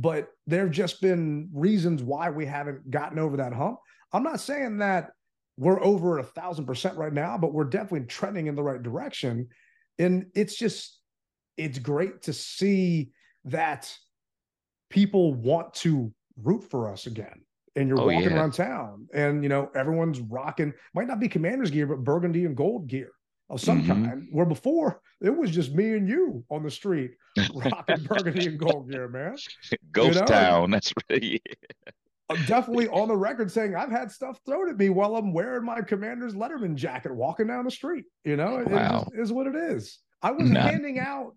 but 0.00 0.28
there 0.46 0.62
have 0.62 0.70
just 0.70 1.00
been 1.00 1.50
reasons 1.52 2.02
why 2.04 2.30
we 2.30 2.46
haven't 2.46 2.88
gotten 2.88 3.18
over 3.18 3.36
that 3.36 3.52
hump. 3.52 3.78
I'm 4.12 4.22
not 4.22 4.38
saying 4.38 4.78
that 4.78 5.10
we're 5.56 5.82
over 5.82 6.18
a 6.18 6.22
thousand 6.22 6.66
percent 6.66 6.96
right 6.96 7.12
now, 7.12 7.36
but 7.36 7.52
we're 7.52 7.64
definitely 7.64 8.06
trending 8.06 8.46
in 8.46 8.54
the 8.54 8.62
right 8.62 8.80
direction. 8.80 9.48
And 9.98 10.26
it's 10.36 10.56
just, 10.56 11.00
it's 11.56 11.80
great 11.80 12.22
to 12.22 12.32
see 12.32 13.10
that 13.46 13.92
people 14.88 15.34
want 15.34 15.74
to 15.74 16.12
root 16.40 16.62
for 16.62 16.88
us 16.92 17.06
again. 17.06 17.42
And 17.74 17.88
you're 17.88 18.00
Oh, 18.00 18.06
walking 18.06 18.30
yeah. 18.30 18.36
around 18.36 18.52
town 18.54 19.08
and, 19.12 19.42
you 19.42 19.48
know, 19.48 19.68
everyone's 19.74 20.20
rocking, 20.20 20.72
might 20.94 21.08
not 21.08 21.18
be 21.18 21.28
commander's 21.28 21.72
gear, 21.72 21.86
but 21.86 22.04
burgundy 22.04 22.44
and 22.44 22.56
gold 22.56 22.86
gear 22.86 23.10
of 23.50 23.60
some 23.60 23.82
Mhm. 23.82 23.86
kind. 23.86 24.28
Where 24.30 24.46
before 24.46 25.00
it 25.20 25.36
was 25.36 25.50
just 25.50 25.72
me 25.74 25.94
and 25.94 26.08
you 26.08 26.44
on 26.50 26.62
the 26.62 26.70
street 26.70 27.12
rocking 27.54 28.02
burgundy 28.04 28.46
and 28.46 28.58
gold 28.58 28.90
gear, 28.90 29.08
man. 29.08 29.36
Ghost 29.92 30.18
know, 30.20 30.26
Town. 30.26 30.70
That's 30.70 30.92
really 31.10 31.42
I'm 32.30 32.44
definitely 32.44 32.88
on 32.88 33.08
the 33.08 33.16
record 33.16 33.50
saying 33.50 33.74
I've 33.74 33.90
had 33.90 34.12
stuff 34.12 34.38
thrown 34.44 34.68
at 34.68 34.76
me 34.76 34.90
while 34.90 35.16
I'm 35.16 35.32
wearing 35.32 35.64
my 35.64 35.80
commander's 35.80 36.34
Letterman 36.34 36.74
jacket 36.74 37.14
walking 37.14 37.46
down 37.46 37.64
the 37.64 37.70
street. 37.70 38.04
You 38.24 38.36
know, 38.36 38.58
it 38.58 38.68
Wow. 38.68 39.04
just 39.04 39.14
is 39.18 39.32
what 39.32 39.46
it 39.46 39.54
is. 39.54 39.98
I 40.20 40.32
was 40.32 40.50
handing 40.50 40.98
out, 40.98 41.34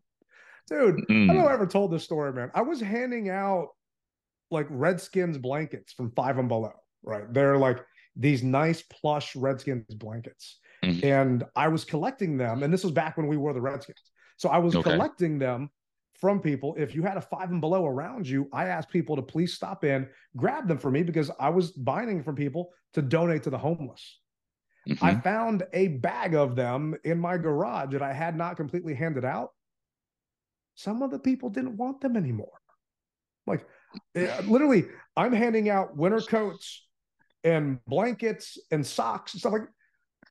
dude. 0.67 0.95
I 0.97 1.13
don't 1.13 1.27
know 1.27 1.33
Mm. 1.35 1.47
I 1.47 1.53
ever 1.53 1.65
told 1.67 1.91
this 1.91 2.03
story, 2.03 2.33
man. 2.33 2.51
I 2.53 2.61
was 2.61 2.81
handing 2.81 3.29
out 3.29 3.69
like 4.49 4.67
Redskins 4.69 5.37
blankets 5.37 5.93
from 5.93 6.11
five 6.11 6.37
and 6.37 6.49
below, 6.49 6.73
right? 7.03 7.31
They're 7.33 7.57
like 7.57 7.79
these 8.17 8.43
nice 8.43 8.81
plush 8.81 9.33
Redskins 9.35 9.95
blankets. 9.95 10.59
Mhm. 10.83 11.03
And 11.03 11.43
I 11.55 11.67
was 11.67 11.85
collecting 11.85 12.37
them. 12.37 12.63
And 12.63 12.73
this 12.73 12.83
was 12.83 12.93
back 12.93 13.17
when 13.17 13.27
we 13.27 13.37
were 13.37 13.53
the 13.53 13.61
Redskins. 13.61 14.11
So 14.37 14.49
I 14.49 14.57
was 14.57 14.75
Okay. 14.75 14.89
collecting 14.89 15.37
them 15.37 15.69
from 16.15 16.39
people. 16.39 16.75
If 16.77 16.95
you 16.95 17.03
had 17.03 17.17
a 17.17 17.21
five 17.21 17.51
and 17.51 17.61
below 17.61 17.85
around 17.85 18.27
you, 18.27 18.49
I 18.51 18.67
asked 18.67 18.89
people 18.89 19.15
to 19.15 19.21
please 19.21 19.53
stop 19.53 19.83
in, 19.83 20.09
grab 20.35 20.67
them 20.67 20.77
for 20.77 20.89
me 20.91 21.03
because 21.03 21.31
I 21.39 21.49
was 21.49 21.71
buying 21.71 22.23
from 22.23 22.35
people 22.35 22.73
to 22.93 23.01
donate 23.01 23.43
to 23.43 23.49
the 23.49 23.57
homeless. 23.57 24.19
I 25.01 25.13
Mhm. 25.13 25.23
found 25.23 25.63
a 25.73 25.89
bag 25.89 26.33
of 26.33 26.55
them 26.55 26.95
in 27.03 27.19
my 27.19 27.37
garage 27.37 27.91
that 27.93 28.01
I 28.01 28.13
had 28.13 28.35
not 28.35 28.57
completely 28.57 28.95
handed 28.95 29.23
out. 29.23 29.53
Some 30.73 31.03
of 31.03 31.11
the 31.11 31.19
people 31.19 31.49
didn't 31.49 31.77
want 31.77 32.01
them 32.01 32.17
anymore. 32.17 32.59
Like, 33.45 33.67
eh, 34.15 34.41
literally, 34.47 34.89
I'm 35.15 35.33
handing 35.33 35.69
out 35.69 35.95
winter 35.95 36.21
coats 36.21 36.87
and 37.43 37.83
blankets 37.85 38.57
and 38.71 38.85
socks 38.85 39.33
and 39.33 39.39
stuff 39.39 39.53
like. 39.53 39.67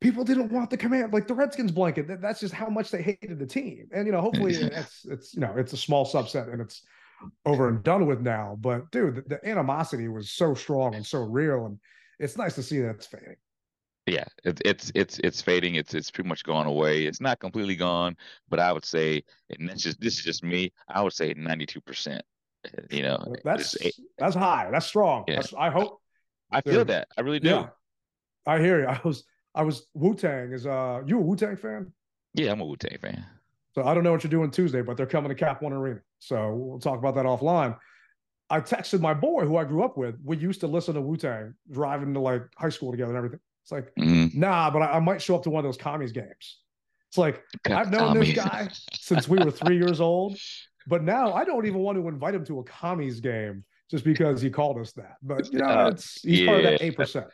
People 0.00 0.24
didn't 0.24 0.50
want 0.50 0.70
the 0.70 0.76
command, 0.76 1.12
like 1.12 1.28
the 1.28 1.34
Redskins 1.34 1.72
blanket. 1.72 2.08
That, 2.08 2.22
that's 2.22 2.40
just 2.40 2.54
how 2.54 2.68
much 2.68 2.90
they 2.90 3.02
hated 3.02 3.38
the 3.38 3.46
team. 3.46 3.88
And 3.92 4.06
you 4.06 4.12
know, 4.12 4.20
hopefully, 4.20 4.54
it's 4.54 5.04
it's 5.04 5.34
you 5.34 5.40
know, 5.40 5.54
it's 5.56 5.72
a 5.72 5.76
small 5.76 6.06
subset 6.06 6.50
and 6.50 6.60
it's 6.60 6.82
over 7.44 7.68
and 7.68 7.82
done 7.82 8.06
with 8.06 8.20
now. 8.20 8.56
But 8.58 8.90
dude, 8.90 9.16
the, 9.16 9.22
the 9.22 9.48
animosity 9.48 10.08
was 10.08 10.30
so 10.30 10.54
strong 10.54 10.94
and 10.94 11.04
so 11.04 11.18
real, 11.18 11.66
and 11.66 11.78
it's 12.18 12.38
nice 12.38 12.54
to 12.54 12.62
see 12.62 12.80
that 12.80 12.90
it's 12.96 13.06
fading. 13.06 13.36
Yeah, 14.06 14.24
it's 14.44 14.62
it's 14.64 14.92
it's 14.94 15.18
it's 15.18 15.42
fading. 15.42 15.74
It's 15.74 15.92
it's 15.92 16.10
pretty 16.10 16.28
much 16.28 16.44
gone 16.44 16.66
away. 16.66 17.04
It's 17.04 17.20
not 17.20 17.38
completely 17.38 17.76
gone, 17.76 18.16
but 18.48 18.58
I 18.58 18.72
would 18.72 18.86
say, 18.86 19.22
and 19.50 19.68
that's 19.68 19.82
just 19.82 20.00
this 20.00 20.18
is 20.18 20.24
just 20.24 20.42
me. 20.42 20.72
I 20.88 21.02
would 21.02 21.12
say 21.12 21.34
ninety 21.36 21.66
two 21.66 21.82
percent. 21.82 22.22
You 22.90 23.02
know, 23.02 23.34
that's 23.44 23.76
that's 24.18 24.34
high. 24.34 24.68
That's 24.72 24.86
strong. 24.86 25.24
Yeah. 25.28 25.36
That's, 25.36 25.54
I 25.54 25.70
hope. 25.70 26.00
I 26.50 26.62
feel 26.62 26.84
that. 26.86 27.08
I 27.16 27.20
really 27.20 27.40
do. 27.40 27.50
Yeah, 27.50 27.66
I 28.46 28.58
hear 28.58 28.80
you. 28.80 28.86
I 28.86 29.00
was 29.04 29.24
I 29.54 29.62
was 29.62 29.86
Wu 29.94 30.14
Tang. 30.14 30.52
Is 30.52 30.66
uh 30.66 31.02
you 31.06 31.18
a 31.18 31.20
Wu 31.20 31.36
Tang 31.36 31.56
fan? 31.56 31.92
Yeah, 32.34 32.52
I'm 32.52 32.60
a 32.60 32.64
Wu 32.64 32.76
Tang 32.76 32.98
fan. 33.00 33.24
So 33.74 33.84
I 33.84 33.94
don't 33.94 34.04
know 34.04 34.12
what 34.12 34.24
you're 34.24 34.30
doing 34.30 34.50
Tuesday, 34.50 34.82
but 34.82 34.96
they're 34.96 35.06
coming 35.06 35.28
to 35.28 35.34
Cap 35.34 35.62
One 35.62 35.72
Arena. 35.72 36.00
So 36.18 36.54
we'll 36.54 36.80
talk 36.80 36.98
about 36.98 37.14
that 37.14 37.24
offline. 37.24 37.76
I 38.48 38.60
texted 38.60 39.00
my 39.00 39.14
boy 39.14 39.44
who 39.44 39.56
I 39.56 39.64
grew 39.64 39.84
up 39.84 39.96
with. 39.96 40.16
We 40.24 40.36
used 40.36 40.60
to 40.60 40.66
listen 40.66 40.94
to 40.94 41.00
Wu 41.00 41.16
Tang 41.16 41.54
driving 41.70 42.12
to 42.14 42.20
like 42.20 42.42
high 42.56 42.68
school 42.68 42.90
together 42.90 43.10
and 43.10 43.16
everything. 43.16 43.40
It's 43.62 43.70
like, 43.70 43.94
mm-hmm. 43.94 44.38
nah, 44.38 44.70
but 44.70 44.82
I, 44.82 44.96
I, 44.96 45.00
might 45.00 45.22
show 45.22 45.36
up 45.36 45.44
to 45.44 45.50
one 45.50 45.64
of 45.64 45.68
those 45.68 45.76
commies 45.76 46.10
games. 46.10 46.58
It's 47.08 47.18
like 47.18 47.42
I've 47.66 47.90
known 47.90 48.14
commies. 48.14 48.34
this 48.34 48.44
guy 48.44 48.68
since 48.92 49.28
we 49.28 49.38
were 49.38 49.50
three 49.50 49.76
years 49.76 50.00
old, 50.00 50.36
but 50.88 51.04
now 51.04 51.32
I 51.32 51.44
don't 51.44 51.66
even 51.66 51.80
want 51.80 51.98
to 51.98 52.08
invite 52.08 52.34
him 52.34 52.44
to 52.46 52.58
a 52.60 52.64
commies 52.64 53.20
game 53.20 53.64
just 53.90 54.04
because 54.04 54.40
he 54.40 54.50
called 54.50 54.78
us 54.78 54.92
that. 54.92 55.16
But 55.22 55.52
you 55.52 55.58
know, 55.58 55.66
uh, 55.66 55.90
it's 55.90 56.22
he's 56.22 56.40
yeah. 56.40 56.46
part 56.46 56.58
of 56.58 56.64
that 56.64 56.82
eight 56.82 56.96
percent. 56.96 57.26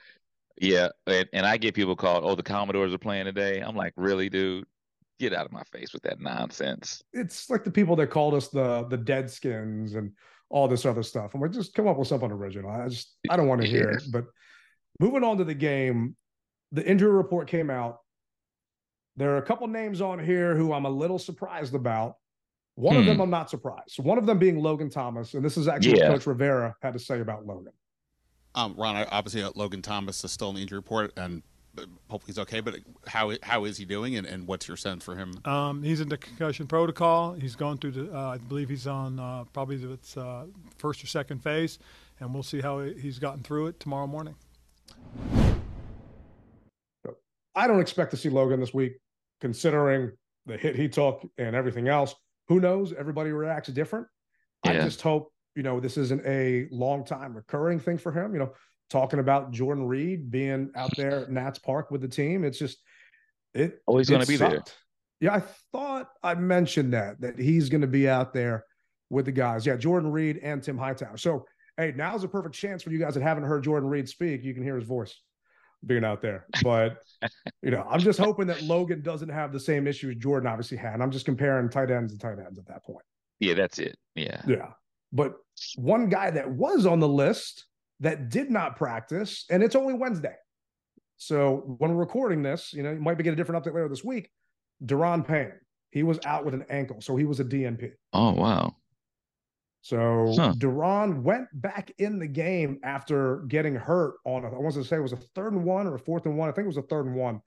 Yeah, 0.61 0.89
and, 1.07 1.29
and 1.33 1.47
I 1.47 1.57
get 1.57 1.75
people 1.75 1.97
called, 1.97 2.25
oh, 2.25 2.35
the 2.35 2.43
Commodores 2.43 2.95
are 2.95 2.99
playing 2.99 3.27
today. 3.27 3.61
I'm 3.61 3.77
like, 3.77 3.93
really, 3.97 4.29
dude? 4.29 4.65
Get 5.19 5.33
out 5.33 5.47
of 5.47 5.53
my 5.53 5.63
face 5.73 5.93
with 5.93 6.03
that 6.03 6.21
nonsense. 6.21 7.03
It's 7.13 7.49
like 7.49 7.65
the 7.65 7.71
people 7.71 7.97
that 7.97 8.09
called 8.09 8.35
us 8.35 8.49
the 8.49 8.87
the 8.91 8.99
Deadskins 8.99 9.97
and 9.97 10.13
all 10.51 10.69
this 10.69 10.85
other 10.85 11.03
stuff. 11.03 11.35
I'm 11.35 11.41
like, 11.41 11.53
just 11.53 11.75
come 11.75 11.89
up 11.89 11.97
with 11.97 12.09
something 12.09 12.31
original. 12.31 12.71
I 12.71 12.89
just 12.89 13.17
I 13.31 13.37
don't 13.37 13.49
want 13.49 13.63
to 13.63 13.67
hear 13.67 13.91
yeah. 13.91 13.97
it. 13.97 14.05
But 14.11 14.27
moving 15.01 15.25
on 15.25 15.39
to 15.39 15.45
the 15.45 15.55
game, 15.55 16.17
the 16.73 16.87
injury 16.87 17.11
report 17.11 17.49
came 17.49 17.71
out. 17.71 18.01
There 19.17 19.31
are 19.31 19.39
a 19.39 19.43
couple 19.43 19.67
names 19.69 20.03
on 20.03 20.23
here 20.23 20.55
who 20.55 20.75
I'm 20.75 20.85
a 20.85 20.91
little 20.91 21.19
surprised 21.19 21.75
about. 21.75 22.17
One 22.75 22.95
hmm. 22.95 23.01
of 23.01 23.07
them 23.07 23.21
I'm 23.21 23.31
not 23.31 23.49
surprised. 23.49 23.99
One 23.99 24.19
of 24.19 24.27
them 24.27 24.39
being 24.39 24.59
Logan 24.59 24.91
Thomas, 24.91 25.33
and 25.33 25.43
this 25.43 25.57
is 25.57 25.67
actually 25.67 25.99
yeah. 25.99 26.11
what 26.11 26.19
Coach 26.19 26.27
Rivera 26.27 26.77
had 26.83 26.93
to 26.93 26.99
say 26.99 27.21
about 27.21 27.47
Logan. 27.47 27.73
Um, 28.57 28.75
Ron, 28.77 28.97
obviously 29.11 29.43
uh, 29.43 29.51
Logan 29.55 29.83
Thomas 29.83 30.25
is 30.25 30.33
still 30.33 30.49
in 30.49 30.57
the 30.57 30.63
injury 30.63 30.79
report, 30.79 31.13
and 31.17 31.43
uh, 31.79 31.83
hopefully 32.09 32.33
he's 32.33 32.39
okay. 32.39 32.61
But 32.61 32.77
how 33.07 33.33
how 33.43 33.65
is 33.65 33.77
he 33.77 33.85
doing, 33.85 34.17
and, 34.17 34.27
and 34.27 34.49
what's 34.49 34.67
your 34.67 34.79
sense 34.79 35.05
for 35.05 35.15
him? 35.15 35.39
Um, 35.45 35.83
he's 35.83 36.01
in 36.01 36.09
the 36.09 36.17
concussion 36.17 36.67
protocol. 36.67 37.35
He's 37.35 37.55
going 37.55 37.77
through 37.77 37.93
the. 37.93 38.17
Uh, 38.17 38.31
I 38.31 38.39
believe 38.39 38.71
he's 38.71 38.87
on 38.87 39.21
uh, 39.21 39.45
probably 39.53 39.77
its 39.77 40.17
uh, 40.17 40.47
first 40.79 41.05
or 41.05 41.07
second 41.07 41.43
phase, 41.43 41.79
and 42.19 42.33
we'll 42.33 42.43
see 42.43 42.63
how 42.63 42.81
he's 42.81 43.19
gotten 43.19 43.43
through 43.43 43.67
it 43.69 43.79
tomorrow 43.79 44.07
morning. 44.07 44.35
I 47.55 47.67
don't 47.67 47.81
expect 47.81 48.11
to 48.11 48.19
see 48.19 48.29
Logan 48.29 48.61
this 48.61 48.75
week, 48.75 48.99
considering 49.41 50.13
the 50.45 50.59
hit 50.59 50.77
he 50.77 50.89
took 50.89 51.27
and 51.39 51.57
everything 51.57 51.89
else. 51.89 52.15
Who 52.49 52.61
knows? 52.61 52.93
Everybody 52.93 53.33
reacts 53.33 53.71
different. 53.71 54.07
Yeah. 54.65 54.73
I 54.73 54.75
just 54.77 55.01
hope 55.01 55.33
you 55.57 55.63
know, 55.63 55.81
this 55.81 55.97
isn't 55.97 56.25
a 56.27 56.69
long 56.71 57.05
time 57.05 57.35
recurring 57.35 57.81
thing 57.81 57.99
for 57.99 58.13
him. 58.13 58.35
You 58.35 58.41
know, 58.41 58.53
talking 58.91 59.19
about 59.19 59.51
Jordan 59.51 59.87
Reed 59.87 60.31
being 60.31 60.71
out 60.77 60.95
there 60.97 61.23
at 61.23 61.31
Nats 61.31 61.59
Park 61.59 61.91
with 61.91 62.03
the 62.03 62.09
team. 62.09 62.45
It's 62.45 62.59
just 62.59 62.79
it 63.55 63.81
always 63.87 64.09
going 64.09 64.21
to 64.21 64.29
be 64.29 64.37
there. 64.37 64.63
Yeah, 65.19 65.35
I 65.35 65.43
thought 65.73 66.11
I 66.23 66.35
mentioned 66.35 66.93
that 66.93 67.21
that 67.23 67.39
he's 67.39 67.71
going 67.71 67.81
to 67.81 67.87
be 67.87 68.09
out 68.09 68.35
there 68.35 68.65
with 69.09 69.25
the 69.25 69.33
guys. 69.33 69.65
Yeah, 69.65 69.77
Jordan 69.77 70.13
Reed 70.13 70.39
and 70.43 70.63
Tim 70.63 70.77
Hightower. 70.77 71.17
So 71.17 71.47
hey, 71.79 71.93
now's 71.97 72.23
a 72.23 72.29
perfect 72.29 72.55
chance 72.55 72.83
for 72.83 72.91
you 72.91 72.99
guys 72.99 73.15
that 73.15 73.23
haven't 73.23 73.45
heard 73.45 73.65
Jordan 73.65 73.89
Reed 73.89 74.09
speak. 74.09 74.45
You 74.45 74.53
can 74.53 74.63
hear 74.63 74.77
his 74.77 74.85
voice 74.85 75.19
being 75.85 76.05
out 76.05 76.21
there. 76.21 76.47
But 76.63 76.99
you 77.63 77.71
know, 77.71 77.87
I'm 77.89 78.01
just 78.01 78.19
hoping 78.19 78.47
that 78.49 78.63
Logan 78.63 79.01
doesn't 79.01 79.31
have 79.31 79.53
the 79.53 79.61
same 79.61 79.87
issues 79.87 80.17
Jordan 80.17 80.49
obviously 80.49 80.77
had. 80.77 81.01
I'm 81.01 81.11
just 81.11 81.25
comparing 81.25 81.71
tight 81.71 81.91
ends 81.91 82.13
and 82.13 82.21
tight 82.21 82.39
ends 82.39 82.59
at 82.59 82.67
that 82.67 82.85
point. 82.85 83.05
Yeah, 83.41 83.55
that's 83.55 83.79
it. 83.79 83.97
Yeah. 84.15 84.43
Yeah. 84.47 84.69
But 85.13 85.37
one 85.77 86.09
guy 86.09 86.31
that 86.31 86.51
was 86.51 86.87
on 86.87 87.01
the 87.01 87.09
list 87.09 87.67
that 88.01 88.29
did 88.29 88.51
not 88.51 88.77
practice, 88.77 89.45
and 89.51 89.63
it's 89.63 89.77
only 89.77 89.95
Wednesday. 89.95 90.35
So 91.17 91.77
when 91.79 91.95
we're 91.95 92.01
recording 92.01 92.43
this, 92.43 92.73
you 92.73 92.83
know, 92.83 92.93
you 92.93 93.01
might 93.01 93.17
be 93.17 93.25
getting 93.25 93.39
a 93.39 93.43
different 93.43 93.65
update 93.65 93.75
later 93.75 93.89
this 93.89 94.05
week. 94.05 94.31
Daron 94.85 95.27
Payne, 95.27 95.53
he 95.91 96.03
was 96.03 96.19
out 96.27 96.45
with 96.45 96.55
an 96.55 96.67
ankle, 96.69 97.01
so 97.01 97.17
he 97.17 97.25
was 97.25 97.41
a 97.41 97.45
DNP. 97.45 97.93
Oh 98.13 98.33
wow. 98.33 98.77
So 99.81 100.35
huh. 100.37 100.53
Daron 100.59 101.23
went 101.23 101.47
back 101.53 101.93
in 101.99 102.19
the 102.19 102.27
game 102.27 102.81
after 102.83 103.45
getting 103.49 103.77
hurt 103.77 104.15
on 104.25 104.45
a, 104.45 104.49
I 104.49 104.59
want 104.59 104.75
to 104.75 104.85
say 104.85 104.97
it 104.97 105.01
was 105.01 105.13
a 105.13 105.17
third 105.17 105.53
and 105.53 105.65
one 105.65 105.87
or 105.87 105.95
a 105.95 105.99
fourth 105.99 106.27
and 106.27 106.37
one. 106.37 106.49
I 106.49 106.53
think 106.53 106.65
it 106.65 106.69
was 106.69 106.77
a 106.77 106.83
third 106.83 107.07
and 107.07 107.15
one. 107.15 107.41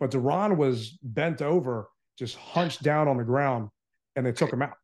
But 0.00 0.10
Daron 0.10 0.56
was 0.56 0.98
bent 1.02 1.40
over, 1.40 1.88
just 2.18 2.36
hunched 2.36 2.82
down 2.82 3.06
on 3.06 3.16
the 3.16 3.24
ground, 3.24 3.68
and 4.16 4.26
they 4.26 4.32
took 4.32 4.52
him 4.52 4.60
out. 4.60 4.76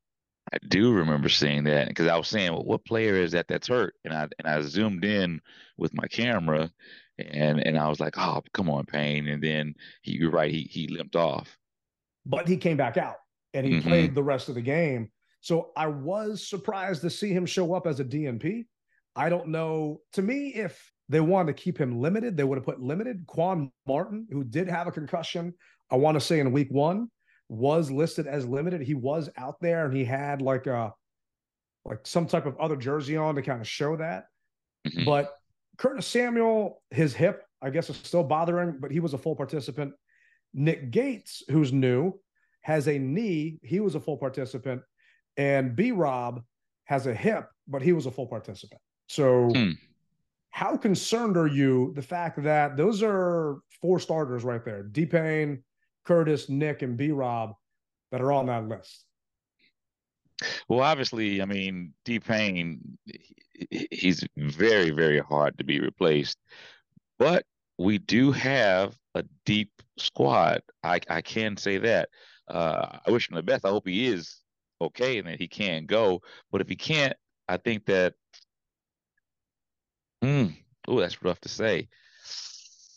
I 0.53 0.59
do 0.67 0.93
remember 0.93 1.29
seeing 1.29 1.65
that 1.65 1.89
because 1.89 2.09
I 2.09 2.17
was 2.17 2.29
saying, 2.29 2.53
well, 2.53 2.65
what 2.65 2.85
player 2.85 3.15
is 3.15 3.33
that 3.33 3.47
that's 3.49 3.69
hurt? 3.69 3.95
And 4.05 4.13
I 4.13 4.29
and 4.39 4.49
I 4.49 4.61
zoomed 4.63 5.05
in 5.05 5.41
with 5.79 5.95
my 5.95 6.07
camera, 6.09 6.71
and 7.19 7.61
and 7.61 7.79
I 7.79 7.89
was 7.89 8.01
like, 8.01 8.15
oh, 8.17 8.43
come 8.53 8.69
on, 8.69 8.85
Payne. 8.87 9.29
And 9.29 9.43
then 9.43 9.75
he, 10.03 10.13
you're 10.13 10.31
right, 10.31 10.51
he 10.51 10.63
he 10.63 10.89
limped 10.89 11.17
off. 11.17 11.57
But 12.27 12.49
he 12.49 12.57
came 12.57 12.77
back 12.77 12.97
out 12.97 13.17
and 13.55 13.67
he 13.67 13.75
mm-hmm. 13.75 13.89
played 13.89 14.15
the 14.15 14.23
rest 14.23 14.49
of 14.49 14.55
the 14.55 14.61
game. 14.61 15.11
So 15.41 15.71
I 15.77 15.87
was 15.87 16.47
surprised 16.47 17.01
to 17.03 17.11
see 17.11 17.33
him 17.33 17.47
show 17.47 17.75
up 17.75 17.87
as 17.87 18.01
a 18.01 18.05
DNP. 18.05 18.67
I 19.17 19.29
don't 19.29 19.49
know. 19.49 20.01
To 20.13 20.23
me, 20.23 20.49
if 20.49 20.93
they 21.09 21.21
wanted 21.21 21.57
to 21.57 21.63
keep 21.63 21.79
him 21.79 22.01
limited, 22.01 22.37
they 22.37 22.45
would 22.45 22.59
have 22.59 22.65
put 22.65 22.81
limited. 22.81 23.25
Quan 23.27 23.73
Martin, 23.87 24.27
who 24.31 24.45
did 24.45 24.69
have 24.69 24.87
a 24.87 24.93
concussion, 24.93 25.55
I 25.91 25.97
want 25.97 26.17
to 26.17 26.21
say 26.21 26.41
in 26.41 26.53
week 26.53 26.71
one, 26.71 27.09
was 27.51 27.91
listed 27.91 28.29
as 28.29 28.47
limited. 28.47 28.81
He 28.81 28.95
was 28.95 29.29
out 29.37 29.57
there 29.61 29.85
and 29.85 29.95
he 29.95 30.05
had 30.05 30.41
like 30.41 30.69
a 30.69 30.95
like 31.85 31.99
some 32.05 32.27
type 32.27 32.47
of 32.47 32.57
other 32.59 32.77
jersey 32.77 33.17
on 33.17 33.35
to 33.35 33.43
kind 33.43 33.61
of 33.61 33.67
show 33.67 33.97
that. 33.97 34.27
Mm-hmm. 34.87 35.05
But 35.05 35.33
Curtis 35.77 36.07
Samuel, 36.07 36.81
his 36.91 37.13
hip, 37.13 37.43
I 37.61 37.71
guess, 37.71 37.91
is 37.91 37.97
still 37.97 38.23
bothering, 38.23 38.79
but 38.81 38.93
he 38.93 39.01
was 39.01 39.15
a 39.15 39.19
full 39.19 39.35
participant. 39.35 39.95
Nick 40.55 40.93
Gates, 40.93 41.43
who's 41.51 41.73
new, 41.73 42.21
has 42.63 42.87
a 42.87 42.99
knee. 42.99 43.59
He 43.63 43.81
was 43.81 43.97
a 43.97 44.01
full 44.01 44.17
participant. 44.17 44.83
And 45.37 45.75
B 45.75 45.91
Rob 45.91 46.43
has 46.85 47.07
a 47.07 47.15
hip, 47.15 47.49
but 47.67 47.83
he 47.83 47.93
was 47.93 48.07
a 48.07 48.11
full 48.11 48.27
participant. 48.27 48.81
So, 49.09 49.49
mm. 49.49 49.77
how 50.51 50.77
concerned 50.77 51.37
are 51.37 51.49
you 51.49 51.93
the 51.97 52.03
fact 52.03 52.43
that 52.45 52.77
those 52.77 53.03
are 53.03 53.59
four 53.81 53.99
starters 53.99 54.45
right 54.45 54.65
there? 54.65 54.83
D 54.85 55.07
Payne, 55.07 55.65
Curtis, 56.05 56.49
Nick, 56.49 56.83
and 56.83 56.97
B 56.97 57.11
Rob 57.11 57.55
that 58.11 58.21
are 58.21 58.33
on 58.33 58.47
that 58.47 58.69
list? 58.69 59.05
Well, 60.69 60.81
obviously, 60.81 61.43
I 61.43 61.45
mean, 61.45 61.93
D 62.05 62.19
Payne, 62.19 62.99
he's 63.91 64.25
very, 64.37 64.91
very 64.91 65.21
hard 65.21 65.59
to 65.59 65.65
be 65.65 65.81
replaced. 65.81 66.39
But 67.19 67.45
we 67.79 67.99
do 67.99 68.33
have 68.33 68.97
a 69.15 69.25
deep 69.45 69.71
squad. 69.99 70.63
I, 70.83 71.01
I 71.09 71.21
can 71.21 71.57
say 71.57 71.79
that. 71.79 72.09
Uh, 72.49 72.99
I 73.07 73.11
wish 73.11 73.29
him 73.29 73.37
the 73.37 73.43
best. 73.43 73.65
I 73.65 73.69
hope 73.69 73.87
he 73.87 74.07
is 74.07 74.41
okay 74.81 75.19
and 75.19 75.29
that 75.29 75.39
he 75.39 75.47
can 75.47 75.87
go. 75.87 76.23
But 76.51 76.63
if 76.63 76.69
he 76.69 76.77
can't, 76.77 77.15
I 77.49 77.59
think 77.59 77.85
that. 77.87 78.15
Mm, 80.25 80.55
oh, 80.89 81.01
that's 81.01 81.23
rough 81.23 81.41
to 81.41 81.49
say 81.49 81.89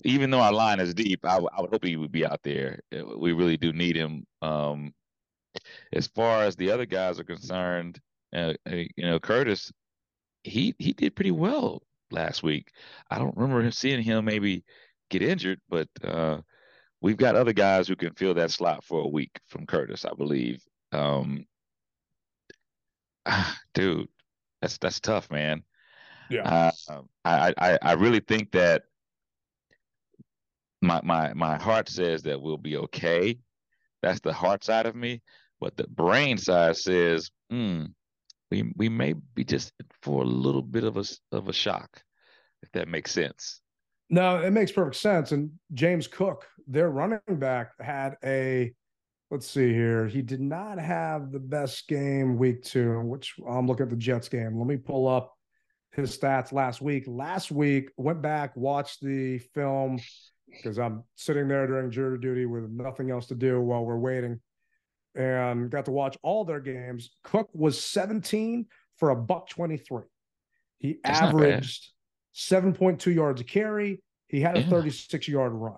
even 0.04 0.30
though 0.30 0.39
our 0.39 0.54
line 0.54 0.80
is 0.80 0.94
deep, 0.94 1.26
I, 1.26 1.36
w- 1.36 1.50
I 1.56 1.62
would 1.62 1.72
hope 1.72 1.84
he 1.84 1.98
would 1.98 2.12
be 2.12 2.26
out 2.26 2.42
there. 2.44 2.80
Uh, 2.96 3.18
we 3.18 3.34
really 3.34 3.58
do 3.58 3.74
need 3.74 3.96
him. 3.96 4.26
Um, 4.42 4.94
as 5.92 6.08
far 6.08 6.44
as 6.44 6.56
the 6.56 6.72
other 6.72 6.86
guys 6.86 7.20
are 7.20 7.24
concerned, 7.24 8.00
uh, 8.36 8.54
uh, 8.70 8.76
you 8.76 9.06
know, 9.06 9.20
Curtis, 9.20 9.72
he 10.44 10.76
he 10.80 10.94
did 10.94 11.16
pretty 11.16 11.32
well 11.32 11.84
last 12.12 12.44
week. 12.44 12.72
I 13.10 13.18
don't 13.18 13.38
remember 13.38 13.70
seeing 13.72 14.02
him 14.02 14.26
maybe 14.26 14.63
get 15.10 15.22
injured, 15.22 15.62
but 15.70 15.88
uh, 16.04 16.42
we've 17.02 17.18
got 17.18 17.36
other 17.36 17.54
guys 17.54 17.88
who 17.88 17.96
can 17.96 18.14
fill 18.14 18.34
that 18.36 18.51
slot 18.51 18.84
for 18.84 19.01
a 19.01 19.08
week 19.08 19.39
from 19.47 19.66
Curtis, 19.66 20.06
I 20.06 20.14
believe. 20.14 20.64
Um, 20.91 21.45
ah, 23.26 23.58
dude, 23.74 24.08
that's 24.62 24.78
that's 24.78 24.99
tough, 24.99 25.30
man. 25.30 25.64
Yeah, 26.30 26.72
uh, 26.89 27.01
I, 27.26 27.54
I 27.58 27.80
I 27.82 27.93
really 27.93 28.22
think 28.22 28.51
that 28.54 28.84
my 30.84 31.00
my 31.04 31.34
my 31.34 31.58
heart 31.58 31.90
says 31.90 32.24
that 32.24 32.42
we'll 32.42 32.58
be 32.58 32.78
okay. 32.78 33.40
That's 34.02 34.20
the 34.20 34.34
heart 34.34 34.64
side 34.64 34.86
of 34.86 34.96
me, 34.96 35.22
but 35.60 35.78
the 35.78 35.88
brain 35.88 36.38
side 36.38 36.76
says, 36.76 37.32
hmm, 37.50 37.86
we 38.52 38.72
we 38.76 38.90
may 38.90 39.14
be 39.14 39.44
just 39.44 39.72
for 40.02 40.22
a 40.22 40.28
little 40.28 40.62
bit 40.62 40.84
of 40.84 40.98
a 40.98 41.06
of 41.32 41.48
a 41.48 41.54
shock, 41.54 42.04
if 42.62 42.72
that 42.74 42.88
makes 42.88 43.12
sense. 43.12 43.62
No, 44.10 44.42
it 44.42 44.52
makes 44.52 44.72
perfect 44.72 44.98
sense. 44.98 45.32
And 45.32 45.52
James 45.74 46.08
Cook, 46.08 46.46
their 46.68 46.90
running 46.90 47.20
back, 47.30 47.72
had 47.80 48.18
a 48.24 48.74
let's 49.32 49.48
see 49.48 49.74
here. 49.74 50.06
He 50.06 50.22
did 50.22 50.42
not 50.42 50.78
have 50.78 51.32
the 51.32 51.40
best 51.40 51.88
game 51.88 52.38
week 52.38 52.62
two, 52.62 53.00
which 53.02 53.34
I'm 53.48 53.68
looking 53.68 53.86
at 53.86 53.90
the 53.90 53.96
Jets 53.96 54.28
game. 54.28 54.60
Let 54.60 54.68
me 54.68 54.78
pull 54.78 55.08
up 55.08 55.34
his 55.94 56.16
stats 56.16 56.52
last 56.52 56.82
week. 56.82 57.06
Last 57.08 57.52
week, 57.52 57.90
went 57.98 58.22
back, 58.22 58.56
watched 58.58 59.02
the 59.02 59.40
film 59.40 60.00
because 60.56 60.80
I'm 60.80 61.04
sitting 61.16 61.47
there 61.47 61.68
during 61.68 61.91
jury 61.91 62.20
duty 62.20 62.45
with 62.45 62.70
nothing 62.70 63.12
else 63.12 63.28
to 63.28 63.36
do 63.36 63.60
while 63.62 63.86
we're 63.86 63.97
waiting 63.97 64.39
and 65.16 65.70
got 65.70 65.86
to 65.86 65.91
watch 65.91 66.18
all 66.24 66.45
their 66.45 66.60
games. 66.60 67.12
Cook 67.24 67.49
was 67.54 67.84
17 67.84 68.66
for 68.97 69.12
a 69.12 69.16
buck 69.16 69.49
23. 69.49 70.04
He 70.80 70.99
That's 71.04 71.22
averaged 71.22 71.91
7.2 72.34 73.14
yards 73.14 73.41
a 73.41 73.43
carry. 73.43 74.01
He 74.28 74.41
had 74.41 74.58
a 74.58 74.62
Yeah. 74.62 74.70
36 74.70 75.28
yard 75.28 75.54
run. 75.54 75.78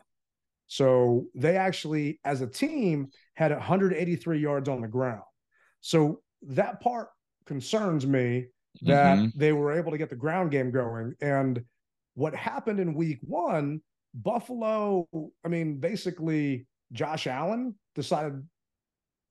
So 0.67 1.28
they 1.36 1.57
actually, 1.57 2.19
as 2.23 2.41
a 2.41 2.47
team, 2.47 3.11
had 3.36 3.51
183 3.51 4.39
yards 4.39 4.69
on 4.69 4.82
the 4.82 4.88
ground. 4.88 5.23
So 5.82 6.21
that 6.43 6.80
part 6.80 7.09
concerns 7.45 8.07
me 8.07 8.47
that 8.82 9.19
Mhm. 9.19 9.34
they 9.36 9.53
were 9.53 9.73
able 9.73 9.91
to 9.91 9.97
get 9.97 10.09
the 10.09 10.15
ground 10.15 10.51
game 10.51 10.71
going. 10.71 11.15
And 11.21 11.63
what 12.15 12.34
happened 12.34 12.80
in 12.80 12.93
week 12.93 13.19
one, 13.21 13.82
Buffalo, 14.16 15.07
I 15.43 15.47
mean, 15.49 15.80
basically, 15.80 16.68
Josh 16.93 17.28
Allen 17.28 17.76
decided 17.95 18.41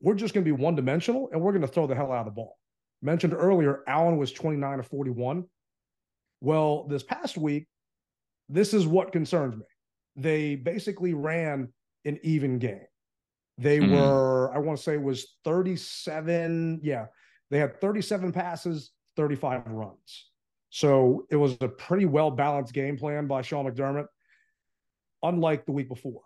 we're 0.01 0.15
just 0.15 0.35
going 0.35 0.45
to 0.45 0.49
be 0.49 0.63
one 0.63 0.75
dimensional 0.75 1.31
and 1.33 1.41
we're 1.41 1.53
going 1.53 1.63
to 1.63 1.69
throw 1.69 1.87
the 1.87 1.95
hell 1.95 2.13
out 2.13 2.21
of 2.21 2.25
the 2.27 2.31
ball. 2.33 2.59
Mentioned 3.01 3.33
earlier, 3.35 3.83
Allen 3.87 4.19
was 4.19 4.33
29 4.33 4.79
to 4.79 4.83
41. 4.83 5.45
Well, 6.41 6.87
this 6.89 7.03
past 7.03 7.39
week, 7.39 7.67
this 8.49 8.75
is 8.75 8.87
what 8.87 9.13
concerns 9.13 9.57
me. 9.57 9.65
They 10.17 10.57
basically 10.57 11.15
ran 11.15 11.73
an 12.05 12.19
even 12.23 12.59
game. 12.59 12.87
They 13.57 13.79
Mhm. 13.79 13.91
were, 13.91 14.53
I 14.55 14.59
want 14.59 14.77
to 14.77 14.83
say, 14.83 14.95
it 14.95 15.03
was 15.03 15.37
37. 15.45 16.81
Yeah, 16.83 17.07
they 17.51 17.59
had 17.59 17.81
37 17.81 18.33
passes, 18.33 18.93
35 19.17 19.67
runs. 19.67 20.31
So 20.71 21.27
it 21.31 21.37
was 21.37 21.57
a 21.61 21.69
pretty 21.69 22.05
well 22.05 22.31
balanced 22.31 22.75
game 22.75 22.99
plan 22.99 23.27
by 23.27 23.43
Sean 23.43 23.65
McDermott, 23.65 24.09
unlike 25.25 25.67
the 25.67 25.73
week 25.73 25.89
before. 25.89 26.23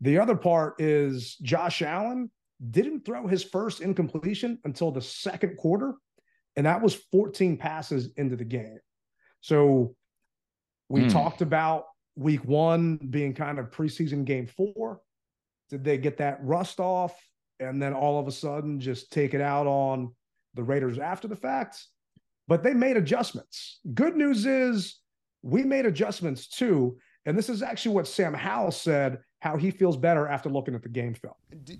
The 0.00 0.18
other 0.18 0.36
part 0.36 0.80
is 0.80 1.36
Josh 1.36 1.82
Allen 1.82 2.30
didn't 2.70 3.04
throw 3.04 3.26
his 3.26 3.42
first 3.44 3.80
incompletion 3.80 4.58
until 4.64 4.90
the 4.90 5.02
second 5.02 5.56
quarter, 5.56 5.94
and 6.56 6.64
that 6.66 6.80
was 6.80 6.94
14 6.94 7.56
passes 7.56 8.12
into 8.16 8.36
the 8.36 8.44
game. 8.44 8.78
So 9.40 9.94
we 10.88 11.02
Hmm. 11.02 11.08
talked 11.08 11.42
about 11.42 11.86
week 12.16 12.44
one 12.44 12.96
being 12.96 13.34
kind 13.34 13.58
of 13.58 13.70
preseason 13.70 14.24
game 14.24 14.46
four. 14.46 15.00
Did 15.68 15.84
they 15.84 15.98
get 15.98 16.16
that 16.18 16.42
rust 16.44 16.80
off 16.80 17.14
and 17.60 17.80
then 17.80 17.92
all 17.94 18.18
of 18.18 18.26
a 18.26 18.32
sudden 18.32 18.80
just 18.80 19.12
take 19.12 19.34
it 19.34 19.40
out 19.40 19.66
on 19.66 20.14
the 20.54 20.62
Raiders 20.64 20.98
after 20.98 21.28
the 21.28 21.36
fact? 21.36 21.86
But 22.48 22.62
they 22.62 22.74
made 22.74 22.96
adjustments. 22.96 23.80
Good 23.94 24.16
news 24.16 24.44
is 24.44 24.98
we 25.42 25.62
made 25.62 25.86
adjustments 25.86 26.48
too. 26.48 26.98
And 27.26 27.36
this 27.36 27.48
is 27.48 27.62
actually 27.62 27.94
what 27.94 28.08
Sam 28.08 28.32
Howell 28.32 28.72
said, 28.72 29.18
how 29.40 29.56
he 29.56 29.70
feels 29.70 29.96
better 29.96 30.26
after 30.26 30.48
looking 30.48 30.74
at 30.74 30.82
the 30.82 30.88
game 30.88 31.14
film. 31.14 31.34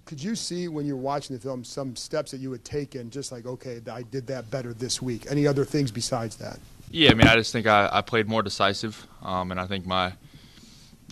Could 0.05 0.23
you 0.23 0.35
see 0.35 0.69
when 0.69 0.87
you're 0.87 0.97
watching 0.97 1.35
the 1.35 1.43
film 1.43 1.65
some 1.65 1.97
steps 1.97 2.31
that 2.31 2.41
you 2.41 2.53
had 2.53 2.65
taken, 2.65 3.11
just 3.11 3.33
like, 3.33 3.47
okay, 3.47 3.81
I 3.91 4.03
did 4.03 4.27
that 4.29 4.51
better 4.51 4.75
this 4.75 5.01
week? 5.01 5.27
Any 5.31 5.47
other 5.47 5.65
things 5.65 5.91
besides 5.91 6.37
that? 6.37 6.59
Yeah, 6.91 7.11
I 7.11 7.15
mean, 7.15 7.27
I 7.27 7.37
just 7.37 7.53
think 7.53 7.67
I, 7.67 7.89
I 7.91 8.01
played 8.03 8.29
more 8.29 8.43
decisive, 8.43 9.07
um, 9.23 9.51
and 9.51 9.61
I 9.61 9.67
think 9.67 9.87
my 9.87 10.13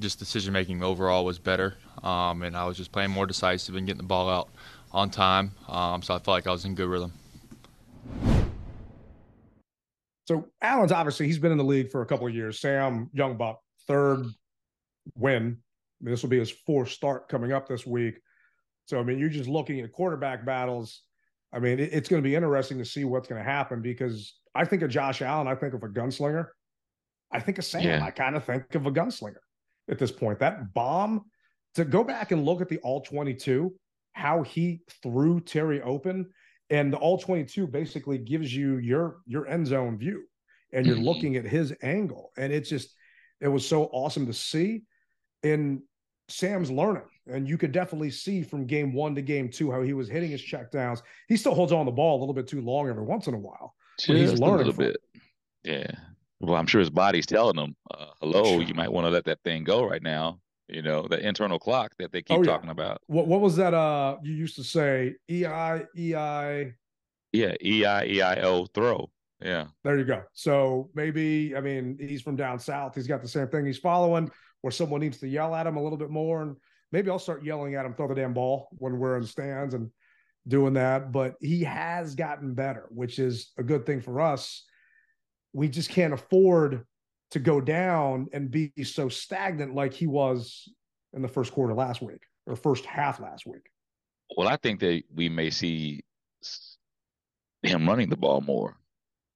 just 0.00 0.18
decision 0.18 0.52
making 0.52 0.82
overall 0.82 1.24
was 1.24 1.38
better. 1.38 1.74
Um, 2.02 2.42
and 2.42 2.56
I 2.56 2.64
was 2.64 2.76
just 2.76 2.92
playing 2.92 3.10
more 3.10 3.26
decisive 3.26 3.74
and 3.76 3.86
getting 3.86 3.98
the 3.98 4.06
ball 4.06 4.28
out 4.28 4.48
on 4.92 5.10
time. 5.10 5.52
Um, 5.68 6.02
so 6.02 6.14
I 6.14 6.18
felt 6.18 6.28
like 6.28 6.46
I 6.46 6.52
was 6.52 6.64
in 6.64 6.74
good 6.74 6.88
rhythm. 6.88 7.12
So 10.26 10.46
Allen's 10.60 10.92
obviously 10.92 11.26
he's 11.26 11.38
been 11.38 11.52
in 11.52 11.58
the 11.58 11.64
league 11.64 11.90
for 11.90 12.02
a 12.02 12.06
couple 12.06 12.26
of 12.26 12.34
years. 12.34 12.60
Sam 12.60 13.08
young 13.12 13.36
Youngbuck, 13.36 13.56
third 13.88 14.26
win. 15.14 15.58
This 16.00 16.22
will 16.22 16.30
be 16.30 16.38
his 16.38 16.50
fourth 16.50 16.90
start 16.90 17.28
coming 17.28 17.52
up 17.52 17.66
this 17.68 17.86
week. 17.86 18.20
So 18.86 19.00
I 19.00 19.02
mean, 19.02 19.18
you're 19.18 19.28
just 19.28 19.48
looking 19.48 19.80
at 19.80 19.92
quarterback 19.92 20.44
battles. 20.46 21.02
I 21.52 21.58
mean, 21.58 21.78
it- 21.80 21.92
it's 21.92 22.08
going 22.08 22.22
to 22.22 22.28
be 22.28 22.34
interesting 22.36 22.78
to 22.78 22.84
see 22.84 23.04
what's 23.04 23.26
going 23.26 23.42
to 23.42 23.50
happen 23.50 23.80
because 23.82 24.38
I 24.54 24.64
think 24.64 24.82
of 24.82 24.90
Josh 24.90 25.22
Allen, 25.22 25.48
I 25.48 25.54
think 25.54 25.74
of 25.74 25.82
a 25.82 25.88
gunslinger. 25.88 26.46
I 27.30 27.40
think 27.40 27.58
of 27.58 27.64
Sam, 27.64 27.82
Yeah. 27.82 28.04
I 28.04 28.10
kind 28.10 28.36
of 28.36 28.44
think 28.44 28.74
of 28.74 28.86
a 28.86 28.90
gunslinger 28.90 29.40
at 29.90 29.98
this 29.98 30.12
point. 30.12 30.38
That 30.38 30.72
bomb 30.74 31.24
to 31.74 31.84
go 31.84 32.02
back 32.04 32.32
and 32.32 32.44
look 32.44 32.60
at 32.60 32.68
the 32.68 32.78
all 32.78 33.00
22, 33.02 33.74
how 34.12 34.42
he 34.42 34.82
threw 35.02 35.40
Terry 35.40 35.80
open 35.82 36.30
and 36.70 36.92
the 36.92 36.96
all 36.98 37.18
22 37.18 37.66
basically 37.66 38.18
gives 38.18 38.54
you 38.54 38.76
your 38.78 39.18
your 39.26 39.46
end 39.46 39.66
zone 39.66 39.96
view 39.98 40.24
and 40.72 40.84
you're 40.86 40.96
Mhm. 40.96 41.04
looking 41.04 41.36
at 41.36 41.44
his 41.44 41.72
angle 41.82 42.30
and 42.36 42.52
it's 42.52 42.68
just 42.68 42.94
it 43.40 43.48
was 43.48 43.66
so 43.66 43.84
awesome 43.92 44.26
to 44.26 44.32
see 44.32 44.82
and 45.42 45.80
sam's 46.28 46.70
learning 46.70 47.02
and 47.26 47.48
you 47.48 47.56
could 47.56 47.72
definitely 47.72 48.10
see 48.10 48.42
from 48.42 48.66
game 48.66 48.92
one 48.92 49.14
to 49.14 49.22
game 49.22 49.48
two 49.48 49.70
how 49.70 49.80
he 49.82 49.92
was 49.94 50.08
hitting 50.08 50.30
his 50.30 50.42
checkdowns 50.42 51.02
he 51.28 51.36
still 51.36 51.54
holds 51.54 51.72
on 51.72 51.86
the 51.86 51.92
ball 51.92 52.18
a 52.18 52.20
little 52.20 52.34
bit 52.34 52.46
too 52.46 52.60
long 52.60 52.88
every 52.88 53.02
once 53.04 53.26
in 53.28 53.34
a 53.34 53.38
while 53.38 53.74
But 54.06 54.16
he's 54.16 54.38
learning 54.38 54.54
a 54.54 54.56
little 54.58 54.72
from 54.72 54.84
it. 54.84 54.96
bit. 55.12 55.22
Yeah. 55.64 55.90
Well, 56.40 56.54
I'm 56.54 56.66
sure 56.66 56.78
his 56.78 56.88
body's 56.90 57.26
telling 57.26 57.58
him, 57.58 57.74
uh, 57.90 58.10
hello, 58.20 58.60
you 58.60 58.72
might 58.72 58.92
want 58.92 59.06
to 59.06 59.10
let 59.10 59.24
that 59.24 59.42
thing 59.42 59.64
go 59.64 59.84
right 59.84 60.02
now. 60.02 60.38
You 60.68 60.82
know, 60.82 61.02
the 61.08 61.18
internal 61.18 61.58
clock 61.58 61.94
that 61.98 62.12
they 62.12 62.22
keep 62.22 62.38
Oh, 62.38 62.42
yeah. 62.42 62.52
talking 62.52 62.70
about. 62.70 63.00
what 63.08 63.26
what 63.26 63.40
was 63.40 63.56
that 63.56 63.74
uh 63.74 64.18
you 64.22 64.34
used 64.34 64.54
to 64.56 64.62
say 64.64 65.14
E 65.28 65.44
ei 65.44 65.82
ei 65.96 66.74
Yeah, 67.32 67.54
E 67.64 67.84
I 67.84 68.04
E 68.04 68.22
I 68.22 68.40
O 68.42 68.66
throw. 68.66 69.10
Yeah. 69.40 69.66
There 69.84 69.98
you 69.98 70.04
go. 70.04 70.22
So 70.32 70.90
maybe, 70.94 71.54
I 71.56 71.60
mean, 71.60 71.96
he's 72.00 72.22
from 72.22 72.36
down 72.36 72.58
south. 72.58 72.94
He's 72.94 73.06
got 73.06 73.22
the 73.22 73.28
same 73.28 73.48
thing 73.48 73.66
he's 73.66 73.78
following, 73.78 74.30
where 74.62 74.70
someone 74.70 75.00
needs 75.00 75.18
to 75.18 75.28
yell 75.28 75.54
at 75.54 75.66
him 75.66 75.76
a 75.76 75.82
little 75.82 75.98
bit 75.98 76.10
more. 76.10 76.42
And 76.42 76.56
maybe 76.90 77.10
I'll 77.10 77.18
start 77.18 77.44
yelling 77.44 77.74
at 77.74 77.86
him, 77.86 77.94
throw 77.94 78.08
the 78.08 78.14
damn 78.14 78.34
ball 78.34 78.68
when 78.78 78.98
we're 78.98 79.16
in 79.16 79.24
stands 79.24 79.74
and 79.74 79.90
doing 80.48 80.74
that. 80.74 81.12
But 81.12 81.36
he 81.40 81.62
has 81.64 82.14
gotten 82.14 82.54
better, 82.54 82.86
which 82.90 83.18
is 83.18 83.52
a 83.58 83.62
good 83.62 83.86
thing 83.86 84.00
for 84.00 84.20
us. 84.20 84.64
We 85.52 85.68
just 85.68 85.90
can't 85.90 86.14
afford 86.14 86.84
to 87.30 87.38
go 87.38 87.60
down 87.60 88.26
and 88.32 88.50
be 88.50 88.72
so 88.82 89.08
stagnant 89.08 89.74
like 89.74 89.92
he 89.92 90.06
was 90.06 90.68
in 91.12 91.22
the 91.22 91.28
first 91.28 91.52
quarter 91.52 91.74
last 91.74 92.02
week 92.02 92.22
or 92.46 92.56
first 92.56 92.84
half 92.86 93.20
last 93.20 93.46
week. 93.46 93.70
Well, 94.36 94.48
I 94.48 94.56
think 94.56 94.80
that 94.80 95.02
we 95.14 95.28
may 95.28 95.50
see 95.50 96.02
him 97.62 97.88
running 97.88 98.08
the 98.08 98.16
ball 98.16 98.40
more 98.40 98.76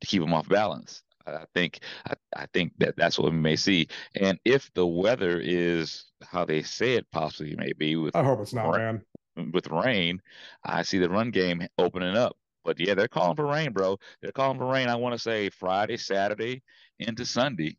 to 0.03 0.07
keep 0.09 0.23
him 0.23 0.35
off 0.35 0.49
balance. 0.49 1.03
I 1.27 1.33
I 1.33 1.45
think 1.55 1.81
I, 2.07 2.15
I 2.37 2.47
think 2.53 2.73
that 2.79 2.97
that's 2.97 3.19
what 3.19 3.33
we 3.33 3.39
may 3.39 3.57
see. 3.57 3.87
And 4.21 4.39
if 4.45 4.71
the 4.75 4.87
weather 4.87 5.41
is 5.41 6.05
how 6.23 6.45
they 6.45 6.63
say 6.63 6.95
it 6.95 7.07
possibly 7.13 7.55
may 7.57 7.73
be 7.73 7.97
with 7.97 8.15
I 8.17 8.25
hope 8.25 8.41
it's 8.41 8.53
not, 8.53 8.71
rain, 8.71 9.03
man. 9.37 9.53
with 9.53 9.69
rain, 9.69 10.21
I 10.65 10.83
see 10.83 10.99
the 10.99 11.09
run 11.09 11.31
game 11.31 11.67
opening 11.79 12.17
up. 12.17 12.37
But 12.65 12.79
yeah, 12.79 12.95
they're 12.95 13.09
calling 13.09 13.37
for 13.37 13.47
rain, 13.47 13.73
bro. 13.73 13.99
They're 14.21 14.33
calling 14.33 14.59
for 14.59 14.67
rain. 14.67 14.89
I 14.89 14.97
want 14.97 15.15
to 15.15 15.19
say 15.19 15.49
Friday, 15.51 15.97
Saturday, 15.97 16.63
into 16.99 17.25
Sunday. 17.25 17.77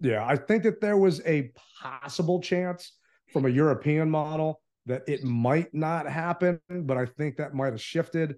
Yeah, 0.00 0.24
I 0.26 0.36
think 0.36 0.62
that 0.64 0.80
there 0.80 0.96
was 0.96 1.20
a 1.26 1.50
possible 1.80 2.40
chance 2.40 2.92
from 3.32 3.46
a 3.46 3.48
European 3.48 4.10
model 4.10 4.60
that 4.86 5.02
it 5.08 5.24
might 5.24 5.74
not 5.74 6.06
happen, 6.06 6.60
but 6.70 6.96
I 6.96 7.06
think 7.06 7.36
that 7.36 7.54
might 7.54 7.72
have 7.72 7.80
shifted. 7.80 8.36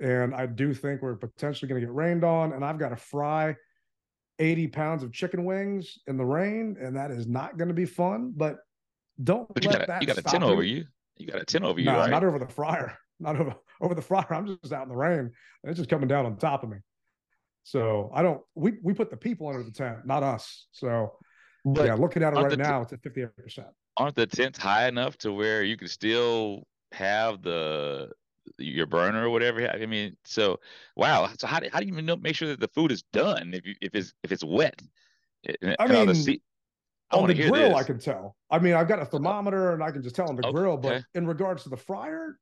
And 0.00 0.34
I 0.34 0.46
do 0.46 0.74
think 0.74 1.02
we're 1.02 1.16
potentially 1.16 1.68
going 1.68 1.80
to 1.80 1.86
get 1.86 1.94
rained 1.94 2.24
on. 2.24 2.52
And 2.52 2.64
I've 2.64 2.78
got 2.78 2.90
to 2.90 2.96
fry 2.96 3.56
80 4.38 4.68
pounds 4.68 5.02
of 5.02 5.12
chicken 5.12 5.44
wings 5.44 5.98
in 6.06 6.16
the 6.18 6.24
rain, 6.24 6.76
and 6.80 6.96
that 6.96 7.10
is 7.10 7.26
not 7.26 7.56
going 7.56 7.68
to 7.68 7.74
be 7.74 7.86
fun. 7.86 8.32
But 8.36 8.58
don't 9.22 9.52
But 9.54 9.62
you 9.64 9.70
let 9.70 9.78
got 9.78 9.82
a, 9.82 9.86
that 9.86 10.02
you 10.02 10.06
got 10.06 10.18
a 10.18 10.20
stop 10.20 10.32
ten 10.32 10.42
over 10.42 10.62
you. 10.62 10.84
You 11.16 11.26
got 11.26 11.40
a 11.40 11.44
ten 11.46 11.64
over 11.64 11.80
you, 11.80 11.86
No, 11.86 11.96
right? 11.96 12.10
not 12.10 12.22
over 12.24 12.38
the 12.38 12.48
fryer. 12.48 12.98
Not 13.18 13.40
over 13.40 13.54
over 13.80 13.94
the 13.94 14.02
fryer. 14.02 14.26
I'm 14.30 14.46
just 14.46 14.70
out 14.74 14.82
in 14.82 14.90
the 14.90 14.94
rain. 14.94 15.20
And 15.20 15.30
it's 15.64 15.78
just 15.78 15.88
coming 15.88 16.06
down 16.06 16.26
on 16.26 16.36
top 16.36 16.62
of 16.62 16.68
me. 16.68 16.76
So 17.62 18.10
I 18.14 18.20
don't. 18.20 18.42
We 18.54 18.74
we 18.82 18.92
put 18.92 19.08
the 19.08 19.16
people 19.16 19.48
under 19.48 19.62
the 19.62 19.70
tent, 19.70 20.04
not 20.04 20.22
us. 20.22 20.66
So 20.72 21.14
But 21.64 21.86
yeah, 21.86 21.94
looking 21.94 22.22
at 22.22 22.34
it 22.34 22.36
right 22.36 22.50
the 22.50 22.56
t- 22.56 22.62
now, 22.62 22.82
it's 22.82 22.92
at 22.92 23.00
58 23.02 23.34
percent. 23.38 23.68
aren't 23.96 24.16
the 24.16 24.26
tents 24.26 24.58
high 24.58 24.86
enough 24.86 25.16
to 25.18 25.32
where 25.32 25.62
you 25.62 25.78
can 25.78 25.88
still 25.88 26.64
have 26.92 27.40
the 27.40 28.10
your 28.58 28.86
burner 28.86 29.26
or 29.26 29.30
whatever? 29.30 29.68
I 29.68 29.86
mean, 29.86 30.16
so 30.24 30.60
wow. 30.96 31.28
So 31.38 31.46
how 31.46 31.60
do 31.60 31.68
how 31.72 31.80
do 31.80 31.86
you 31.86 31.92
even 31.92 32.06
know, 32.06 32.16
make 32.16 32.36
sure 32.36 32.48
that 32.48 32.60
the 32.60 32.68
food 32.68 32.92
is 32.92 33.02
done 33.12 33.52
if 33.54 33.66
you 33.66 33.74
if 33.80 33.94
it's 33.94 34.12
if 34.22 34.32
it's 34.32 34.44
wet? 34.44 34.82
And 35.62 35.76
I 35.78 35.86
all 35.94 36.06
the 36.06 36.12
mean, 36.12 36.40
I 37.10 37.16
on 37.16 37.28
the 37.28 37.34
grill, 37.34 37.74
this. 37.74 37.76
I 37.76 37.84
can 37.84 37.98
tell. 37.98 38.36
I 38.50 38.58
mean, 38.58 38.74
I've 38.74 38.88
got 38.88 39.00
a 39.00 39.04
thermometer 39.06 39.72
and 39.72 39.82
I 39.82 39.90
can 39.90 40.02
just 40.02 40.16
tell 40.16 40.28
on 40.28 40.36
the 40.36 40.42
Okay, 40.42 40.52
grill. 40.52 40.76
But 40.76 41.02
in 41.14 41.26
regards 41.26 41.62
to 41.64 41.68
the 41.68 41.76
fryer, 41.76 42.38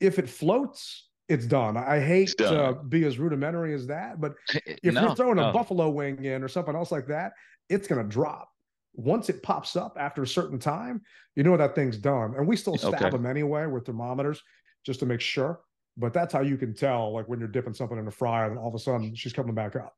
if 0.00 0.18
it 0.18 0.28
floats, 0.28 1.08
it's 1.28 1.46
done. 1.46 1.76
I 1.76 2.00
hate 2.00 2.38
It's 2.38 2.50
to 2.50 2.74
be 2.88 3.04
as 3.04 3.18
rudimentary 3.18 3.74
as 3.74 3.86
that, 3.88 4.20
but 4.20 4.34
eh, 4.52 4.76
if 4.82 4.94
no, 4.94 5.00
you're 5.00 5.16
throwing 5.16 5.38
no. 5.38 5.50
a 5.50 5.52
buffalo 5.52 5.90
wing 5.90 6.24
in 6.24 6.42
or 6.42 6.48
something 6.48 6.74
else 6.74 6.92
like 6.92 7.06
that, 7.08 7.32
it's 7.68 7.88
going 7.88 8.02
to 8.02 8.08
drop. 8.08 8.50
Once 8.94 9.28
it 9.28 9.42
pops 9.42 9.74
up 9.76 9.96
after 9.98 10.22
a 10.22 10.26
certain 10.26 10.58
time, 10.58 11.02
you 11.34 11.42
know 11.42 11.56
that 11.56 11.74
thing's 11.74 11.96
done. 11.98 12.34
And 12.36 12.46
we 12.46 12.56
still 12.56 12.78
stab 12.78 13.00
Okay. 13.00 13.10
them 13.10 13.26
anyway 13.26 13.66
with 13.66 13.86
thermometers 13.86 14.42
just 14.84 15.00
to 15.00 15.06
make 15.06 15.20
sure. 15.20 15.60
But 15.96 16.12
that's 16.12 16.32
how 16.32 16.40
you 16.40 16.56
can 16.56 16.74
tell, 16.74 17.12
like 17.12 17.28
when 17.28 17.38
you're 17.38 17.48
dipping 17.48 17.74
something 17.74 17.98
in 17.98 18.04
the 18.04 18.10
fryer, 18.10 18.50
and 18.50 18.58
all 18.58 18.68
of 18.68 18.74
a 18.74 18.78
sudden 18.78 19.14
she's 19.14 19.32
coming 19.32 19.54
back 19.54 19.76
up. 19.76 19.94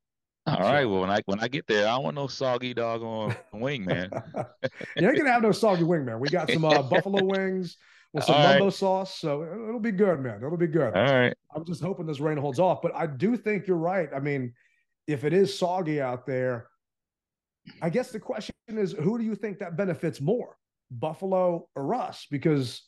All 0.46 0.60
right. 0.60 0.84
Well, 0.84 1.00
when 1.00 1.10
I 1.10 1.20
when 1.26 1.40
I 1.40 1.48
get 1.48 1.66
there, 1.66 1.88
I 1.88 1.96
don't 1.96 2.04
want 2.04 2.16
no 2.16 2.26
soggy 2.28 2.72
dog 2.72 3.02
on 3.02 3.34
wing, 3.60 3.84
man. 3.84 4.10
you 4.96 5.08
ain't 5.08 5.16
gonna 5.16 5.32
have 5.32 5.42
no 5.42 5.52
soggy 5.52 5.82
wing, 5.82 6.04
man. 6.04 6.20
We 6.20 6.28
got 6.28 6.50
some 6.50 6.64
uh, 6.64 6.82
buffalo 6.90 7.24
wings 7.24 7.76
with 8.12 8.24
some 8.24 8.36
All 8.36 8.48
mumbo 8.48 8.70
sauce, 8.70 9.18
so 9.18 9.42
it'll 9.42 9.80
be 9.80 9.92
good, 9.92 10.20
man. 10.20 10.36
It'll 10.36 10.56
be 10.56 10.68
good. 10.68 10.94
All 10.94 11.04
right. 11.04 11.34
I'm 11.54 11.64
just 11.64 11.82
hoping 11.82 12.06
this 12.06 12.20
rain 12.20 12.36
holds 12.36 12.60
off, 12.60 12.80
but 12.80 12.94
I 12.94 13.06
do 13.06 13.36
think 13.36 13.66
you're 13.66 13.76
right. 13.76 14.08
I 14.14 14.20
mean, 14.20 14.52
if 15.06 15.24
it 15.24 15.32
is 15.32 15.56
soggy 15.56 16.00
out 16.00 16.26
there, 16.26 16.68
I 17.82 17.90
guess 17.90 18.12
the 18.12 18.20
question 18.20 18.54
is, 18.68 18.92
who 18.92 19.18
do 19.18 19.24
you 19.24 19.34
think 19.34 19.58
that 19.58 19.76
benefits 19.76 20.20
more, 20.20 20.56
Buffalo 20.90 21.68
or 21.74 21.94
us? 21.94 22.26
Because 22.30 22.82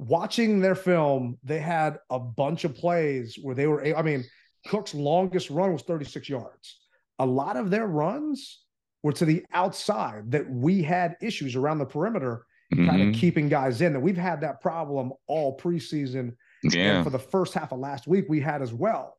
watching 0.00 0.60
their 0.60 0.74
film, 0.74 1.38
they 1.44 1.58
had 1.58 1.98
a 2.08 2.18
bunch 2.18 2.64
of 2.64 2.74
plays 2.74 3.38
where 3.40 3.54
they 3.54 3.66
were. 3.66 3.84
I 3.96 4.02
mean, 4.02 4.24
Cook's 4.66 4.94
longest 4.94 5.50
run 5.50 5.72
was 5.72 5.82
36 5.82 6.28
yards. 6.28 6.80
A 7.18 7.26
lot 7.26 7.56
of 7.56 7.70
their 7.70 7.86
runs 7.86 8.62
were 9.02 9.12
to 9.12 9.24
the 9.26 9.44
outside 9.52 10.30
that 10.32 10.50
we 10.50 10.82
had 10.82 11.16
issues 11.20 11.54
around 11.54 11.78
the 11.78 11.86
perimeter, 11.86 12.46
kind 12.74 12.90
Mhm. 12.90 13.08
of 13.10 13.14
keeping 13.14 13.48
guys 13.48 13.80
in. 13.82 13.92
That 13.92 14.00
we've 14.00 14.16
had 14.16 14.40
that 14.40 14.60
problem 14.60 15.12
all 15.26 15.58
preseason. 15.58 16.34
Yeah. 16.62 16.96
And 16.96 17.04
for 17.04 17.10
the 17.10 17.18
first 17.18 17.52
half 17.54 17.72
of 17.72 17.78
last 17.78 18.06
week, 18.06 18.26
we 18.28 18.40
had 18.40 18.62
as 18.62 18.72
well. 18.72 19.18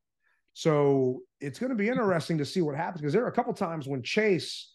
So 0.53 1.21
it's 1.39 1.59
going 1.59 1.69
to 1.69 1.75
be 1.75 1.89
interesting 1.89 2.37
to 2.39 2.45
see 2.45 2.61
what 2.61 2.75
happens 2.75 3.01
because 3.01 3.13
there 3.13 3.23
are 3.23 3.27
a 3.29 3.31
couple 3.31 3.53
times 3.53 3.87
when 3.87 4.01
Chase 4.03 4.73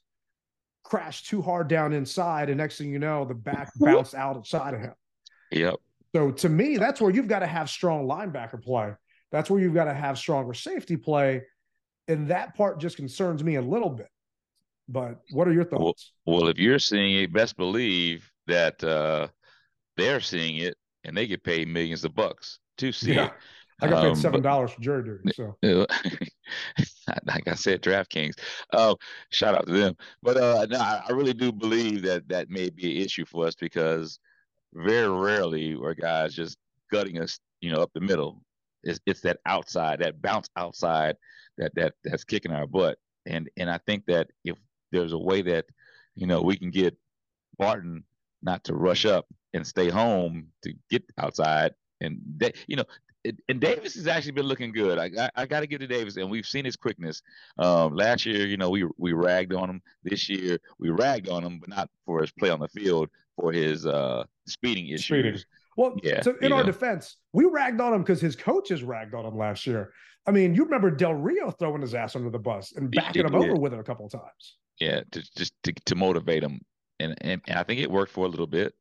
crashed 0.85 1.27
too 1.27 1.43
hard 1.43 1.69
down 1.69 1.93
inside, 1.93 2.49
and 2.49 2.59
next 2.59 2.79
thing 2.79 2.93
you 2.93 2.99
know, 3.01 3.25
the 3.25 3.35
back 3.35 3.71
bounced 3.81 4.15
outside 4.15 4.75
of 4.75 4.81
him. 4.81 4.95
Yep. 5.51 5.77
So 6.17 6.31
to 6.31 6.49
me, 6.49 6.79
that's 6.79 6.99
where 6.99 7.11
you've 7.11 7.29
got 7.29 7.41
to 7.41 7.47
have 7.47 7.69
strong 7.69 8.09
linebacker 8.09 8.63
play. 8.63 8.95
That's 9.31 9.51
where 9.51 9.61
you've 9.61 9.75
got 9.75 9.85
to 9.85 9.93
have 9.93 10.17
stronger 10.17 10.55
safety 10.55 10.97
play. 10.97 11.43
And 12.09 12.29
that 12.29 12.55
part 12.55 12.81
just 12.81 12.97
concerns 12.97 13.45
me 13.45 13.57
a 13.57 13.61
little 13.61 13.91
bit. 13.91 14.09
But 14.89 15.21
what 15.33 15.47
are 15.47 15.53
your 15.53 15.65
thoughts? 15.65 16.13
well, 16.25 16.49
if 16.49 16.57
you're 16.59 16.79
seeing 16.79 17.17
it, 17.23 17.35
best 17.35 17.59
believe 17.59 18.31
that 18.47 18.83
uh, 18.83 19.29
they're 19.99 20.21
seeing 20.21 20.57
it, 20.57 20.75
and 21.05 21.15
they 21.15 21.27
get 21.27 21.43
paid 21.45 21.69
millions 21.69 22.03
of 22.03 22.15
bucks 22.15 22.61
to 22.79 22.93
see 22.93 23.13
Yeah. 23.13 23.27
it. 23.27 23.33
I 23.83 23.89
got 23.89 24.01
paid 24.01 24.09
Um, 24.13 24.15
seven 24.17 24.41
dollars 24.41 24.71
for 24.71 24.81
jury 24.81 25.05
duty. 25.05 25.29
So 25.35 25.59
like 27.27 27.47
I 27.47 27.55
said, 27.55 27.83
DraftKings. 27.83 28.39
Uh, 28.73 28.95
shout 29.31 29.55
out 29.55 29.67
to 29.67 29.73
them. 29.73 29.95
But 30.23 30.39
uh, 30.39 30.67
no, 30.71 30.79
I 30.79 31.03
I 31.09 31.13
really 31.13 31.35
do 31.35 31.53
believe 31.53 32.01
that 32.03 32.27
that 32.29 32.49
may 32.49 32.71
be 32.71 32.97
an 32.97 33.05
issue 33.05 33.27
for 33.27 33.47
us 33.47 33.55
because 33.55 34.19
very 34.77 35.09
rarely 35.09 35.75
are 35.75 35.95
guys 35.95 36.35
just 36.35 36.59
gutting 36.93 37.21
us, 37.21 37.41
you 37.61 37.73
know, 37.73 37.83
up 37.83 37.91
the 37.95 38.01
middle. 38.01 38.43
It's 38.83 39.01
it's 39.07 39.21
that 39.23 39.39
outside, 39.47 40.01
that 40.01 40.21
bounce 40.23 40.49
outside, 40.57 41.17
that 41.59 41.75
that 41.75 41.95
that's 42.05 42.25
kicking 42.25 42.53
our 42.53 42.67
butt. 42.67 42.99
And 43.25 43.49
and 43.57 43.71
I 43.71 43.79
think 43.87 44.07
that 44.07 44.29
if 44.45 44.57
there's 44.93 45.13
a 45.13 45.19
way 45.19 45.43
that, 45.43 45.65
you 46.15 46.27
know, 46.27 46.43
we 46.43 46.57
can 46.57 46.71
get 46.71 46.97
Barton 47.59 48.05
not 48.43 48.65
to 48.65 48.75
rush 48.75 49.05
up 49.05 49.27
and 49.55 49.67
stay 49.67 49.89
home 49.89 50.49
to 50.63 50.73
get 50.91 51.03
outside, 51.19 51.73
and 52.01 52.21
they, 52.37 52.53
you 52.69 52.77
know, 52.77 52.85
and 53.49 53.61
Davis 53.61 53.95
has 53.95 54.07
actually 54.07 54.33
been 54.33 54.47
looking 54.47 54.73
good. 54.73 54.99
I 54.99 55.11
I, 55.19 55.31
I 55.43 55.47
got 55.47 55.61
to 55.61 55.67
give 55.67 55.81
to 55.81 55.87
Davis, 55.87 56.17
and 56.17 56.31
we've 56.31 56.47
seen 56.47 56.65
his 56.65 56.77
quickness. 56.77 57.23
Um, 57.59 57.95
last 57.95 58.27
year, 58.27 58.47
you 58.47 58.57
know, 58.57 58.71
we 58.71 58.87
we 58.99 59.13
ragged 59.13 59.55
on 59.55 59.69
him. 59.69 59.83
This 60.05 60.29
year, 60.29 60.59
we 60.79 60.91
ragged 60.91 61.29
on 61.29 61.43
him, 61.43 61.59
but 61.59 61.71
not 61.71 61.91
for 62.05 62.21
his 62.21 62.31
play 62.31 62.51
on 62.51 62.61
the 62.61 62.69
field, 62.69 63.09
for 63.37 63.53
his 63.53 63.87
uh 63.87 64.25
speeding 64.47 64.89
issues. 64.89 65.05
Speeding. 65.05 65.39
Well, 65.77 65.97
Yeah, 66.03 66.23
so 66.23 66.35
in 66.41 66.53
our 66.53 66.61
know. 66.61 66.67
defense, 66.67 67.17
we 67.33 67.45
ragged 67.45 67.81
on 67.81 67.93
him 67.93 68.03
because 68.03 68.21
his 68.21 68.35
coaches 68.35 68.83
ragged 68.83 69.15
on 69.15 69.27
him 69.27 69.37
last 69.37 69.67
year. 69.67 69.93
I 70.27 70.31
mean, 70.33 70.55
you 70.55 70.65
remember 70.65 70.91
Del 70.91 71.15
Rio 71.15 71.51
throwing 71.51 71.83
his 71.83 71.95
ass 71.95 72.17
under 72.17 72.31
the 72.31 72.39
bus 72.39 72.73
and 72.73 72.91
backing 72.91 73.27
him 73.27 73.35
over 73.35 73.55
with 73.55 73.73
it 73.75 73.79
a 73.79 73.85
couple 73.85 74.07
of 74.07 74.13
times. 74.13 74.57
Yeah, 74.81 75.03
to 75.13 75.23
just 75.37 75.53
to, 75.65 75.73
to 75.73 75.95
motivate 75.95 76.43
him, 76.43 76.61
and, 76.99 77.15
and 77.21 77.41
and 77.47 77.59
I 77.59 77.63
think 77.63 77.81
it 77.81 77.91
worked 77.91 78.13
for 78.13 78.27
a 78.27 78.29
little 78.29 78.47
bit, 78.47 78.75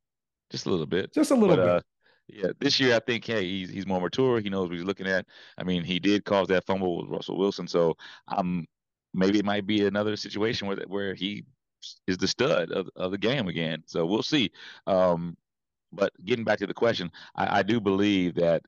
just 0.52 0.66
a 0.66 0.70
little 0.70 0.86
bit. 0.86 1.14
Just 1.14 1.32
a 1.32 1.36
little 1.36 1.56
But, 1.56 1.62
bit. 1.62 1.70
uh, 1.70 1.82
yeah, 2.28 2.52
this 2.60 2.80
year 2.80 2.96
I 2.96 3.00
think 3.00 3.26
hey 3.26 3.46
he's 3.46 3.70
he's 3.70 3.86
more 3.86 4.02
mature. 4.02 4.40
He 4.40 4.50
knows 4.50 4.70
what 4.70 4.76
he's 4.78 4.84
looking 4.86 5.08
at. 5.08 5.26
I 5.58 5.64
mean, 5.64 5.84
he 5.84 6.00
did 6.00 6.26
cause 6.26 6.48
that 6.48 6.66
fumble 6.66 6.98
with 6.98 7.10
Russell 7.10 7.38
Wilson, 7.38 7.68
so 7.68 7.96
I'm 8.28 8.40
um 8.40 8.66
maybe 9.14 9.40
it 9.40 9.46
might 9.46 9.66
be 9.68 9.86
another 9.86 10.16
situation 10.16 10.68
where 10.68 10.78
where 10.88 11.14
he 11.14 11.46
is 12.08 12.18
the 12.18 12.28
stud 12.28 12.72
of 12.72 12.90
of 12.96 13.12
the 13.12 13.18
game 13.18 13.48
again. 13.48 13.84
So 13.86 14.06
we'll 14.06 14.24
see. 14.24 14.52
Um, 14.88 15.38
but 15.92 16.12
getting 16.26 16.46
back 16.46 16.60
to 16.60 16.68
the 16.68 16.74
question, 16.74 17.12
I, 17.36 17.60
I 17.60 17.64
do 17.64 17.80
believe 17.80 18.36
that 18.36 18.64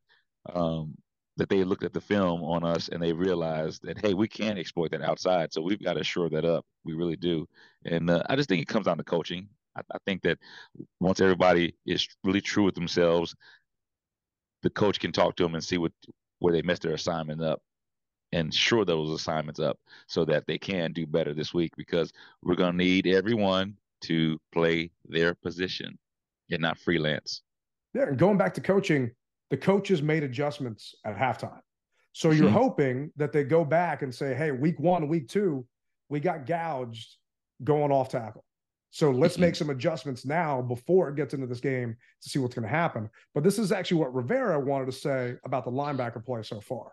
um 0.54 0.96
that 1.38 1.50
they 1.50 1.64
looked 1.64 1.84
at 1.84 1.94
the 1.94 2.02
film 2.02 2.44
on 2.44 2.64
us 2.64 2.90
and 2.90 3.02
they 3.02 3.14
realized 3.14 3.84
that 3.84 4.00
hey 4.00 4.14
we 4.14 4.28
can't 4.28 4.60
exploit 4.60 4.92
that 4.92 5.02
outside, 5.02 5.54
so 5.54 5.62
we've 5.62 5.84
got 5.84 5.94
to 5.94 6.04
shore 6.04 6.30
that 6.30 6.46
up. 6.46 6.66
We 6.86 6.94
really 6.94 7.18
do, 7.18 7.48
and 7.86 8.10
uh, 8.10 8.24
I 8.30 8.36
just 8.36 8.50
think 8.50 8.62
it 8.62 8.68
comes 8.68 8.86
down 8.86 8.98
to 8.98 9.04
coaching. 9.04 9.50
I, 9.76 9.82
I 9.94 9.98
think 10.06 10.24
that 10.24 10.40
once 11.00 11.22
everybody 11.22 11.76
is 11.86 12.08
really 12.24 12.42
true 12.42 12.64
with 12.64 12.76
themselves, 12.76 13.36
the 14.64 14.70
coach 14.70 15.00
can 15.00 15.12
talk 15.12 15.36
to 15.38 15.44
them 15.44 15.56
and 15.56 15.64
see 15.64 15.78
what 15.78 15.92
where 16.40 16.54
they 16.54 16.62
messed 16.62 16.84
their 16.84 16.94
assignment 16.94 17.42
up 17.42 17.62
and 18.32 18.54
shore 18.54 18.86
those 18.86 19.10
assignments 19.12 19.60
up 19.60 19.80
so 20.08 20.26
that 20.26 20.46
they 20.48 20.58
can 20.58 20.92
do 20.92 21.06
better 21.06 21.34
this 21.34 21.54
week 21.54 21.72
because 21.78 22.12
we're 22.44 22.56
going 22.56 22.74
to 22.74 22.78
need 22.78 23.08
everyone 23.08 23.76
to 24.02 24.40
play 24.52 24.92
their 25.08 25.34
position 25.34 25.98
and 26.52 26.62
not 26.62 26.78
freelance. 26.78 27.42
Yeah, 27.94 28.04
and 28.04 28.18
going 28.18 28.38
back 28.38 28.54
to 28.56 28.62
coaching, 28.62 29.12
the 29.50 29.58
coaches 29.58 30.02
made 30.02 30.24
adjustments 30.24 30.96
at 31.06 31.16
halftime. 31.16 31.62
So 32.12 32.32
you're 32.32 32.50
Mhm. 32.50 32.54
hoping 32.54 33.12
that 33.16 33.32
they 33.32 33.44
go 33.44 33.64
back 33.64 34.02
and 34.02 34.14
say, 34.14 34.34
hey, 34.34 34.52
week 34.52 34.80
one, 34.80 35.08
week 35.08 35.28
two, 35.28 35.66
we 36.10 36.20
got 36.20 36.46
gouged 36.46 37.18
going 37.64 37.92
off 37.92 38.10
tackle. 38.10 38.44
So 38.90 39.12
let's 39.12 39.38
Mhm. 39.38 39.42
make 39.42 39.56
some 39.56 39.70
adjustments 39.70 40.26
now 40.26 40.62
before 40.62 41.10
it 41.10 41.16
gets 41.16 41.34
into 41.34 41.48
this 41.48 41.60
game 41.60 41.96
to 42.22 42.30
see 42.30 42.40
what's 42.40 42.56
going 42.56 42.64
to 42.64 42.70
happen. 42.70 43.10
But 43.34 43.44
this 43.44 43.60
is 43.60 43.72
actually 43.72 44.00
what 44.02 44.14
Rivera 44.14 44.60
wanted 44.60 44.86
to 44.88 44.92
say 44.92 45.38
about 45.44 45.66
the 45.66 45.72
linebacker 45.72 46.24
play 46.26 46.44
so 46.44 46.60
far. 46.62 46.92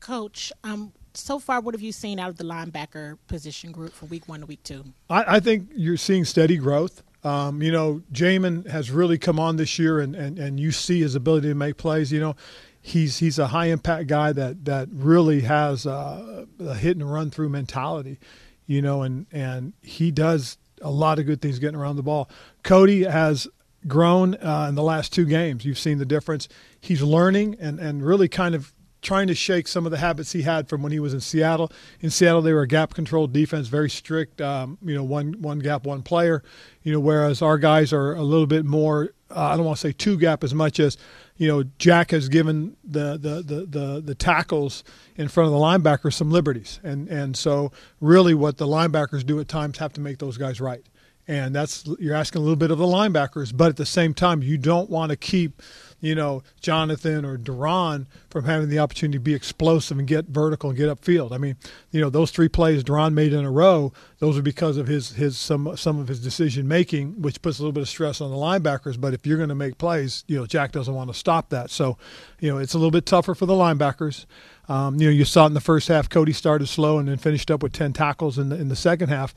Coach, 0.00 0.52
um, 0.64 0.92
so 1.14 1.38
far, 1.38 1.60
what 1.60 1.74
have 1.74 1.82
you 1.82 1.92
seen 1.92 2.18
out 2.18 2.30
of 2.30 2.36
the 2.36 2.44
linebacker 2.44 3.18
position 3.26 3.72
group 3.72 3.92
from 3.92 4.08
week 4.08 4.28
one 4.28 4.40
to 4.40 4.46
week 4.46 4.62
two? 4.62 4.84
I, 5.08 5.36
I 5.36 5.40
think 5.40 5.68
you're 5.74 5.96
seeing 5.96 6.24
steady 6.24 6.56
growth. 6.56 7.02
Um, 7.22 7.62
you 7.62 7.70
know, 7.70 8.02
Jamin 8.12 8.66
has 8.68 8.90
really 8.90 9.18
come 9.18 9.38
on 9.38 9.56
this 9.56 9.78
year, 9.78 10.00
and, 10.00 10.14
and, 10.14 10.38
and 10.38 10.58
you 10.58 10.72
see 10.72 11.00
his 11.00 11.14
ability 11.14 11.48
to 11.48 11.54
make 11.54 11.76
plays. 11.76 12.10
You 12.10 12.20
know, 12.20 12.36
he's 12.80 13.18
he's 13.18 13.38
a 13.38 13.48
high 13.48 13.66
impact 13.66 14.06
guy 14.06 14.32
that 14.32 14.64
that 14.64 14.88
really 14.90 15.42
has 15.42 15.84
a, 15.84 16.46
a 16.58 16.74
hit 16.74 16.96
and 16.96 17.10
run 17.10 17.30
through 17.30 17.50
mentality. 17.50 18.18
You 18.66 18.80
know, 18.80 19.02
and 19.02 19.26
and 19.32 19.74
he 19.82 20.10
does 20.10 20.56
a 20.80 20.90
lot 20.90 21.18
of 21.18 21.26
good 21.26 21.42
things 21.42 21.58
getting 21.58 21.78
around 21.78 21.96
the 21.96 22.02
ball. 22.02 22.30
Cody 22.62 23.04
has 23.04 23.46
grown 23.86 24.34
uh, 24.36 24.66
in 24.68 24.74
the 24.74 24.82
last 24.82 25.12
two 25.12 25.26
games. 25.26 25.64
You've 25.64 25.78
seen 25.78 25.98
the 25.98 26.06
difference. 26.06 26.48
He's 26.80 27.02
learning 27.02 27.56
and 27.60 27.78
and 27.78 28.02
really 28.02 28.28
kind 28.28 28.54
of 28.54 28.72
trying 29.02 29.26
to 29.28 29.34
shake 29.34 29.68
some 29.68 29.86
of 29.86 29.92
the 29.92 29.98
habits 29.98 30.32
he 30.32 30.42
had 30.42 30.68
from 30.68 30.82
when 30.82 30.92
he 30.92 31.00
was 31.00 31.14
in 31.14 31.20
Seattle. 31.20 31.72
In 32.00 32.10
Seattle, 32.10 32.42
they 32.42 32.52
were 32.52 32.62
a 32.62 32.68
gap 32.68 32.94
controlled 32.94 33.32
defense, 33.32 33.68
very 33.68 33.90
strict. 33.90 34.40
Um, 34.40 34.78
you 34.82 34.94
know, 34.94 35.04
one 35.04 35.34
one 35.40 35.58
gap, 35.58 35.84
one 35.84 36.02
player. 36.02 36.42
You 36.82 36.92
know, 36.92 37.00
whereas 37.00 37.42
our 37.42 37.58
guys 37.58 37.92
are 37.92 38.14
a 38.14 38.22
little 38.22 38.46
bit 38.46 38.64
more. 38.64 39.10
Uh, 39.30 39.40
I 39.40 39.56
don't 39.56 39.64
want 39.64 39.78
to 39.78 39.80
say 39.80 39.92
two 39.92 40.18
gap 40.18 40.42
as 40.42 40.54
much 40.54 40.80
as 40.80 40.96
you 41.36 41.48
know. 41.48 41.64
Jack 41.78 42.10
has 42.10 42.28
given 42.28 42.76
the 42.84 43.18
the 43.18 43.42
the 43.42 43.66
the, 43.66 44.00
the 44.00 44.14
tackles 44.14 44.84
in 45.16 45.28
front 45.28 45.46
of 45.46 45.52
the 45.52 45.58
linebackers 45.58 46.14
some 46.14 46.30
liberties, 46.30 46.80
and 46.82 47.08
and 47.08 47.36
so 47.36 47.72
really 48.00 48.34
what 48.34 48.58
the 48.58 48.66
linebackers 48.66 49.24
do 49.24 49.40
at 49.40 49.48
times 49.48 49.78
have 49.78 49.92
to 49.94 50.00
make 50.00 50.18
those 50.18 50.36
guys 50.36 50.60
right. 50.60 50.84
And 51.28 51.54
that's 51.54 51.84
you're 52.00 52.16
asking 52.16 52.40
a 52.40 52.42
little 52.42 52.56
bit 52.56 52.72
of 52.72 52.78
the 52.78 52.86
linebackers, 52.86 53.56
but 53.56 53.68
at 53.68 53.76
the 53.76 53.86
same 53.86 54.14
time, 54.14 54.42
you 54.42 54.58
don't 54.58 54.90
want 54.90 55.10
to 55.10 55.16
keep 55.16 55.62
you 56.00 56.14
know, 56.14 56.42
Jonathan 56.60 57.24
or 57.24 57.36
Daron 57.36 58.06
from 58.30 58.44
having 58.44 58.68
the 58.68 58.78
opportunity 58.78 59.18
to 59.18 59.22
be 59.22 59.34
explosive 59.34 59.98
and 59.98 60.08
get 60.08 60.26
vertical 60.26 60.70
and 60.70 60.78
get 60.78 60.88
upfield. 60.88 61.32
I 61.32 61.38
mean, 61.38 61.56
you 61.90 62.00
know, 62.00 62.10
those 62.10 62.30
three 62.30 62.48
plays 62.48 62.82
Daron 62.82 63.12
made 63.12 63.32
in 63.32 63.44
a 63.44 63.50
row, 63.50 63.92
those 64.18 64.38
are 64.38 64.42
because 64.42 64.76
of 64.76 64.86
his 64.86 65.12
his 65.12 65.38
some 65.38 65.76
some 65.76 65.98
of 65.98 66.08
his 66.08 66.20
decision 66.20 66.66
making, 66.66 67.20
which 67.20 67.42
puts 67.42 67.58
a 67.58 67.62
little 67.62 67.72
bit 67.72 67.82
of 67.82 67.88
stress 67.88 68.20
on 68.20 68.30
the 68.30 68.36
linebackers. 68.36 69.00
But 69.00 69.14
if 69.14 69.26
you're 69.26 69.36
going 69.36 69.48
to 69.50 69.54
make 69.54 69.78
plays, 69.78 70.24
you 70.26 70.36
know, 70.36 70.46
Jack 70.46 70.72
doesn't 70.72 70.94
want 70.94 71.10
to 71.10 71.14
stop 71.14 71.50
that. 71.50 71.70
So, 71.70 71.98
you 72.40 72.50
know, 72.50 72.58
it's 72.58 72.74
a 72.74 72.78
little 72.78 72.90
bit 72.90 73.06
tougher 73.06 73.34
for 73.34 73.46
the 73.46 73.54
linebackers. 73.54 74.26
Um, 74.68 75.00
you 75.00 75.06
know, 75.06 75.12
you 75.12 75.24
saw 75.24 75.44
it 75.44 75.48
in 75.48 75.54
the 75.54 75.60
first 75.60 75.88
half. 75.88 76.08
Cody 76.08 76.32
started 76.32 76.68
slow 76.68 76.98
and 76.98 77.08
then 77.08 77.18
finished 77.18 77.50
up 77.50 77.62
with 77.62 77.72
ten 77.72 77.92
tackles 77.92 78.38
in 78.38 78.48
the 78.48 78.56
in 78.56 78.68
the 78.68 78.76
second 78.76 79.08
half. 79.08 79.34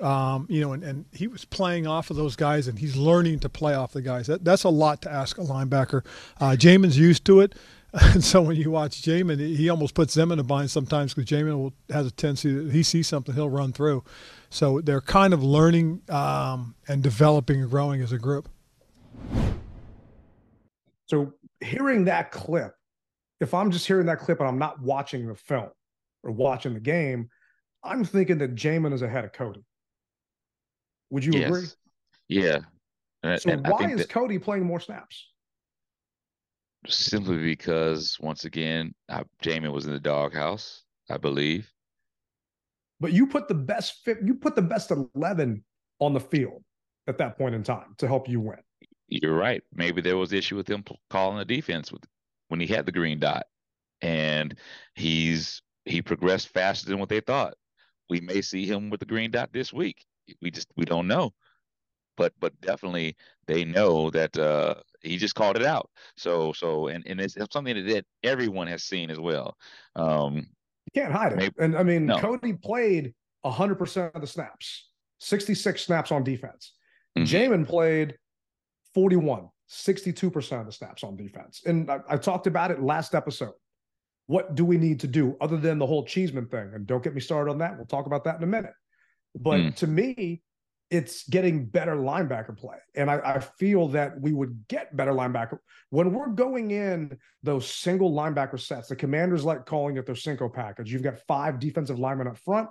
Um, 0.00 0.46
you 0.48 0.60
know, 0.60 0.72
and, 0.72 0.82
and 0.82 1.04
he 1.12 1.26
was 1.26 1.44
playing 1.44 1.86
off 1.86 2.10
of 2.10 2.16
those 2.16 2.34
guys, 2.36 2.68
and 2.68 2.78
he's 2.78 2.96
learning 2.96 3.40
to 3.40 3.48
play 3.48 3.74
off 3.74 3.92
the 3.92 4.02
guys. 4.02 4.26
That, 4.26 4.44
that's 4.44 4.64
a 4.64 4.70
lot 4.70 5.02
to 5.02 5.10
ask 5.10 5.36
a 5.38 5.42
linebacker. 5.42 6.04
Uh, 6.40 6.56
Jamin's 6.58 6.98
used 6.98 7.24
to 7.26 7.40
it, 7.40 7.54
and 7.92 8.22
so 8.22 8.40
when 8.40 8.56
you 8.56 8.70
watch 8.70 9.02
Jamin, 9.02 9.38
he 9.56 9.68
almost 9.68 9.94
puts 9.94 10.14
them 10.14 10.30
in 10.30 10.38
a 10.38 10.44
bind 10.44 10.70
sometimes 10.70 11.12
because 11.12 11.28
Jamin 11.28 11.56
will, 11.56 11.72
has 11.90 12.06
a 12.06 12.10
tendency 12.10 12.52
that 12.52 12.72
he 12.72 12.82
sees 12.82 13.08
something, 13.08 13.34
he'll 13.34 13.50
run 13.50 13.72
through. 13.72 14.04
So 14.48 14.80
they're 14.80 15.00
kind 15.00 15.34
of 15.34 15.42
learning 15.42 16.02
um, 16.08 16.74
and 16.88 17.02
developing 17.02 17.62
and 17.62 17.70
growing 17.70 18.00
as 18.00 18.12
a 18.12 18.18
group. 18.18 18.48
So 21.06 21.34
hearing 21.60 22.04
that 22.04 22.30
clip, 22.30 22.74
if 23.40 23.54
I'm 23.54 23.70
just 23.70 23.86
hearing 23.86 24.06
that 24.06 24.20
clip 24.20 24.38
and 24.38 24.48
I'm 24.48 24.58
not 24.58 24.80
watching 24.80 25.26
the 25.26 25.34
film 25.34 25.70
or 26.22 26.30
watching 26.30 26.74
the 26.74 26.80
game, 26.80 27.28
I'm 27.82 28.04
thinking 28.04 28.38
that 28.38 28.54
Jamin 28.54 28.92
is 28.92 29.02
ahead 29.02 29.24
of 29.24 29.32
Cody. 29.32 29.64
Would 31.10 31.24
you 31.24 31.32
yes. 31.34 31.48
agree? 31.48 31.66
Yeah. 32.28 32.58
And, 33.22 33.40
So 33.40 33.50
and 33.50 33.66
why 33.66 33.90
is 33.90 34.06
Cody 34.06 34.38
playing 34.38 34.64
more 34.64 34.80
snaps? 34.80 35.26
simply 36.88 37.38
because 37.38 38.16
once 38.20 38.44
again, 38.44 38.94
I, 39.08 39.24
Jamin 39.42 39.72
was 39.72 39.86
in 39.86 39.92
the 39.92 40.00
doghouse, 40.00 40.82
I 41.10 41.18
believe. 41.18 41.70
But 43.00 43.12
you 43.12 43.26
put 43.26 43.48
the 43.48 43.54
best 43.54 44.00
fit, 44.04 44.18
you 44.24 44.34
put 44.34 44.54
the 44.54 44.62
best 44.62 44.90
eleven 45.14 45.64
on 45.98 46.12
the 46.12 46.20
field 46.20 46.62
at 47.06 47.18
that 47.18 47.36
point 47.36 47.54
in 47.54 47.62
time 47.62 47.94
to 47.98 48.06
help 48.06 48.28
you 48.28 48.40
win. 48.40 48.58
You're 49.08 49.34
right. 49.34 49.62
Maybe 49.74 50.00
there 50.00 50.16
was 50.16 50.32
issue 50.32 50.56
with 50.56 50.68
him 50.68 50.84
calling 51.08 51.38
the 51.38 51.44
defense 51.44 51.90
with 51.92 52.04
when 52.48 52.60
he 52.60 52.66
had 52.66 52.86
the 52.86 52.92
green 52.92 53.18
dot, 53.18 53.44
and 54.02 54.56
he's 54.94 55.62
he 55.84 56.02
progressed 56.02 56.48
faster 56.48 56.88
than 56.88 56.98
what 56.98 57.08
they 57.08 57.20
thought. 57.20 57.54
We 58.08 58.20
may 58.20 58.42
see 58.42 58.66
him 58.66 58.90
with 58.90 59.00
the 59.00 59.06
green 59.06 59.30
dot 59.30 59.52
this 59.52 59.72
week. 59.72 60.04
We 60.40 60.50
just 60.50 60.68
we 60.76 60.84
don't 60.84 61.06
know, 61.08 61.32
but 62.16 62.32
but 62.40 62.58
definitely 62.60 63.16
they 63.46 63.64
know 63.64 64.10
that 64.10 64.36
uh, 64.38 64.74
he 65.02 65.16
just 65.16 65.34
called 65.34 65.56
it 65.56 65.64
out. 65.64 65.90
So 66.16 66.52
so 66.52 66.88
and 66.88 67.06
and 67.06 67.20
it's, 67.20 67.36
it's 67.36 67.52
something 67.52 67.86
that 67.86 68.04
everyone 68.22 68.66
has 68.68 68.84
seen 68.84 69.10
as 69.10 69.18
well. 69.18 69.56
Um, 69.96 70.36
You 70.36 71.02
can't 71.02 71.12
hide 71.12 71.32
it. 71.32 71.36
Maybe- 71.36 71.54
and 71.58 71.76
I 71.76 71.82
mean, 71.82 72.06
no. 72.06 72.18
Cody 72.18 72.52
played 72.54 73.14
100% 73.44 74.14
of 74.14 74.20
the 74.20 74.26
snaps, 74.26 74.90
66 75.18 75.80
snaps 75.82 76.12
on 76.12 76.22
defense. 76.24 76.74
Mhm. 77.18 77.24
Jamin 77.26 77.66
played 77.66 78.16
41, 78.94 79.48
62% 79.68 80.60
of 80.60 80.66
the 80.66 80.72
snaps 80.72 81.02
on 81.04 81.16
defense. 81.16 81.62
And 81.66 81.90
I, 81.90 82.00
I 82.08 82.16
talked 82.16 82.46
about 82.46 82.70
it 82.70 82.82
last 82.82 83.14
episode. 83.14 83.54
What 84.26 84.54
do 84.54 84.64
we 84.64 84.76
need 84.78 85.00
to 85.00 85.06
do 85.08 85.36
other 85.40 85.56
than 85.56 85.78
the 85.78 85.86
whole 85.86 86.04
Cheeseman 86.04 86.46
thing? 86.46 86.70
And 86.74 86.86
don't 86.86 87.02
get 87.02 87.14
me 87.14 87.20
started 87.20 87.50
on 87.50 87.58
that. 87.58 87.76
We'll 87.76 87.86
talk 87.86 88.06
about 88.06 88.24
that 88.24 88.36
in 88.36 88.42
a 88.42 88.46
minute. 88.46 88.72
But 89.38 89.60
Mm. 89.60 89.74
to 89.76 89.86
me, 89.86 90.42
it's 90.90 91.28
getting 91.28 91.66
better 91.66 91.94
linebacker 91.94 92.56
play. 92.56 92.78
And 92.96 93.08
I, 93.08 93.20
I 93.24 93.38
feel 93.38 93.88
that 93.88 94.20
we 94.20 94.32
would 94.32 94.66
get 94.66 94.96
better 94.96 95.12
linebacker 95.12 95.58
when 95.90 96.12
we're 96.12 96.28
going 96.30 96.72
in 96.72 97.16
those 97.44 97.72
single 97.72 98.12
linebacker 98.12 98.58
sets. 98.58 98.88
The 98.88 98.96
commanders 98.96 99.44
like 99.44 99.66
calling 99.66 99.96
it 99.98 100.06
their 100.06 100.16
Cinco 100.16 100.48
package. 100.48 100.92
You've 100.92 101.04
got 101.04 101.20
five 101.28 101.60
defensive 101.60 102.00
linemen 102.00 102.26
up 102.26 102.38
front, 102.38 102.68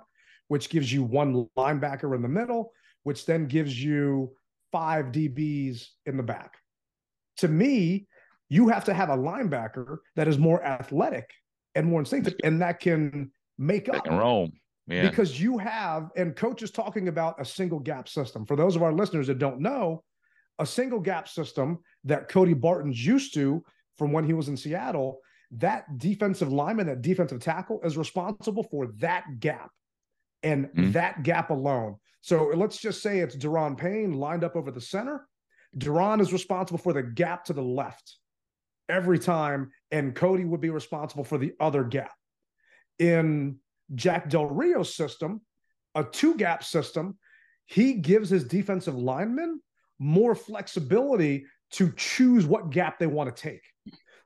which 0.48 0.68
gives 0.68 0.92
you 0.92 1.02
one 1.02 1.46
linebacker 1.56 2.14
in 2.14 2.20
the 2.20 2.28
middle, 2.28 2.72
which 3.04 3.24
then 3.24 3.46
gives 3.46 3.82
you 3.82 4.36
five 4.70 5.06
DBs 5.06 5.86
in 6.04 6.18
the 6.18 6.22
back. 6.22 6.58
To 7.38 7.48
me, 7.48 8.06
you 8.50 8.68
have 8.68 8.84
to 8.84 8.92
have 8.92 9.08
a 9.08 9.16
linebacker 9.16 9.98
that 10.16 10.28
is 10.28 10.36
more 10.36 10.62
athletic 10.62 11.30
and 11.74 11.86
more 11.86 12.00
instinctive, 12.00 12.34
and 12.44 12.60
that 12.60 12.80
can 12.80 13.30
make 13.56 13.86
they 13.86 13.92
up 13.92 14.04
can 14.04 14.18
roam. 14.18 14.52
Yeah. 14.90 15.08
because 15.08 15.40
you 15.40 15.56
have, 15.58 16.10
and 16.16 16.34
coach 16.34 16.62
is 16.62 16.72
talking 16.72 17.08
about 17.08 17.40
a 17.40 17.44
single 17.44 17.78
gap 17.78 18.08
system. 18.08 18.44
For 18.44 18.56
those 18.56 18.74
of 18.74 18.82
our 18.82 18.92
listeners 18.92 19.28
that 19.28 19.38
don't 19.38 19.60
know, 19.60 20.02
a 20.58 20.66
single 20.66 20.98
gap 21.00 21.28
system 21.28 21.78
that 22.04 22.28
Cody 22.28 22.54
Barton's 22.54 23.04
used 23.04 23.32
to 23.34 23.62
from 23.96 24.12
when 24.12 24.24
he 24.24 24.32
was 24.32 24.48
in 24.48 24.56
Seattle, 24.56 25.20
that 25.52 25.84
defensive 25.98 26.52
lineman, 26.52 26.86
that 26.86 27.02
defensive 27.02 27.40
tackle 27.40 27.80
is 27.84 27.96
responsible 27.96 28.64
for 28.64 28.88
that 28.98 29.24
gap 29.38 29.70
and 30.42 30.66
Mhm. 30.74 30.92
that 30.92 31.22
gap 31.22 31.50
alone. 31.50 31.96
So 32.20 32.48
let's 32.54 32.78
just 32.78 33.00
say 33.02 33.20
it's 33.20 33.36
Daron 33.36 33.76
Payne 33.78 34.12
lined 34.12 34.44
up 34.44 34.56
over 34.56 34.70
the 34.70 34.80
center. 34.80 35.26
Daron 35.76 36.20
is 36.20 36.32
responsible 36.32 36.78
for 36.78 36.92
the 36.92 37.02
gap 37.02 37.44
to 37.44 37.52
the 37.52 37.62
left 37.62 38.18
every 38.88 39.18
time, 39.18 39.70
and 39.92 40.14
Cody 40.16 40.44
would 40.44 40.60
be 40.60 40.70
responsible 40.70 41.24
for 41.24 41.38
the 41.38 41.54
other 41.60 41.84
gap. 41.84 42.12
In 42.98 43.60
Jack 43.94 44.28
Del 44.28 44.46
Rio's 44.46 44.94
system, 44.94 45.40
a 45.94 46.04
two 46.04 46.36
gap 46.36 46.62
system, 46.64 47.18
he 47.66 47.94
gives 47.94 48.30
his 48.30 48.44
defensive 48.44 48.96
linemen 48.96 49.60
more 49.98 50.34
flexibility 50.34 51.44
to 51.72 51.92
choose 51.96 52.46
what 52.46 52.70
gap 52.70 52.98
they 52.98 53.06
want 53.06 53.34
to 53.34 53.42
take. 53.42 53.62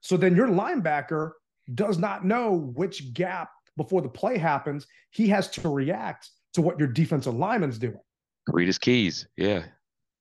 So 0.00 0.16
then 0.16 0.34
your 0.34 0.48
linebacker 0.48 1.32
does 1.74 1.98
not 1.98 2.24
know 2.24 2.72
which 2.74 3.12
gap 3.12 3.50
before 3.76 4.02
the 4.02 4.08
play 4.08 4.38
happens. 4.38 4.86
He 5.10 5.28
has 5.28 5.48
to 5.52 5.68
react 5.68 6.30
to 6.54 6.62
what 6.62 6.78
your 6.78 6.88
defensive 6.88 7.34
lineman's 7.34 7.78
doing. 7.78 8.00
Read 8.48 8.66
his 8.66 8.78
keys. 8.78 9.26
Yeah. 9.36 9.64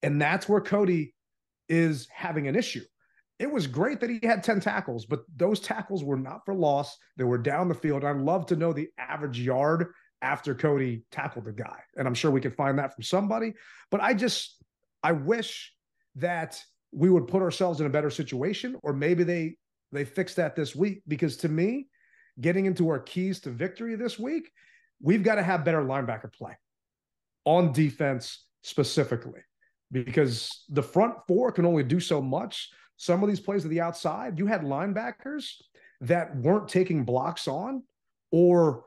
And 0.01 0.21
that's 0.21 0.49
where 0.49 0.61
Cody 0.61 1.13
is 1.69 2.07
having 2.11 2.47
an 2.47 2.55
issue. 2.55 2.83
It 3.39 3.51
was 3.51 3.67
great 3.67 3.99
that 3.99 4.09
he 4.09 4.19
had 4.23 4.43
10 4.43 4.59
tackles, 4.59 5.05
but 5.05 5.23
those 5.35 5.59
tackles 5.59 6.03
were 6.03 6.17
not 6.17 6.45
for 6.45 6.53
loss. 6.53 6.97
They 7.17 7.23
were 7.23 7.37
down 7.37 7.67
the 7.67 7.75
field. 7.75 8.03
I'd 8.03 8.17
love 8.17 8.45
to 8.47 8.55
know 8.55 8.73
the 8.73 8.89
average 8.97 9.39
yard 9.39 9.87
after 10.21 10.55
Cody 10.55 11.03
tackled 11.11 11.45
the 11.45 11.51
guy. 11.51 11.79
And 11.97 12.07
I'm 12.07 12.13
sure 12.13 12.31
we 12.31 12.41
could 12.41 12.55
find 12.55 12.77
that 12.79 12.93
from 12.93 13.03
somebody. 13.03 13.53
But 13.91 14.01
I 14.01 14.13
just, 14.13 14.63
I 15.03 15.11
wish 15.11 15.73
that 16.15 16.61
we 16.91 17.09
would 17.09 17.27
put 17.27 17.41
ourselves 17.41 17.81
in 17.81 17.87
a 17.87 17.89
better 17.89 18.09
situation, 18.09 18.77
or 18.83 18.93
maybe 18.93 19.23
they 19.23 19.57
they 19.91 20.05
fix 20.05 20.33
that 20.35 20.55
this 20.55 20.75
week. 20.75 21.03
Because 21.07 21.37
to 21.37 21.49
me, 21.49 21.87
getting 22.39 22.65
into 22.65 22.89
our 22.89 22.99
keys 22.99 23.39
to 23.41 23.49
victory 23.49 23.95
this 23.95 24.17
week, 24.17 24.51
we've 25.01 25.23
got 25.23 25.35
to 25.35 25.43
have 25.43 25.65
better 25.65 25.81
linebacker 25.81 26.31
play 26.31 26.57
on 27.45 27.73
defense 27.73 28.45
specifically 28.61 29.41
because 29.91 30.65
the 30.69 30.81
front 30.81 31.15
four 31.27 31.51
can 31.51 31.65
only 31.65 31.83
do 31.83 31.99
so 31.99 32.21
much. 32.21 32.69
Some 32.97 33.23
of 33.23 33.29
these 33.29 33.39
plays 33.39 33.63
to 33.63 33.67
the 33.67 33.81
outside, 33.81 34.37
you 34.37 34.45
had 34.45 34.61
linebackers 34.61 35.61
that 36.01 36.35
weren't 36.35 36.67
taking 36.67 37.03
blocks 37.03 37.47
on 37.47 37.83
or 38.31 38.85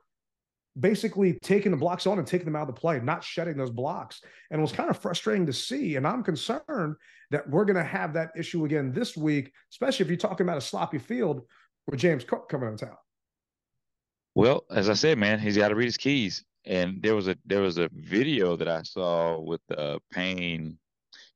basically 0.78 1.38
taking 1.42 1.70
the 1.70 1.76
blocks 1.76 2.07
on 2.07 2.18
and 2.18 2.26
taking 2.26 2.44
them 2.44 2.57
out 2.57 2.68
of 2.68 2.74
the 2.74 2.80
play, 2.80 3.00
not 3.00 3.24
shedding 3.24 3.57
those 3.57 3.70
blocks. 3.70 4.20
And 4.50 4.59
it 4.59 4.62
was 4.62 4.72
kind 4.72 4.90
of 4.90 4.98
frustrating 4.98 5.46
to 5.46 5.52
see. 5.52 5.96
And 5.96 6.07
I'm 6.07 6.22
concerned 6.22 6.96
that 7.30 7.48
we're 7.48 7.64
going 7.64 7.76
to 7.76 7.84
have 7.84 8.12
that 8.14 8.30
issue 8.36 8.64
again 8.64 8.92
this 8.92 9.16
week, 9.16 9.52
especially 9.72 10.04
if 10.04 10.11
you're 10.11 10.18
talking 10.18 10.46
about 10.46 10.59
a 10.59 10.62
sloppy 10.62 10.98
field 10.98 11.42
with 11.86 11.98
James 11.98 12.24
Cook 12.24 12.48
coming 12.48 12.68
into 12.68 12.86
town. 12.86 12.96
Well, 14.34 14.64
as 14.70 14.90
I 14.90 14.94
said, 14.94 15.16
man, 15.16 15.38
he's 15.38 15.57
got 15.57 15.68
to 15.68 15.74
read 15.74 15.86
his 15.86 15.96
keys. 15.96 16.44
And 16.66 17.00
there 17.00 17.14
was 17.14 17.28
a 17.28 17.36
there 17.46 17.62
was 17.62 17.78
a 17.78 17.88
video 17.92 18.57
that 18.57 18.68
I 18.68 18.82
saw 18.82 19.40
with 19.40 19.61
uh, 19.76 19.98
Payne 20.12 20.76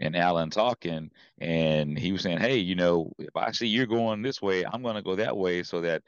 and 0.01 0.17
Allen 0.17 0.51
talking, 0.51 1.11
and 1.39 1.99
he 1.99 2.13
was 2.13 2.23
saying, 2.23 2.39
"Hey, 2.39 2.57
you 2.57 2.75
know, 2.75 3.13
if 3.19 3.37
I 3.37 3.53
see 3.53 3.69
you're 3.69 3.87
going 3.87 4.23
this 4.23 4.43
way, 4.43 4.65
I'm 4.65 4.83
going 4.83 4.97
to 4.97 5.03
go 5.03 5.15
that 5.17 5.37
way, 5.37 5.63
so 5.63 5.81
that 5.83 6.03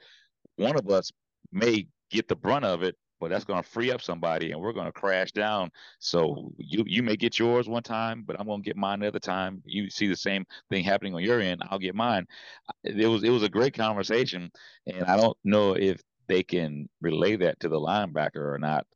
one 0.57 0.77
of 0.77 0.89
us 0.89 1.11
may 1.51 1.87
get 2.09 2.27
the 2.27 2.35
brunt 2.35 2.65
of 2.65 2.83
it, 2.83 2.95
but 3.19 3.29
that's 3.29 3.45
going 3.45 3.61
to 3.61 3.69
free 3.69 3.91
up 3.91 4.01
somebody, 4.01 4.51
and 4.51 4.59
we're 4.61 4.73
going 4.73 4.87
to 4.87 4.91
crash 4.91 5.31
down. 5.31 5.71
So 5.99 6.51
you 6.57 6.83
you 6.87 7.03
may 7.03 7.15
get 7.15 7.39
yours 7.39 7.69
one 7.69 7.83
time, 7.83 8.23
but 8.25 8.39
I'm 8.39 8.47
going 8.47 8.61
to 8.63 8.65
get 8.67 8.77
mine 8.77 9.01
another 9.01 9.19
time. 9.19 9.61
You 9.65 9.89
see 9.89 10.07
the 10.07 10.15
same 10.15 10.45
thing 10.69 10.83
happening 10.83 11.15
on 11.15 11.23
your 11.23 11.39
end, 11.39 11.63
I'll 11.69 11.79
get 11.79 11.95
mine. 11.95 12.25
It 12.83 13.07
was 13.07 13.23
it 13.23 13.29
was 13.29 13.43
a 13.43 13.49
great 13.49 13.75
conversation, 13.75 14.51
and 14.87 15.05
I 15.05 15.17
don't 15.17 15.37
know 15.43 15.73
if 15.73 16.01
they 16.27 16.43
can 16.43 16.89
relay 17.01 17.35
that 17.35 17.59
to 17.59 17.69
the 17.69 17.79
linebacker 17.79 18.37
or 18.37 18.57
not 18.57 18.87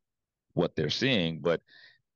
what 0.53 0.75
they're 0.75 0.89
seeing, 0.89 1.39
but 1.39 1.61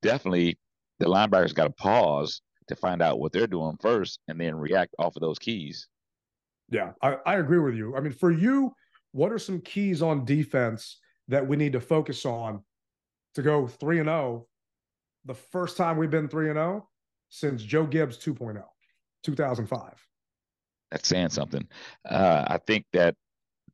definitely 0.02 0.58
the 1.00 1.06
linebackers 1.06 1.54
got 1.54 1.66
to 1.66 1.72
pause 1.72 2.42
to 2.72 2.76
find 2.76 3.02
out 3.02 3.20
what 3.20 3.32
they're 3.32 3.48
doing 3.48 3.78
first 3.82 4.20
and 4.28 4.40
then 4.40 4.56
react 4.56 4.96
off 4.98 5.16
of 5.16 5.22
those 5.22 5.38
keys. 5.38 5.88
Yeah, 6.70 6.92
I, 7.02 7.18
I 7.26 7.36
agree 7.36 7.60
with 7.60 7.76
you. 7.76 7.96
I 7.96 8.00
mean, 8.00 8.14
for 8.14 8.32
you, 8.32 8.74
what 9.12 9.32
are 9.32 9.40
some 9.40 9.60
keys 9.60 10.02
on 10.02 10.24
defense 10.24 11.00
that 11.28 11.46
we 11.46 11.58
need 11.58 11.74
to 11.74 11.82
focus 11.82 12.26
on 12.26 12.64
to 13.36 13.42
go 13.42 13.68
3 13.68 14.00
and 14.00 14.08
0 14.08 14.48
the 15.26 15.34
first 15.34 15.76
time 15.76 15.98
we've 15.98 16.10
been 16.10 16.30
3 16.30 16.50
and 16.50 16.58
0 16.58 16.88
since 17.30 17.62
Joe 17.62 17.86
Gibbs 17.86 18.18
2.0, 18.18 18.64
2005? 19.24 20.08
That's 20.92 21.08
saying 21.08 21.30
something. 21.30 21.68
Uh, 22.10 22.46
I 22.48 22.58
think 22.58 22.86
that 22.94 23.16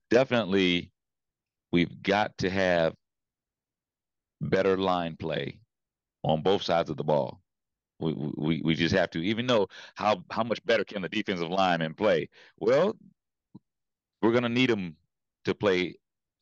definitely 0.09 0.91
we've 1.71 2.01
got 2.01 2.35
to 2.39 2.49
have 2.49 2.95
better 4.41 4.75
line 4.77 5.15
play 5.17 5.59
on 6.23 6.41
both 6.41 6.63
sides 6.63 6.89
of 6.89 6.97
the 6.97 7.03
ball. 7.03 7.41
We, 7.99 8.13
we 8.13 8.61
we 8.63 8.75
just 8.75 8.93
have 8.95 9.09
to, 9.11 9.19
even 9.23 9.47
though 9.47 9.67
how 9.95 10.23
how 10.29 10.43
much 10.43 10.63
better 10.65 10.83
can 10.83 11.01
the 11.01 11.09
defensive 11.09 11.49
lineman 11.49 11.95
play? 11.95 12.29
Well, 12.59 12.95
we're 14.21 14.33
gonna 14.33 14.49
need 14.49 14.69
them 14.69 14.95
to 15.45 15.55
play 15.55 15.95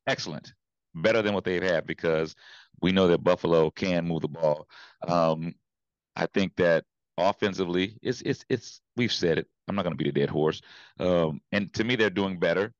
excellent, 0.07 0.53
better 0.95 1.21
than 1.21 1.33
what 1.33 1.43
they've 1.45 1.63
had 1.63 1.85
because 1.85 2.35
we 2.81 2.91
know 2.91 3.07
that 3.07 3.23
Buffalo 3.23 3.71
can 3.71 4.05
move 4.05 4.21
the 4.21 4.27
ball. 4.27 4.67
Um, 5.07 5.55
I 6.15 6.27
think 6.27 6.55
that 6.57 6.83
offensively, 7.17 7.97
it's 8.01 8.21
it's 8.21 8.43
it's 8.49 8.81
we've 8.97 9.13
said 9.13 9.37
it. 9.39 9.47
I'm 9.67 9.75
not 9.75 9.83
gonna 9.83 9.95
be 9.95 10.05
the 10.05 10.11
dead 10.11 10.29
horse. 10.29 10.61
Um, 10.99 11.41
and 11.51 11.73
to 11.73 11.83
me, 11.83 11.95
they're 11.95 12.09
doing 12.09 12.37
better. 12.39 12.73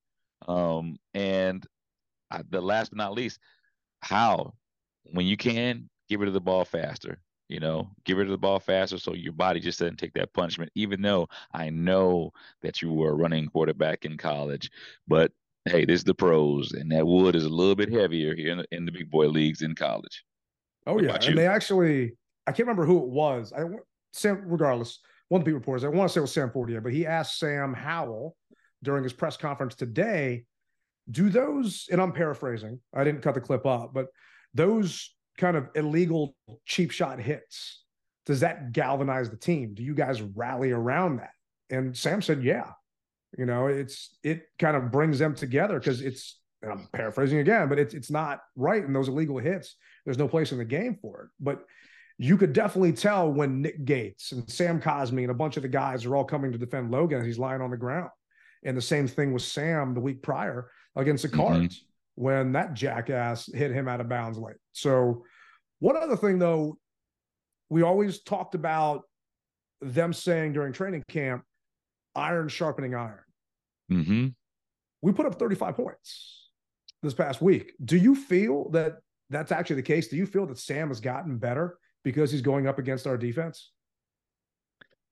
Um, 0.48 0.98
and 1.14 1.66
I, 2.32 2.42
the 2.50 2.62
last 2.62 2.90
but 2.92 2.98
not 2.98 3.14
least, 3.14 3.40
how 4.02 4.54
when 5.04 5.26
you 5.26 5.38
can 5.38 5.90
get 6.10 6.20
rid 6.20 6.28
of 6.28 6.34
the 6.34 6.42
ball 6.42 6.66
faster. 6.66 7.20
You 7.48 7.60
know, 7.60 7.92
get 8.06 8.18
rid 8.18 8.26
of 8.28 8.32
the 8.32 8.38
ball 8.38 8.60
faster 8.60 8.98
so 8.98 9.14
your 9.14 9.34
body 9.34 9.60
just 9.60 9.80
doesn't 9.80 9.98
take 9.98 10.14
that 10.14 10.34
punishment. 10.34 10.72
Even 10.74 11.02
though 11.02 11.28
I 11.54 11.70
know 11.70 12.32
that 12.64 12.82
you 12.82 12.92
were 12.92 13.12
a 13.12 13.16
running 13.16 13.48
quarterback 13.48 14.04
in 14.04 14.18
college, 14.18 14.72
but 15.08 15.32
hey, 15.66 15.86
this 15.86 16.00
is 16.00 16.04
the 16.04 16.16
pros, 16.16 16.72
and 16.72 16.92
that 16.92 17.06
wood 17.06 17.36
is 17.36 17.46
a 17.46 17.50
little 17.50 17.76
bit 17.76 17.92
heavier 17.92 18.36
here 18.36 18.52
in 18.52 18.58
the, 18.60 18.66
in 18.72 18.86
the 18.86 18.92
big 18.92 19.12
boy 19.12 19.28
leagues 19.28 19.62
in 19.62 19.76
college. 19.76 20.24
Oh 20.88 20.96
What 20.96 21.04
yeah, 21.04 21.18
and 21.22 21.38
they 21.38 21.48
actually 21.48 22.16
I 22.48 22.52
can't 22.52 22.68
remember 22.68 22.86
who 22.86 23.00
it 23.00 23.10
was. 23.10 23.54
I 23.56 23.64
Sam, 24.14 24.44
regardless, 24.46 25.00
one 25.30 25.42
of 25.42 25.46
the 25.46 25.52
beat 25.52 25.56
reporters. 25.56 25.84
I 25.84 25.90
want 25.90 26.10
to 26.10 26.14
say 26.14 26.20
it 26.20 26.22
was 26.22 26.34
Sam 26.34 26.52
Fortier, 26.52 26.82
but 26.82 26.94
he 26.94 27.06
asked 27.06 27.40
Sam 27.40 27.74
Howell 27.74 28.36
during 28.84 29.04
his 29.04 29.14
press 29.14 29.38
conference 29.38 29.76
today, 29.76 30.46
"Do 31.10 31.30
those?" 31.30 31.88
And 31.92 32.02
I'm 32.02 32.12
paraphrasing. 32.12 32.80
I 32.94 33.04
didn't 33.04 33.22
cut 33.22 33.34
the 33.34 33.42
clip 33.42 33.66
up, 33.66 33.94
but 33.94 34.08
those 34.54 35.15
kind 35.38 35.58
of 35.58 35.70
illegal 35.76 36.36
cheap 36.66 36.92
shot 36.92 37.20
hits 37.20 37.82
does 38.26 38.40
that 38.40 38.72
galvanize 38.72 39.30
the 39.30 39.38
team? 39.38 39.74
Do 39.76 39.84
you 39.84 39.94
guys 39.94 40.22
rally 40.22 40.72
around 40.72 41.18
that? 41.18 41.32
And 41.70 41.96
Sam 41.96 42.22
said, 42.22 42.44
"Yeah." 42.44 42.72
You 43.38 43.46
know, 43.46 43.68
it's 43.68 44.18
it 44.24 44.48
kind 44.60 44.76
of 44.76 44.92
brings 44.92 45.20
them 45.20 45.36
together 45.36 45.80
because 45.80 46.02
it's. 46.02 46.40
And 46.62 46.72
I'm 46.72 46.88
paraphrasing 46.94 47.38
again, 47.40 47.70
but 47.70 47.78
it's 47.78 47.94
it's 47.94 48.10
not 48.10 48.40
right. 48.56 48.84
in 48.84 48.94
those 48.94 49.08
illegal 49.08 49.38
hits, 49.38 49.76
there's 50.04 50.18
no 50.18 50.28
place 50.28 50.52
in 50.52 50.58
the 50.58 50.66
game 50.66 50.98
for 51.00 51.24
it. 51.24 51.30
But 51.40 51.64
you 52.18 52.38
could 52.38 52.54
definitely 52.54 52.94
tell 52.94 53.32
when 53.32 53.62
Nick 53.62 53.86
Gates 53.86 54.32
and 54.32 54.50
Sam 54.50 54.82
Cosmi 54.82 55.22
and 55.22 55.30
a 55.30 55.36
bunch 55.36 55.58
of 55.58 55.64
the 55.64 55.70
guys 55.70 56.06
are 56.06 56.16
all 56.16 56.24
coming 56.24 56.52
to 56.52 56.58
defend 56.58 56.90
Logan 56.90 57.20
as 57.20 57.26
he's 57.28 57.38
lying 57.38 57.62
on 57.62 57.70
the 57.70 57.78
ground. 57.78 58.10
And 58.64 58.76
the 58.76 58.82
same 58.82 59.08
thing 59.08 59.32
with 59.32 59.44
Sam 59.44 59.94
the 59.94 60.00
week 60.00 60.24
prior 60.24 60.72
against 60.96 61.22
the 61.22 61.30
Mhm. 61.30 61.36
Cards 61.36 61.86
when 62.16 62.54
that 62.54 62.74
jackass 62.74 63.50
hit 63.54 63.72
him 63.72 63.88
out 63.88 64.02
of 64.02 64.10
bounds 64.10 64.38
late. 64.38 64.56
So, 64.74 65.24
one 65.80 65.98
other 65.98 66.16
thing 66.16 66.40
though, 66.40 66.78
we 67.70 67.84
always 67.84 68.22
talked 68.22 68.56
about 68.56 69.04
them 69.82 70.14
saying 70.14 70.54
during 70.54 70.74
training 70.74 71.04
camp, 71.10 71.44
iron 72.16 72.48
sharpening 72.48 72.96
iron. 72.96 73.20
Mm-hmm. 73.92 74.28
We 75.02 75.12
put 75.12 75.26
up 75.26 75.38
35 75.38 75.76
points 75.76 76.50
this 77.04 77.14
past 77.14 77.42
week. 77.42 77.74
Do 77.84 77.98
you 77.98 78.16
feel 78.16 78.70
that 78.72 78.98
that's 79.30 79.52
actually 79.52 79.78
the 79.78 79.84
case? 79.84 80.08
Do 80.08 80.16
you 80.16 80.26
feel 80.26 80.46
that 80.48 80.58
Sam 80.58 80.88
has 80.88 81.00
gotten 81.00 81.38
better 81.38 81.78
because 82.04 82.32
he's 82.32 82.42
going 82.42 82.68
up 82.68 82.80
against 82.80 83.06
our 83.08 83.18
defense? 83.18 83.72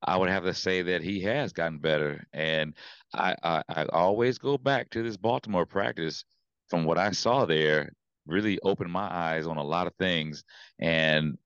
I 0.06 0.18
would 0.18 0.30
have 0.30 0.44
to 0.44 0.54
say 0.54 0.82
that 0.82 1.02
he 1.02 1.22
has 1.22 1.54
gotten 1.54 1.78
better, 1.78 2.26
and 2.34 2.74
I, 3.14 3.36
I 3.42 3.64
I 3.70 3.86
always 3.86 4.38
go 4.38 4.58
back 4.58 4.90
to 4.92 5.04
this 5.04 5.16
Baltimore 5.16 5.66
practice. 5.66 6.26
From 6.70 6.86
what 6.86 6.98
I 6.98 7.12
saw 7.12 7.46
there, 7.46 7.94
really 8.26 8.60
opened 8.62 8.92
my 8.92 9.12
eyes 9.12 9.48
on 9.48 9.58
a 9.58 9.64
lot 9.64 9.88
of 9.88 9.94
things, 9.96 10.44
and 10.80 11.38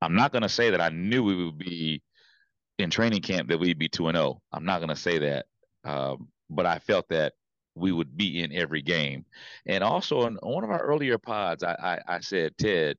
I'm 0.00 0.14
not 0.14 0.32
going 0.32 0.42
to 0.42 0.48
say 0.48 0.70
that 0.70 0.80
I 0.80 0.88
knew 0.88 1.22
we 1.22 1.44
would 1.44 1.58
be 1.58 2.02
in 2.78 2.90
training 2.90 3.20
camp 3.20 3.48
that 3.48 3.60
we'd 3.60 3.78
be 3.78 3.88
two 3.88 4.08
and 4.08 4.16
zero. 4.16 4.40
I'm 4.52 4.64
not 4.64 4.78
going 4.78 4.88
to 4.88 4.96
say 4.96 5.18
that, 5.18 5.46
um, 5.84 6.28
but 6.48 6.66
I 6.66 6.78
felt 6.78 7.08
that 7.10 7.34
we 7.74 7.92
would 7.92 8.16
be 8.16 8.42
in 8.42 8.52
every 8.52 8.82
game. 8.82 9.24
And 9.66 9.84
also 9.84 10.22
on 10.22 10.38
one 10.42 10.64
of 10.64 10.70
our 10.70 10.80
earlier 10.80 11.18
pods, 11.18 11.62
I 11.62 12.00
I, 12.08 12.16
I 12.16 12.20
said, 12.20 12.56
Ted, 12.56 12.96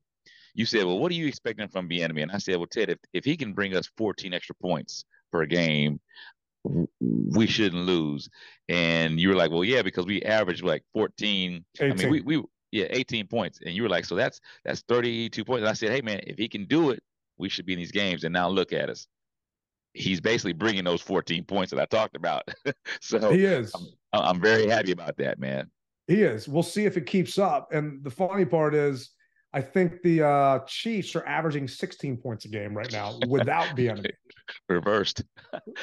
you 0.53 0.65
said, 0.65 0.85
well, 0.85 0.99
what 0.99 1.11
are 1.11 1.15
you 1.15 1.27
expecting 1.27 1.67
from 1.67 1.89
Bieniemy? 1.89 2.21
And 2.21 2.31
I 2.31 2.37
said, 2.37 2.57
well, 2.57 2.67
Ted, 2.67 2.89
if, 2.89 2.99
if 3.13 3.25
he 3.25 3.37
can 3.37 3.53
bring 3.53 3.75
us 3.75 3.89
14 3.97 4.33
extra 4.33 4.55
points 4.55 5.05
per 5.31 5.45
game, 5.45 5.99
we 6.63 7.47
shouldn't 7.47 7.85
lose. 7.85 8.29
And 8.69 9.19
you 9.19 9.29
were 9.29 9.35
like, 9.35 9.51
well, 9.51 9.63
yeah, 9.63 9.81
because 9.81 10.05
we 10.05 10.21
averaged 10.23 10.63
like 10.63 10.83
14. 10.93 11.65
I 11.79 11.83
mean, 11.93 12.09
we, 12.09 12.21
we 12.21 12.43
yeah, 12.71 12.85
18 12.89 13.27
points. 13.27 13.59
And 13.65 13.75
you 13.75 13.83
were 13.83 13.89
like, 13.89 14.05
so 14.05 14.15
that's 14.15 14.39
that's 14.63 14.81
32 14.87 15.43
points. 15.43 15.61
And 15.61 15.69
I 15.69 15.73
said, 15.73 15.91
hey 15.91 16.01
man, 16.01 16.21
if 16.25 16.37
he 16.37 16.47
can 16.47 16.65
do 16.65 16.91
it, 16.91 17.01
we 17.37 17.49
should 17.49 17.65
be 17.65 17.73
in 17.73 17.79
these 17.79 17.91
games. 17.91 18.23
And 18.23 18.33
now 18.33 18.49
look 18.49 18.73
at 18.73 18.89
us. 18.89 19.07
He's 19.93 20.21
basically 20.21 20.53
bringing 20.53 20.85
those 20.85 21.01
14 21.01 21.43
points 21.43 21.71
that 21.71 21.81
I 21.81 21.85
talked 21.85 22.15
about. 22.15 22.43
so 23.01 23.31
he 23.31 23.43
is. 23.43 23.73
I- 24.13 24.29
I'm 24.29 24.39
very 24.41 24.67
happy 24.67 24.91
about 24.91 25.17
that, 25.17 25.39
man. 25.39 25.69
He 26.07 26.23
is. 26.23 26.47
We'll 26.47 26.63
see 26.63 26.85
if 26.85 26.97
it 26.97 27.05
keeps 27.05 27.37
up. 27.37 27.69
And 27.71 28.03
the 28.03 28.11
funny 28.11 28.45
part 28.45 28.75
is, 28.75 29.11
I 29.53 29.61
think 29.61 30.01
the 30.01 30.23
uh, 30.23 30.59
Chiefs 30.65 31.15
are 31.15 31.25
averaging 31.25 31.67
16 31.67 32.17
points 32.17 32.45
a 32.45 32.47
game 32.47 32.73
right 32.73 32.91
now 32.91 33.19
without 33.27 33.75
the 33.75 33.89
enemy. 33.89 34.11
Reversed. 34.69 35.23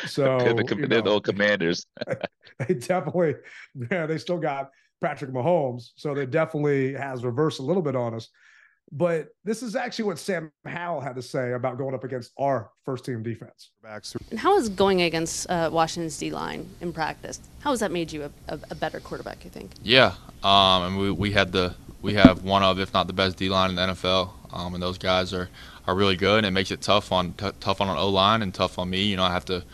So 0.06 0.38
they're 0.38 0.54
the, 0.54 0.64
com- 0.64 0.80
you 0.80 0.86
they're 0.86 1.02
the 1.02 1.10
old 1.10 1.24
commanders. 1.24 1.86
they 2.66 2.74
definitely, 2.74 3.34
yeah, 3.90 4.06
they 4.06 4.18
still 4.18 4.38
got 4.38 4.70
Patrick 5.00 5.30
Mahomes, 5.30 5.90
so 5.96 6.14
they 6.14 6.26
definitely 6.26 6.94
has 6.94 7.24
reversed 7.24 7.60
a 7.60 7.62
little 7.62 7.82
bit 7.82 7.94
on 7.94 8.14
us. 8.14 8.28
But 8.90 9.28
this 9.44 9.62
is 9.62 9.76
actually 9.76 10.06
what 10.06 10.18
Sam 10.18 10.50
Howell 10.64 11.02
had 11.02 11.14
to 11.16 11.22
say 11.22 11.52
about 11.52 11.76
going 11.76 11.94
up 11.94 12.04
against 12.04 12.32
our 12.38 12.70
first 12.86 13.04
team 13.04 13.22
defense. 13.22 13.70
And 14.30 14.38
how 14.38 14.56
is 14.56 14.70
going 14.70 15.02
against 15.02 15.48
uh, 15.50 15.68
Washington's 15.70 16.16
D 16.16 16.30
line 16.30 16.66
in 16.80 16.94
practice? 16.94 17.38
How 17.60 17.70
has 17.70 17.80
that 17.80 17.92
made 17.92 18.10
you 18.12 18.24
a, 18.24 18.54
a, 18.54 18.58
a 18.70 18.74
better 18.74 18.98
quarterback? 19.00 19.44
You 19.44 19.50
think? 19.50 19.72
Yeah, 19.82 20.14
um, 20.42 20.84
and 20.84 20.98
we, 20.98 21.10
we 21.10 21.32
had 21.32 21.52
the 21.52 21.74
we 22.02 22.14
have 22.14 22.44
one 22.44 22.62
of 22.62 22.78
if 22.78 22.92
not 22.94 23.06
the 23.06 23.12
best 23.12 23.36
D 23.36 23.48
line 23.48 23.70
in 23.70 23.76
the 23.76 23.82
NFL, 23.82 24.30
um, 24.52 24.74
and 24.74 24.82
those 24.82 24.98
guys 24.98 25.32
are, 25.32 25.48
are 25.86 25.94
really 25.94 26.16
good. 26.16 26.38
And 26.38 26.46
it 26.46 26.50
makes 26.52 26.70
it 26.70 26.80
tough 26.80 27.12
on 27.12 27.32
t- 27.32 27.50
tough 27.60 27.80
on 27.80 27.88
an 27.88 27.96
O 27.96 28.08
line 28.08 28.42
and 28.42 28.54
tough 28.54 28.78
on 28.78 28.90
me. 28.90 29.04
You 29.04 29.16
know, 29.16 29.24
I 29.24 29.32
have 29.32 29.44
to 29.46 29.64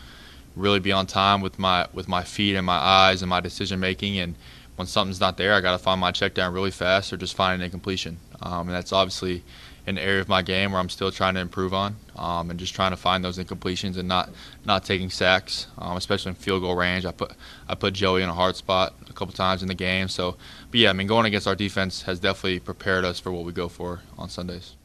really 0.55 0.79
be 0.79 0.91
on 0.91 1.05
time 1.05 1.41
with 1.41 1.59
my 1.59 1.87
with 1.93 2.07
my 2.07 2.23
feet 2.23 2.55
and 2.55 2.65
my 2.65 2.77
eyes 2.77 3.21
and 3.21 3.29
my 3.29 3.39
decision 3.39 3.79
making. 3.79 4.17
And 4.17 4.35
when 4.75 4.87
something's 4.87 5.19
not 5.19 5.37
there, 5.37 5.53
I 5.53 5.61
got 5.61 5.71
to 5.71 5.77
find 5.77 6.01
my 6.01 6.11
check 6.11 6.33
down 6.33 6.53
really 6.53 6.71
fast 6.71 7.13
or 7.13 7.17
just 7.17 7.35
find 7.35 7.61
an 7.61 7.65
incompletion. 7.65 8.17
Um, 8.41 8.67
and 8.67 8.75
that's 8.75 8.91
obviously 8.91 9.43
an 9.87 9.97
area 9.97 10.19
of 10.19 10.27
my 10.27 10.41
game 10.41 10.71
where 10.71 10.81
I'm 10.81 10.89
still 10.89 11.11
trying 11.11 11.35
to 11.35 11.39
improve 11.39 11.73
on, 11.73 11.95
um, 12.15 12.49
and 12.49 12.59
just 12.59 12.73
trying 12.73 12.91
to 12.91 12.97
find 12.97 13.23
those 13.23 13.37
incompletions 13.37 13.97
and 13.97 14.07
not 14.07 14.29
not 14.65 14.83
taking 14.83 15.09
sacks, 15.09 15.67
um, 15.77 15.97
especially 15.97 16.29
in 16.29 16.35
field 16.35 16.61
goal 16.61 16.75
range. 16.75 17.05
I 17.05 17.11
put 17.11 17.33
I 17.67 17.75
put 17.75 17.93
Joey 17.93 18.23
in 18.23 18.29
a 18.29 18.33
hard 18.33 18.55
spot 18.55 18.95
a 19.09 19.13
couple 19.13 19.33
times 19.33 19.61
in 19.61 19.67
the 19.67 19.75
game. 19.75 20.07
So, 20.07 20.37
but 20.71 20.79
yeah, 20.79 20.89
I 20.89 20.93
mean, 20.93 21.07
going 21.07 21.25
against 21.25 21.47
our 21.47 21.55
defense 21.55 22.01
has 22.03 22.19
definitely 22.19 22.59
prepared 22.59 23.05
us 23.05 23.19
for 23.19 23.31
what 23.31 23.45
we 23.45 23.51
go 23.51 23.67
for 23.67 24.01
on 24.17 24.29
Sundays. 24.29 24.75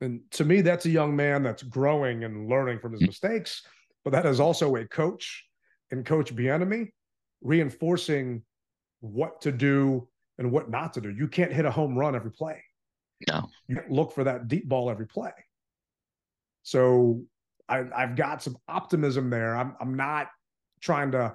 And 0.00 0.20
to 0.32 0.44
me, 0.44 0.60
that's 0.60 0.86
a 0.86 0.90
young 0.90 1.16
man 1.16 1.42
that's 1.42 1.62
growing 1.62 2.24
and 2.24 2.48
learning 2.48 2.78
from 2.78 2.92
his 2.92 3.02
mistakes. 3.02 3.62
But 4.04 4.12
that 4.12 4.26
is 4.26 4.38
also 4.38 4.76
a 4.76 4.86
coach 4.86 5.44
and 5.90 6.06
Coach 6.06 6.34
Bieniemy 6.34 6.90
reinforcing 7.42 8.42
what 9.00 9.40
to 9.40 9.52
do 9.52 10.08
and 10.38 10.52
what 10.52 10.70
not 10.70 10.92
to 10.94 11.00
do. 11.00 11.10
You 11.10 11.28
can't 11.28 11.52
hit 11.52 11.64
a 11.64 11.70
home 11.70 11.96
run 11.96 12.14
every 12.14 12.30
play. 12.30 12.62
No. 13.26 13.48
You 13.66 13.82
look 13.88 14.12
for 14.12 14.24
that 14.24 14.48
deep 14.48 14.68
ball 14.68 14.90
every 14.90 15.06
play. 15.06 15.32
So 16.62 17.22
I, 17.68 17.84
I've 17.94 18.16
got 18.16 18.42
some 18.42 18.56
optimism 18.68 19.30
there. 19.30 19.56
I'm 19.56 19.74
I'm 19.80 19.94
not 19.94 20.28
trying 20.80 21.10
to 21.12 21.34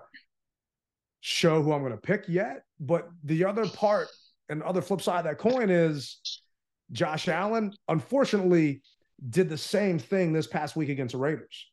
show 1.21 1.61
who 1.61 1.73
I'm 1.73 1.81
going 1.81 1.93
to 1.93 1.97
pick 1.97 2.25
yet, 2.27 2.63
but 2.79 3.09
the 3.23 3.45
other 3.45 3.67
part 3.67 4.07
and 4.49 4.61
other 4.63 4.81
flip 4.81 5.01
side 5.01 5.19
of 5.19 5.25
that 5.25 5.37
coin 5.37 5.69
is 5.69 6.19
Josh 6.91 7.27
Allen, 7.27 7.73
unfortunately, 7.87 8.81
did 9.29 9.49
the 9.49 9.57
same 9.57 9.99
thing 9.99 10.33
this 10.33 10.47
past 10.47 10.75
week 10.75 10.89
against 10.89 11.13
the 11.13 11.17
Raiders. 11.17 11.67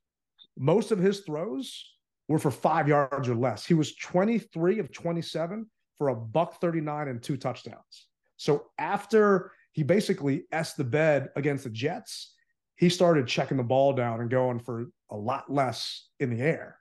Most 0.56 0.92
of 0.92 0.98
his 0.98 1.20
throws 1.20 1.84
were 2.28 2.38
for 2.38 2.50
five 2.50 2.86
yards 2.86 3.28
or 3.28 3.34
less. 3.34 3.66
He 3.66 3.74
was 3.74 3.96
23 3.96 4.78
of 4.78 4.92
27 4.92 5.66
for 5.98 6.08
a 6.08 6.14
buck 6.14 6.60
39 6.60 7.08
and 7.08 7.22
two 7.22 7.36
touchdowns. 7.36 8.06
So 8.36 8.66
after 8.78 9.52
he 9.80 9.84
basically 9.84 10.42
s 10.52 10.74
the 10.74 10.84
bed 10.84 11.30
against 11.36 11.64
the 11.64 11.70
Jets, 11.70 12.34
he 12.76 12.90
started 12.90 13.26
checking 13.26 13.56
the 13.56 13.62
ball 13.62 13.94
down 13.94 14.20
and 14.20 14.28
going 14.28 14.58
for 14.58 14.88
a 15.10 15.16
lot 15.16 15.50
less 15.50 16.08
in 16.18 16.28
the 16.28 16.42
air. 16.42 16.76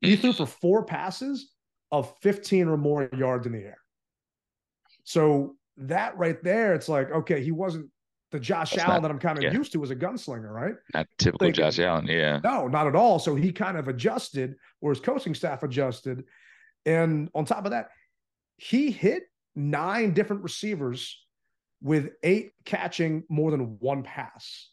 He 0.00 0.16
threw 0.16 0.32
for 0.32 0.46
four 0.46 0.84
passes 0.84 1.52
of 1.92 2.12
15 2.22 2.66
or 2.66 2.76
more 2.76 3.08
yards 3.16 3.46
in 3.46 3.52
the 3.52 3.60
air. 3.60 3.78
So 5.04 5.54
that 5.76 6.18
right 6.18 6.42
there, 6.42 6.74
it's 6.74 6.88
like, 6.88 7.12
okay, 7.12 7.40
he 7.40 7.52
wasn't 7.52 7.88
the 8.32 8.40
Josh 8.40 8.72
That's 8.72 8.82
Allen 8.82 8.94
not- 8.96 9.02
that 9.02 9.10
I'm 9.12 9.20
kind 9.20 9.38
of 9.38 9.44
yeah. 9.44 9.52
used 9.52 9.72
to 9.74 9.82
as 9.84 9.90
a 9.92 9.96
gunslinger, 9.96 10.50
right? 10.50 10.74
Not 10.92 11.06
typical 11.18 11.46
Thinking- 11.46 11.62
Josh 11.62 11.78
Allen. 11.78 12.08
Yeah. 12.08 12.40
No, 12.42 12.66
not 12.66 12.88
at 12.88 12.96
all. 12.96 13.20
So 13.20 13.36
he 13.36 13.52
kind 13.52 13.76
of 13.76 13.86
adjusted, 13.86 14.56
or 14.80 14.90
his 14.90 14.98
coaching 14.98 15.36
staff 15.36 15.62
adjusted. 15.62 16.24
And 16.84 17.30
on 17.32 17.44
top 17.44 17.64
of 17.64 17.70
that, 17.70 17.90
he 18.56 18.90
hit 18.90 19.22
nine 19.54 20.14
different 20.14 20.42
receivers 20.42 21.16
with 21.82 22.10
eight 22.22 22.52
catching 22.64 23.24
more 23.28 23.50
than 23.50 23.78
one 23.78 24.02
pass. 24.02 24.68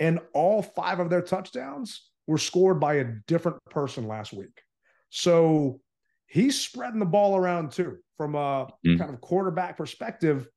And 0.00 0.18
all 0.34 0.62
five 0.62 1.00
of 1.00 1.10
their 1.10 1.22
touchdowns 1.22 2.10
were 2.26 2.38
scored 2.38 2.80
by 2.80 2.94
a 2.94 3.04
different 3.26 3.58
person 3.70 4.06
last 4.06 4.32
week. 4.32 4.62
So 5.10 5.80
he's 6.26 6.58
spreading 6.60 7.00
the 7.00 7.06
ball 7.06 7.36
around 7.36 7.72
too. 7.72 7.98
From 8.16 8.34
a 8.34 8.68
Mm. 8.86 8.98
kind 8.98 9.12
of 9.12 9.20
quarterback 9.20 9.76
perspective, 9.76 10.48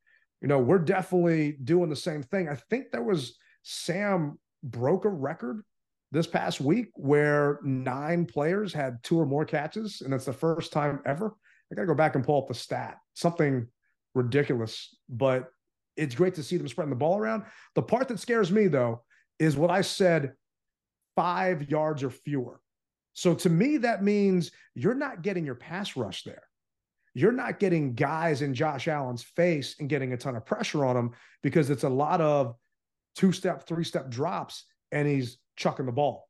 you 0.41 0.47
know, 0.47 0.59
we're 0.59 0.79
definitely 0.79 1.53
doing 1.63 1.89
the 1.89 1.95
same 1.95 2.21
thing. 2.23 2.47
I 2.47 2.55
think 2.55 2.91
there 2.91 3.03
was 3.03 3.37
Sam 3.63 4.37
broke 4.63 5.05
a 5.05 5.09
record 5.09 5.63
this 6.11 6.27
past 6.27 6.61
week 6.61 6.91
where 6.95 7.59
nine 7.63 8.25
players 8.25 8.71
had 8.73 9.03
two 9.03 9.19
or 9.19 9.25
more 9.25 9.45
catches, 9.45 10.01
and 10.01 10.13
it's 10.13 10.25
the 10.25 10.33
first 10.33 10.71
time 10.71 11.01
ever. 11.05 11.33
I 11.71 11.75
got 11.75 11.81
to 11.81 11.87
go 11.87 11.95
back 11.95 12.15
and 12.15 12.23
pull 12.23 12.41
up 12.41 12.47
the 12.47 12.53
stat. 12.53 12.97
Something 13.15 13.67
ridiculous, 14.13 14.95
but 15.09 15.49
it's 15.97 16.15
great 16.15 16.35
to 16.35 16.43
see 16.43 16.57
them 16.57 16.67
spreading 16.67 16.89
the 16.89 16.95
ball 16.95 17.17
around. 17.17 17.43
The 17.75 17.81
part 17.81 18.07
that 18.09 18.19
scares 18.19 18.51
me, 18.51 18.67
though, 18.67 19.03
is 19.39 19.55
what 19.55 19.69
I 19.69 19.81
said 19.81 20.33
five 21.15 21.69
yards 21.69 22.03
or 22.03 22.09
fewer. 22.09 22.59
So 23.13 23.33
to 23.35 23.49
me, 23.49 23.77
that 23.77 24.03
means 24.03 24.51
you're 24.73 24.93
not 24.93 25.21
getting 25.21 25.45
your 25.45 25.55
pass 25.55 25.95
rush 25.95 26.23
there. 26.23 26.43
you're 27.15 27.31
not 27.31 27.59
getting 27.59 27.93
guys 27.95 28.41
in 28.41 28.53
Josh 28.53 28.87
Allen's 28.89 29.23
face 29.23 29.77
and 29.79 29.89
getting 29.89 30.13
a 30.13 30.17
ton 30.17 30.35
of 30.35 30.45
pressure 30.45 30.85
on 30.85 30.97
him 30.97 31.11
because 31.41 31.69
it's 31.69 31.83
a 31.83 31.89
lot 31.89 32.19
of 32.21 32.55
two 33.15 33.31
step, 33.31 33.65
three 33.65 33.85
step 33.85 34.09
drops 34.09 34.65
and 34.91 35.07
he's 35.07 35.37
chucking 35.55 35.85
the 35.85 35.91
ball. 35.93 36.27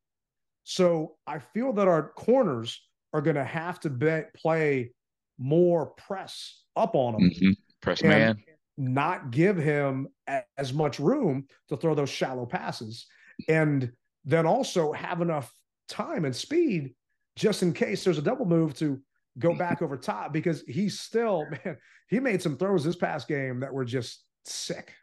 So 0.63 1.15
I 1.25 1.39
feel 1.39 1.73
that 1.73 1.87
our 1.87 2.09
corners 2.09 2.79
are 3.13 3.21
going 3.21 3.35
to 3.35 3.43
have 3.43 3.79
to 3.81 3.89
be, 3.89 4.21
play 4.35 4.91
more 5.39 5.87
press 5.87 6.61
up 6.75 6.95
on 6.95 7.15
him. 7.15 7.29
Mm-hmm. 7.31 7.51
Press 7.81 8.03
man. 8.03 8.37
Not 8.77 9.31
give 9.31 9.57
him 9.57 10.07
as 10.57 10.73
much 10.73 10.99
room 10.99 11.47
to 11.69 11.77
throw 11.77 11.95
those 11.95 12.09
shallow 12.09 12.45
passes. 12.45 13.05
And 13.47 13.91
then 14.23 14.45
also 14.45 14.91
have 14.91 15.21
enough 15.21 15.51
time 15.87 16.25
and 16.25 16.35
speed 16.35 16.95
just 17.35 17.63
in 17.63 17.73
case 17.73 18.03
there's 18.03 18.17
a 18.17 18.23
double 18.23 18.45
move 18.45 18.73
to 18.75 18.99
go 19.39 19.53
back 19.57 19.81
over 19.81 19.97
top 19.97 20.33
because 20.33 20.63
he's 20.67 20.99
still, 20.99 21.45
man, 21.49 21.77
he 22.09 22.19
made 22.19 22.41
some 22.41 22.57
throws 22.57 22.83
this 22.83 22.95
past 22.95 23.27
game 23.27 23.59
that 23.59 23.73
were 23.73 23.85
just 23.85 24.23
sick. 24.45 24.93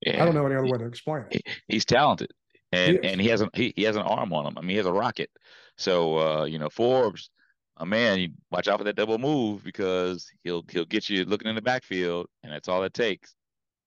Yeah. 0.00 0.22
I 0.22 0.24
don't 0.24 0.34
know 0.34 0.46
any 0.46 0.56
other 0.56 0.66
way 0.66 0.78
to 0.78 0.86
explain 0.86 1.24
it. 1.30 1.42
He's 1.68 1.84
talented. 1.84 2.30
And, 2.72 2.98
he 3.02 3.08
and 3.08 3.20
he 3.20 3.28
has 3.28 3.40
an 3.40 3.50
he, 3.54 3.72
he 3.76 3.84
has 3.84 3.96
an 3.96 4.02
arm 4.02 4.32
on 4.32 4.46
him. 4.46 4.58
I 4.58 4.60
mean, 4.60 4.70
he 4.70 4.76
has 4.76 4.86
a 4.86 4.92
rocket. 4.92 5.30
So 5.78 6.18
uh, 6.18 6.44
you 6.44 6.58
know, 6.58 6.68
Forbes, 6.68 7.30
a 7.76 7.86
man, 7.86 8.20
you 8.20 8.28
watch 8.50 8.68
out 8.68 8.78
for 8.78 8.84
that 8.84 8.96
double 8.96 9.18
move 9.18 9.64
because 9.64 10.30
he'll 10.42 10.64
he'll 10.70 10.84
get 10.84 11.08
you 11.10 11.24
looking 11.24 11.48
in 11.48 11.54
the 11.54 11.62
backfield, 11.62 12.26
and 12.42 12.52
that's 12.52 12.68
all 12.68 12.82
it 12.84 12.94
takes. 12.94 13.34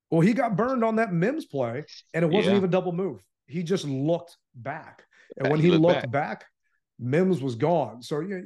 Well, 0.10 0.22
he 0.22 0.34
got 0.34 0.56
burned 0.56 0.84
on 0.84 0.98
that 0.98 1.14
Mims 1.14 1.46
play, 1.46 1.86
and 2.14 2.24
it 2.24 2.28
wasn't 2.28 2.54
yeah. 2.54 2.58
even 2.58 2.70
double 2.70 2.92
move. 2.92 3.22
He 3.46 3.64
just 3.64 3.86
looked 3.86 4.38
back, 4.56 5.04
and 5.38 5.50
when 5.50 5.60
he, 5.60 5.72
he 5.72 5.78
looked 5.78 6.12
back. 6.12 6.42
back. 6.42 6.46
Mims 7.00 7.42
was 7.42 7.56
gone. 7.56 8.02
So 8.02 8.22
yeah, 8.22 8.42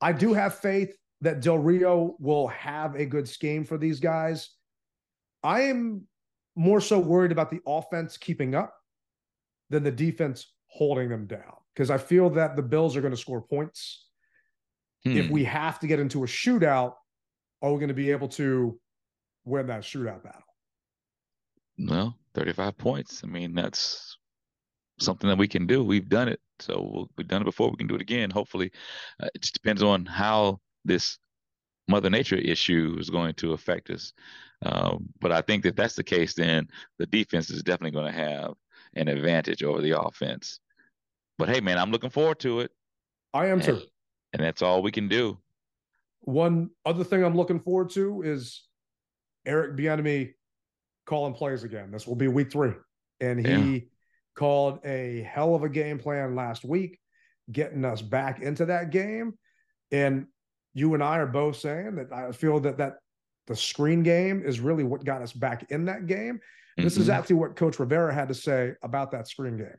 I 0.00 0.12
do 0.12 0.32
have 0.32 0.58
faith 0.58 0.96
that 1.20 1.40
Del 1.40 1.58
Rio 1.58 2.16
will 2.18 2.48
have 2.48 2.94
a 2.94 3.04
good 3.04 3.28
scheme 3.28 3.64
for 3.64 3.76
these 3.76 4.00
guys. 4.00 4.50
I 5.42 5.62
am 5.62 6.06
more 6.56 6.80
so 6.80 6.98
worried 6.98 7.32
about 7.32 7.50
the 7.50 7.60
offense 7.66 8.16
keeping 8.16 8.54
up 8.54 8.74
than 9.70 9.82
the 9.84 9.90
defense 9.90 10.52
holding 10.66 11.08
them 11.08 11.26
down 11.26 11.54
because 11.74 11.90
I 11.90 11.98
feel 11.98 12.30
that 12.30 12.56
the 12.56 12.62
Bills 12.62 12.96
are 12.96 13.00
going 13.00 13.12
to 13.12 13.20
score 13.20 13.40
points. 13.40 14.07
Hmm. 15.04 15.16
If 15.16 15.30
we 15.30 15.44
have 15.44 15.78
to 15.80 15.86
get 15.86 16.00
into 16.00 16.24
a 16.24 16.26
shootout, 16.26 16.94
are 17.62 17.72
we 17.72 17.78
going 17.78 17.88
to 17.88 17.94
be 17.94 18.10
able 18.10 18.28
to 18.28 18.78
win 19.44 19.66
that 19.68 19.82
shootout 19.82 20.22
battle? 20.22 20.42
No, 21.76 22.14
35 22.34 22.76
points. 22.76 23.22
I 23.24 23.28
mean, 23.28 23.54
that's 23.54 24.18
something 25.00 25.28
that 25.28 25.38
we 25.38 25.48
can 25.48 25.66
do. 25.66 25.84
We've 25.84 26.08
done 26.08 26.28
it. 26.28 26.40
So 26.60 27.08
we've 27.16 27.28
done 27.28 27.42
it 27.42 27.46
before. 27.46 27.70
We 27.70 27.76
can 27.76 27.86
do 27.86 27.94
it 27.94 28.02
again. 28.02 28.30
Hopefully, 28.30 28.72
uh, 29.22 29.28
it 29.34 29.42
just 29.42 29.54
depends 29.54 29.82
on 29.82 30.04
how 30.06 30.60
this 30.84 31.18
Mother 31.86 32.10
Nature 32.10 32.36
issue 32.36 32.96
is 32.98 33.10
going 33.10 33.34
to 33.34 33.52
affect 33.52 33.90
us. 33.90 34.12
Um, 34.62 35.08
but 35.20 35.30
I 35.30 35.40
think 35.40 35.62
that 35.62 35.76
that's 35.76 35.94
the 35.94 36.02
case. 36.02 36.34
Then 36.34 36.68
the 36.98 37.06
defense 37.06 37.48
is 37.50 37.62
definitely 37.62 37.92
going 37.92 38.12
to 38.12 38.18
have 38.18 38.54
an 38.94 39.08
advantage 39.08 39.62
over 39.62 39.80
the 39.80 40.00
offense. 40.00 40.58
But 41.38 41.48
hey, 41.48 41.60
man, 41.60 41.78
I'm 41.78 41.92
looking 41.92 42.10
forward 42.10 42.40
to 42.40 42.60
it. 42.60 42.72
I 43.32 43.46
am 43.46 43.60
too. 43.60 43.82
And 44.32 44.42
that's 44.42 44.62
all 44.62 44.82
we 44.82 44.92
can 44.92 45.08
do. 45.08 45.38
One 46.20 46.70
other 46.84 47.04
thing 47.04 47.24
I'm 47.24 47.36
looking 47.36 47.60
forward 47.60 47.90
to 47.90 48.22
is 48.22 48.62
Eric 49.46 49.76
Bieniemy 49.76 50.34
calling 51.06 51.34
plays 51.34 51.64
again. 51.64 51.90
This 51.90 52.06
will 52.06 52.16
be 52.16 52.28
week 52.28 52.52
three, 52.52 52.72
and 53.20 53.44
he 53.44 53.74
yeah. 53.74 53.80
called 54.34 54.80
a 54.84 55.22
hell 55.22 55.54
of 55.54 55.62
a 55.62 55.68
game 55.68 55.98
plan 55.98 56.34
last 56.34 56.64
week, 56.64 56.98
getting 57.50 57.84
us 57.84 58.02
back 58.02 58.40
into 58.42 58.66
that 58.66 58.90
game. 58.90 59.34
And 59.90 60.26
you 60.74 60.94
and 60.94 61.02
I 61.02 61.18
are 61.18 61.26
both 61.26 61.56
saying 61.56 61.96
that 61.96 62.12
I 62.12 62.32
feel 62.32 62.60
that 62.60 62.78
that 62.78 62.96
the 63.46 63.56
screen 63.56 64.02
game 64.02 64.42
is 64.44 64.60
really 64.60 64.84
what 64.84 65.04
got 65.04 65.22
us 65.22 65.32
back 65.32 65.70
in 65.70 65.86
that 65.86 66.06
game. 66.06 66.40
This 66.76 66.92
mm-hmm. 66.94 67.02
is 67.02 67.08
actually 67.08 67.36
what 67.36 67.56
Coach 67.56 67.78
Rivera 67.78 68.14
had 68.14 68.28
to 68.28 68.34
say 68.34 68.74
about 68.82 69.10
that 69.12 69.26
screen 69.26 69.56
game. 69.56 69.78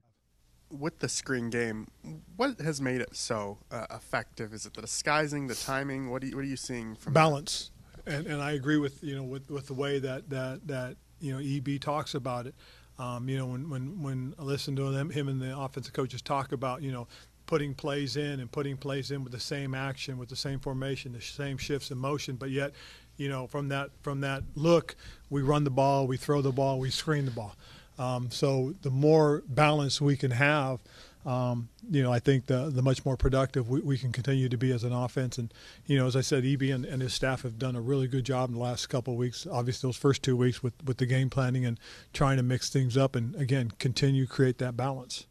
With 0.72 1.00
the 1.00 1.10
screen 1.10 1.50
game, 1.50 1.88
what 2.36 2.60
has 2.60 2.80
made 2.80 3.02
it 3.02 3.16
so 3.16 3.58
uh, 3.72 3.88
effective? 3.92 4.54
Is 4.54 4.66
it 4.66 4.74
the 4.76 4.82
disguising, 4.82 5.48
the 5.48 5.56
timing? 5.56 6.10
What, 6.12 6.24
you, 6.24 6.36
what 6.36 6.42
are 6.46 6.48
you 6.48 6.58
seeing 6.58 6.96
from 6.96 7.14
balance? 7.14 7.72
And, 8.06 8.28
and 8.28 8.42
I 8.42 8.52
agree 8.52 8.78
with 8.78 9.04
you 9.04 9.16
know 9.16 9.24
with, 9.24 9.50
with 9.50 9.68
the 9.68 9.74
way 9.74 10.00
that, 10.00 10.30
that 10.30 10.68
that 10.68 10.98
you 11.20 11.34
know 11.34 11.40
EB 11.40 11.82
talks 11.82 12.14
about 12.14 12.46
it. 12.48 12.56
Um, 13.00 13.28
you 13.28 13.38
know 13.38 13.48
when 13.48 13.70
when 13.70 14.02
when 14.02 14.36
I 14.38 14.44
listen 14.44 14.76
to 14.76 14.92
them, 14.92 15.10
him 15.10 15.28
and 15.28 15.42
the 15.42 15.58
offensive 15.58 15.94
coaches 15.94 16.22
talk 16.22 16.52
about 16.52 16.82
you 16.82 16.92
know 16.92 17.08
putting 17.48 17.74
plays 17.74 18.16
in 18.16 18.40
and 18.40 18.52
putting 18.52 18.78
plays 18.78 19.10
in 19.10 19.24
with 19.24 19.34
the 19.34 19.40
same 19.40 19.74
action, 19.74 20.20
with 20.20 20.30
the 20.30 20.36
same 20.36 20.60
formation, 20.60 21.14
the 21.14 21.22
same 21.22 21.58
shifts 21.58 21.90
in 21.90 21.98
motion, 21.98 22.36
but 22.36 22.52
yet 22.52 22.74
you 23.20 23.28
know, 23.28 23.46
from 23.46 23.68
that 23.68 23.92
from 24.02 24.22
that 24.22 24.44
look, 24.56 24.96
we 25.30 25.42
run 25.44 25.66
the 25.66 25.70
ball, 25.70 26.08
we 26.08 26.18
throw 26.18 26.42
the 26.42 26.54
ball, 26.54 26.80
we 26.80 26.90
screen 26.90 27.26
the 27.26 27.32
ball. 27.32 27.56
Um, 28.00 28.32
so 28.32 28.74
the 28.82 28.90
more 28.90 29.44
balance 29.48 30.00
we 30.00 30.16
can 30.16 30.32
have, 30.32 30.80
um, 31.26 31.68
you 31.92 32.02
know, 32.02 32.14
I 32.14 32.20
think 32.20 32.46
the 32.46 32.70
the 32.70 32.82
much 32.82 33.04
more 33.06 33.18
productive 33.18 33.68
we, 33.68 33.82
we, 33.82 33.98
can 33.98 34.14
continue 34.14 34.48
to 34.48 34.58
be 34.58 34.72
as 34.72 34.86
an 34.86 34.94
offense. 34.94 35.38
And 35.38 35.54
you 35.86 35.98
know, 35.98 36.08
as 36.08 36.16
I 36.16 36.22
said, 36.22 36.46
EB 36.46 36.62
and, 36.64 36.86
and 36.86 37.02
his 37.02 37.14
staff 37.14 37.42
have 37.42 37.60
done 37.60 37.76
a 37.76 37.82
really 37.82 38.08
good 38.08 38.24
job 38.24 38.50
in 38.50 38.56
the 38.56 38.62
last 38.62 38.88
couple 38.88 39.14
of 39.14 39.20
weeks. 39.20 39.46
Obviously, 39.46 39.88
those 39.88 39.98
first 39.98 40.24
two 40.24 40.38
weeks 40.38 40.64
with 40.64 40.74
with 40.86 40.98
the 40.98 41.06
game 41.06 41.30
planning 41.30 41.66
and 41.66 41.78
trying 42.14 42.38
to 42.38 42.44
mix 42.44 42.70
things 42.70 42.96
up, 42.96 43.18
and 43.18 43.36
again, 43.36 43.72
continue 43.80 44.26
create 44.26 44.60
that 44.60 44.78
balance. 44.78 45.26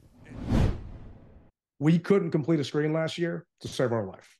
We 1.80 1.98
couldn't 1.98 2.32
complete 2.32 2.60
a 2.60 2.64
screen 2.64 2.92
last 2.92 3.16
year 3.16 3.46
to 3.60 3.68
save 3.68 3.92
our 3.92 4.04
life. 4.04 4.36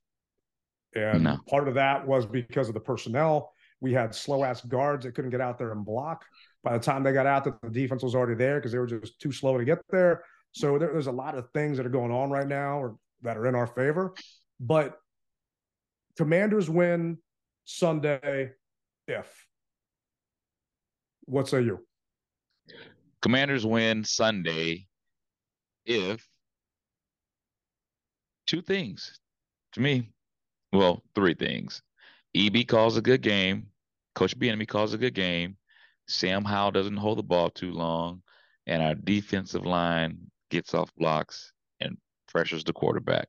And 0.95 1.25
no. 1.25 1.39
part 1.49 1.67
of 1.67 1.75
that 1.75 2.07
was 2.07 2.27
because 2.27 2.69
of 2.69 2.75
the 2.75 2.81
personnel. 2.81 3.53
We 3.81 3.93
had 3.93 4.15
slow 4.15 4.45
ass 4.45 4.61
guards 4.63 5.05
that 5.05 5.15
couldn't 5.15 5.31
get 5.31 5.41
out 5.41 5.57
there 5.57 5.73
and 5.73 5.85
block. 5.85 6.25
By 6.65 6.77
the 6.77 6.85
time 6.85 7.03
they 7.03 7.13
got 7.13 7.27
out, 7.27 7.45
that 7.45 7.61
the 7.63 7.71
defense 7.71 8.03
was 8.03 8.15
already 8.15 8.35
there 8.35 8.57
because 8.57 8.73
they 8.73 8.79
were 8.79 8.87
just 8.87 9.21
too 9.21 9.33
slow 9.33 9.57
to 9.59 9.65
get 9.65 9.79
there. 9.91 10.25
So 10.53 10.79
there, 10.79 10.93
there's 10.93 11.07
a 11.07 11.13
lot 11.13 11.37
of 11.37 11.49
things 11.55 11.77
that 11.77 11.87
are 11.87 11.91
going 11.91 12.11
on 12.11 12.31
right 12.31 12.47
now 12.47 12.79
or 12.79 12.97
that 13.23 13.37
are 13.37 13.47
in 13.47 13.55
our 13.55 13.67
favor. 13.67 14.15
But 14.59 14.99
Commanders 16.17 16.69
win 16.69 17.19
Sunday 17.65 18.53
if. 19.07 19.47
What 21.27 21.49
say 21.49 21.63
you? 21.63 21.87
Commanders 23.23 23.65
win 23.65 24.05
Sunday 24.05 24.87
if 25.85 26.27
two 28.47 28.63
things 28.63 29.19
to 29.73 29.81
me 29.81 30.11
well, 30.73 31.03
three 31.15 31.35
things. 31.35 31.83
EB 32.35 32.67
calls 32.67 32.97
a 32.97 33.03
good 33.03 33.23
game. 33.23 33.69
Coach 34.15 34.39
Bieniemy 34.39 34.69
calls 34.69 34.93
a 34.93 34.99
good 34.99 35.15
game. 35.15 35.57
Sam 36.09 36.45
Howell 36.45 36.73
doesn't 36.73 36.97
hold 36.97 37.19
the 37.19 37.23
ball 37.23 37.51
too 37.51 37.73
long, 37.73 38.23
and 38.67 38.83
our 38.83 38.95
defensive 38.95 39.67
line 39.67 40.19
gets 40.51 40.75
off 40.75 40.91
blocks 40.97 41.53
and 41.81 41.97
pressures 42.27 42.65
the 42.65 42.73
quarterback. 42.73 43.29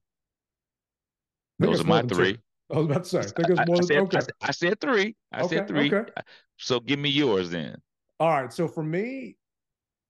Those 1.60 1.82
are 1.82 1.86
my 1.86 2.02
three. 2.04 2.34
Two. 2.34 2.40
I 2.72 2.78
was 2.78 2.86
about 2.86 3.04
to 3.04 3.10
say. 3.10 3.20
I 3.20 3.24
think 3.24 3.50
it's 3.50 3.68
more 3.68 3.76
I, 3.76 3.80
I 3.80 3.82
said, 3.82 3.98
okay. 3.98 4.18
I, 4.18 4.48
I, 4.48 4.52
said 4.52 4.80
three. 4.80 5.16
I 5.32 5.42
okay, 5.42 5.56
said 5.58 5.68
three. 5.68 5.94
Okay. 5.94 6.12
So 6.58 6.80
give 6.80 7.00
me 7.00 7.10
yours 7.10 7.50
then. 7.50 7.76
All 8.20 8.30
right. 8.30 8.54
So 8.54 8.68
for 8.68 8.84
me, 8.84 9.38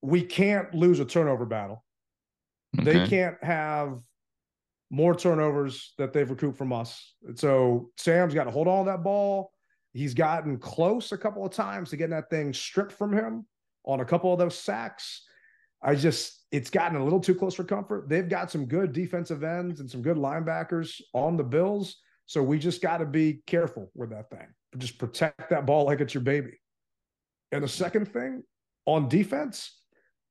we 0.02 0.22
can't 0.22 0.74
lose 0.74 1.00
a 1.00 1.06
turnover 1.06 1.46
battle. 1.46 1.84
Okay. 2.80 2.92
They 2.92 3.08
can't 3.08 3.42
have 3.42 4.00
more 4.92 5.16
turnovers 5.16 5.94
that 5.98 6.14
they've 6.14 6.30
recouped 6.30 6.58
from 6.58 6.74
us. 6.74 7.14
So 7.36 7.92
Sam's 7.98 8.34
got 8.34 8.46
to 8.46 8.52
hold 8.52 8.68
on 8.68 8.86
to 8.86 8.92
that 8.92 9.04
ball. 9.04 9.52
He's 10.00 10.14
gotten 10.14 10.58
close 10.58 11.12
a 11.12 11.18
couple 11.18 11.46
of 11.46 11.52
times 11.52 11.90
to 11.90 11.98
getting 11.98 12.16
that 12.16 12.30
thing 12.30 12.54
stripped 12.54 12.94
from 12.94 13.12
him 13.12 13.46
on 13.84 14.00
a 14.00 14.06
couple 14.06 14.32
of 14.32 14.40
those 14.40 14.58
sacks. 14.58 15.26
I 15.84 15.96
just, 15.96 16.46
it's 16.54 16.70
gotten 16.70 16.98
a 16.98 17.04
little 17.04 17.20
too 17.20 17.36
close 17.36 17.54
for 17.54 17.66
comfort. 17.66 18.08
They've 18.08 18.30
got 18.30 18.50
some 18.50 18.66
good 18.66 18.94
defensive 18.94 19.44
ends 19.44 19.82
and 19.82 19.92
some 19.92 20.02
good 20.02 20.16
linebackers 20.16 21.02
on 21.14 21.36
the 21.36 21.44
Bills. 21.44 21.98
So 22.28 22.42
we 22.42 22.60
just 22.60 22.82
got 22.82 23.00
to 23.00 23.06
be 23.06 23.42
careful 23.46 23.92
with 23.94 24.12
that 24.12 24.30
thing. 24.30 24.48
Just 24.78 25.00
protect 25.00 25.50
that 25.50 25.66
ball 25.66 25.84
like 25.84 26.00
it's 26.00 26.14
your 26.14 26.24
baby. 26.24 26.62
And 27.52 27.62
the 27.62 27.68
second 27.68 28.06
thing 28.06 28.44
on 28.86 29.10
defense, 29.10 29.82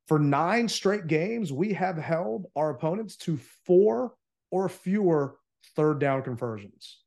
for 0.06 0.18
nine 0.18 0.66
straight 0.66 1.08
games, 1.08 1.52
we 1.52 1.74
have 1.74 1.98
held 1.98 2.46
our 2.56 2.70
opponents 2.70 3.16
to 3.16 3.38
four 3.66 4.14
or 4.50 4.70
fewer 4.70 5.36
third 5.76 5.98
down 5.98 6.22
conversions. 6.22 7.00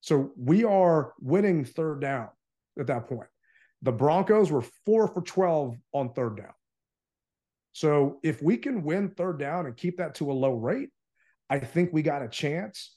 So 0.00 0.32
we 0.36 0.64
are 0.64 1.12
winning 1.20 1.64
third 1.64 2.00
down 2.00 2.28
at 2.78 2.86
that 2.86 3.06
point. 3.06 3.28
The 3.82 3.92
Broncos 3.92 4.50
were 4.50 4.64
four 4.84 5.08
for 5.08 5.22
12 5.22 5.76
on 5.92 6.12
third 6.12 6.36
down. 6.36 6.52
So 7.72 8.18
if 8.22 8.42
we 8.42 8.56
can 8.56 8.82
win 8.82 9.10
third 9.10 9.38
down 9.38 9.66
and 9.66 9.76
keep 9.76 9.98
that 9.98 10.14
to 10.16 10.30
a 10.30 10.34
low 10.34 10.54
rate, 10.54 10.90
I 11.48 11.58
think 11.58 11.92
we 11.92 12.02
got 12.02 12.22
a 12.22 12.28
chance 12.28 12.96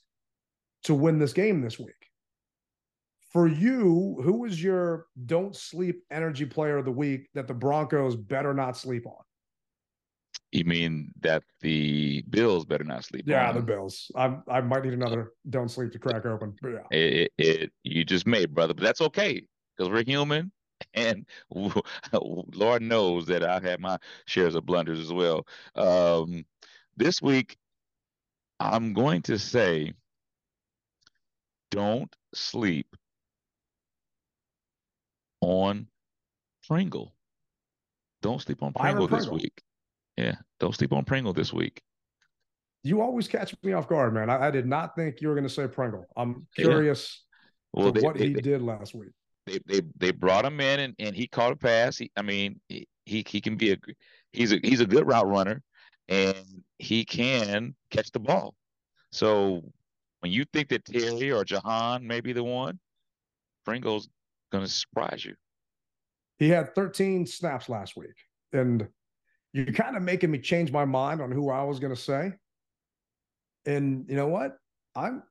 to 0.84 0.94
win 0.94 1.20
this 1.20 1.34
game 1.34 1.62
this 1.62 1.80
week. 1.80 1.94
For 3.32 3.48
you, 3.48 4.20
who 4.24 4.42
was 4.42 4.62
your 4.62 5.08
don't 5.26 5.56
sleep 5.56 6.04
energy 6.12 6.46
player 6.46 6.78
of 6.78 6.86
the 6.86 6.92
week 6.92 7.30
that 7.34 7.48
the 7.48 7.54
Broncos 7.54 8.16
better 8.16 8.54
not 8.54 8.78
sleep 8.78 9.08
on? 9.08 9.24
You 10.54 10.66
mean 10.66 11.12
that 11.22 11.44
the 11.62 12.24
Bills 12.30 12.64
better 12.64 12.84
not 12.84 13.04
sleep? 13.04 13.24
Yeah, 13.26 13.50
on 13.50 13.56
the? 13.56 13.62
Bills. 13.62 14.12
I 14.16 14.38
I 14.48 14.62
might 14.62 14.84
need 14.84 14.94
another 14.94 15.34
don't 15.50 15.68
sleep 15.68 15.92
to 15.94 16.00
crack 16.00 16.28
open. 16.28 16.56
But 16.62 16.70
yeah. 16.70 16.78
It, 16.92 17.32
it, 17.40 17.48
it 17.48 17.72
you 17.84 18.06
just 18.06 18.28
made, 18.28 18.54
brother, 18.54 18.76
but 18.76 18.84
that's 18.84 19.02
okay 19.02 19.42
because 19.76 19.92
we're 19.92 20.04
human, 20.04 20.52
and 20.94 21.26
Lord 21.50 22.84
knows 22.84 23.26
that 23.26 23.44
I've 23.44 23.64
had 23.64 23.80
my 23.80 23.98
shares 24.28 24.54
of 24.54 24.64
blunders 24.64 25.00
as 25.00 25.12
well. 25.12 25.48
Um, 25.74 26.46
this 26.96 27.20
week, 27.20 27.58
I'm 28.60 28.94
going 28.94 29.24
to 29.24 29.40
say, 29.40 29.94
don't 31.72 32.16
sleep 32.36 32.96
on 35.42 35.88
Pringle. 36.68 37.16
Don't 38.22 38.40
sleep 38.40 38.62
on 38.62 38.72
Byron 38.74 38.98
Pringle 38.98 39.18
this 39.18 39.28
week. 39.28 39.64
Yeah, 40.24 40.36
don't 40.62 40.74
sleep 40.74 40.94
on 40.94 41.04
Pringle 41.04 41.34
this 41.34 41.52
week. 41.52 41.82
You 42.84 43.02
always 43.02 43.28
catch 43.28 43.54
me 43.62 43.74
off 43.74 43.90
guard, 43.90 44.14
man. 44.14 44.30
I, 44.30 44.48
I 44.48 44.52
did 44.52 44.66
not 44.66 44.96
think 44.96 45.20
you 45.22 45.28
were 45.28 45.34
going 45.36 45.48
to 45.48 45.54
say 45.54 45.68
Pringle. 45.68 46.06
I'm 46.16 46.48
Yeah. 46.58 46.66
curious 46.66 47.26
Well, 47.74 47.92
they- 47.92 48.02
what 48.02 48.16
they- 48.18 48.28
he 48.28 48.34
they- 48.34 48.42
did 48.42 48.62
last 48.62 48.94
week. 48.96 49.12
they 49.46 49.60
they 49.66 49.82
they 49.98 50.12
brought 50.12 50.46
him 50.46 50.62
in 50.62 50.80
and, 50.80 50.96
and 51.00 51.14
he 51.16 51.28
caught 51.28 51.52
a 51.52 51.56
pass. 51.58 51.98
He, 51.98 52.10
I 52.16 52.22
mean, 52.22 52.62
he, 52.70 52.88
he 53.06 53.26
he 53.28 53.42
can 53.42 53.58
be 53.58 53.74
a 53.74 53.78
he's 54.32 54.54
a 54.54 54.60
he's 54.64 54.80
a 54.80 54.86
good 54.86 55.06
route 55.06 55.28
runner, 55.28 55.62
and 56.08 56.64
he 56.80 57.04
can 57.04 57.76
catch 57.92 58.10
the 58.12 58.20
ball. 58.22 58.56
So 59.12 59.62
when 60.22 60.32
you 60.32 60.46
think 60.54 60.70
that 60.70 60.86
Terry 60.86 61.34
or 61.34 61.44
Jahan 61.44 62.08
may 62.08 62.22
be 62.22 62.32
the 62.32 62.44
one, 62.46 62.80
Pringle's 63.66 64.08
gonna 64.54 64.68
surprise 64.70 65.26
you. 65.26 65.36
He 66.40 66.48
had 66.48 66.74
13 66.76 67.26
snaps 67.26 67.68
last 67.68 67.98
week, 67.98 68.16
and 68.54 68.88
you're 69.54 69.68
kind 69.68 69.96
of 69.96 70.02
making 70.04 70.32
me 70.32 70.40
change 70.40 70.72
my 70.72 70.86
mind 70.86 71.22
on 71.22 71.32
who 71.32 71.50
I 71.50 71.64
was 71.64 71.80
going 71.80 71.94
to 71.94 72.00
say. 72.02 72.34
And 73.66 74.06
you 74.10 74.16
know 74.16 74.28
what? 74.28 74.58
I'm 74.96 75.24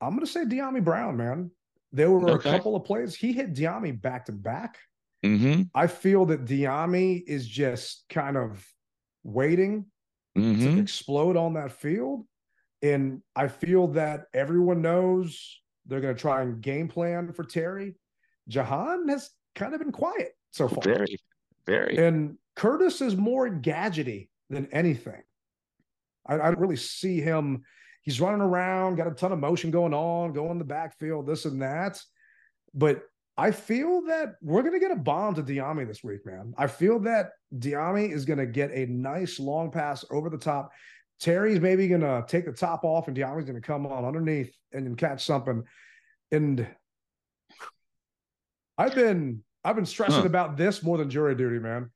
I'm 0.00 0.10
going 0.10 0.24
to 0.26 0.30
say 0.32 0.44
Dyami 0.44 0.82
Brown, 0.82 1.16
man. 1.16 1.50
There 1.92 2.10
were 2.10 2.30
Okay. 2.30 2.48
a 2.48 2.52
couple 2.52 2.74
of 2.76 2.84
plays 2.84 3.14
he 3.14 3.32
hit 3.32 3.54
Dyami 3.54 4.00
back 4.00 4.26
to 4.26 4.32
back. 4.32 4.78
Mm-hmm. 5.24 5.62
I 5.74 5.86
feel 5.86 6.24
that 6.26 6.46
Dyami 6.46 7.22
is 7.26 7.46
just 7.46 8.04
kind 8.08 8.36
of 8.36 8.66
waiting 9.24 9.86
Mm-hmm. 10.38 10.76
to 10.76 10.80
explode 10.80 11.36
on 11.36 11.54
that 11.54 11.72
field. 11.72 12.24
And 12.82 13.20
I 13.34 13.48
feel 13.48 13.88
that 13.88 14.26
everyone 14.32 14.80
knows 14.80 15.60
they're 15.86 16.00
going 16.00 16.14
to 16.14 16.20
try 16.20 16.42
and 16.42 16.60
game 16.62 16.86
plan 16.86 17.32
for 17.32 17.42
Terry. 17.42 17.96
Jahan 18.46 19.08
has 19.08 19.28
kind 19.56 19.74
of 19.74 19.80
been 19.80 19.90
quiet 19.90 20.30
so 20.52 20.68
far. 20.68 20.84
Very, 20.84 21.18
very. 21.66 21.96
And 21.98 22.38
Curtis 22.60 23.00
is 23.00 23.16
more 23.16 23.48
gadgety 23.48 24.28
than 24.50 24.68
anything. 24.70 25.22
I, 26.28 26.34
I 26.34 26.50
don't 26.50 26.58
really 26.58 26.76
see 26.76 27.18
him. 27.18 27.62
He's 28.02 28.20
running 28.20 28.42
around, 28.42 28.96
got 28.96 29.06
a 29.06 29.12
ton 29.12 29.32
of 29.32 29.38
motion 29.38 29.70
going 29.70 29.94
on, 29.94 30.34
going 30.34 30.50
in 30.50 30.58
the 30.58 30.64
backfield, 30.64 31.26
this 31.26 31.46
and 31.46 31.62
that. 31.62 31.98
But 32.74 33.00
I 33.38 33.50
feel 33.50 34.02
that 34.08 34.34
we're 34.42 34.60
going 34.60 34.74
to 34.74 34.78
get 34.78 34.90
a 34.90 34.96
bomb 34.96 35.36
to 35.36 35.42
Dyami 35.42 35.88
this 35.88 36.04
week, 36.04 36.26
man. 36.26 36.52
I 36.58 36.66
feel 36.66 36.98
that 37.00 37.30
Dyami 37.56 38.12
is 38.12 38.26
going 38.26 38.38
to 38.38 38.46
get 38.46 38.70
a 38.72 38.84
nice 38.84 39.40
long 39.40 39.70
pass 39.70 40.04
over 40.10 40.28
the 40.28 40.36
top. 40.36 40.70
Terry's 41.18 41.60
maybe 41.60 41.88
going 41.88 42.02
to 42.02 42.26
take 42.28 42.44
the 42.44 42.52
top 42.52 42.84
off, 42.84 43.08
and 43.08 43.16
Dyami's 43.16 43.46
going 43.46 43.54
to 43.54 43.66
come 43.66 43.86
on 43.86 44.04
underneath 44.04 44.54
and 44.72 44.98
catch 44.98 45.24
something. 45.24 45.62
And 46.30 46.66
I've 48.76 48.94
been 48.94 49.44
I've 49.64 49.76
been 49.76 49.86
stressing 49.86 50.20
Huh. 50.20 50.26
about 50.26 50.58
this 50.58 50.82
more 50.82 50.98
than 50.98 51.08
jury 51.08 51.34
duty, 51.34 51.58
man. 51.58 51.90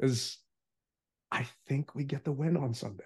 Is 0.00 0.38
I 1.30 1.46
think 1.66 1.94
we 1.94 2.04
get 2.04 2.24
the 2.24 2.32
win 2.32 2.56
on 2.56 2.74
Sunday. 2.74 3.04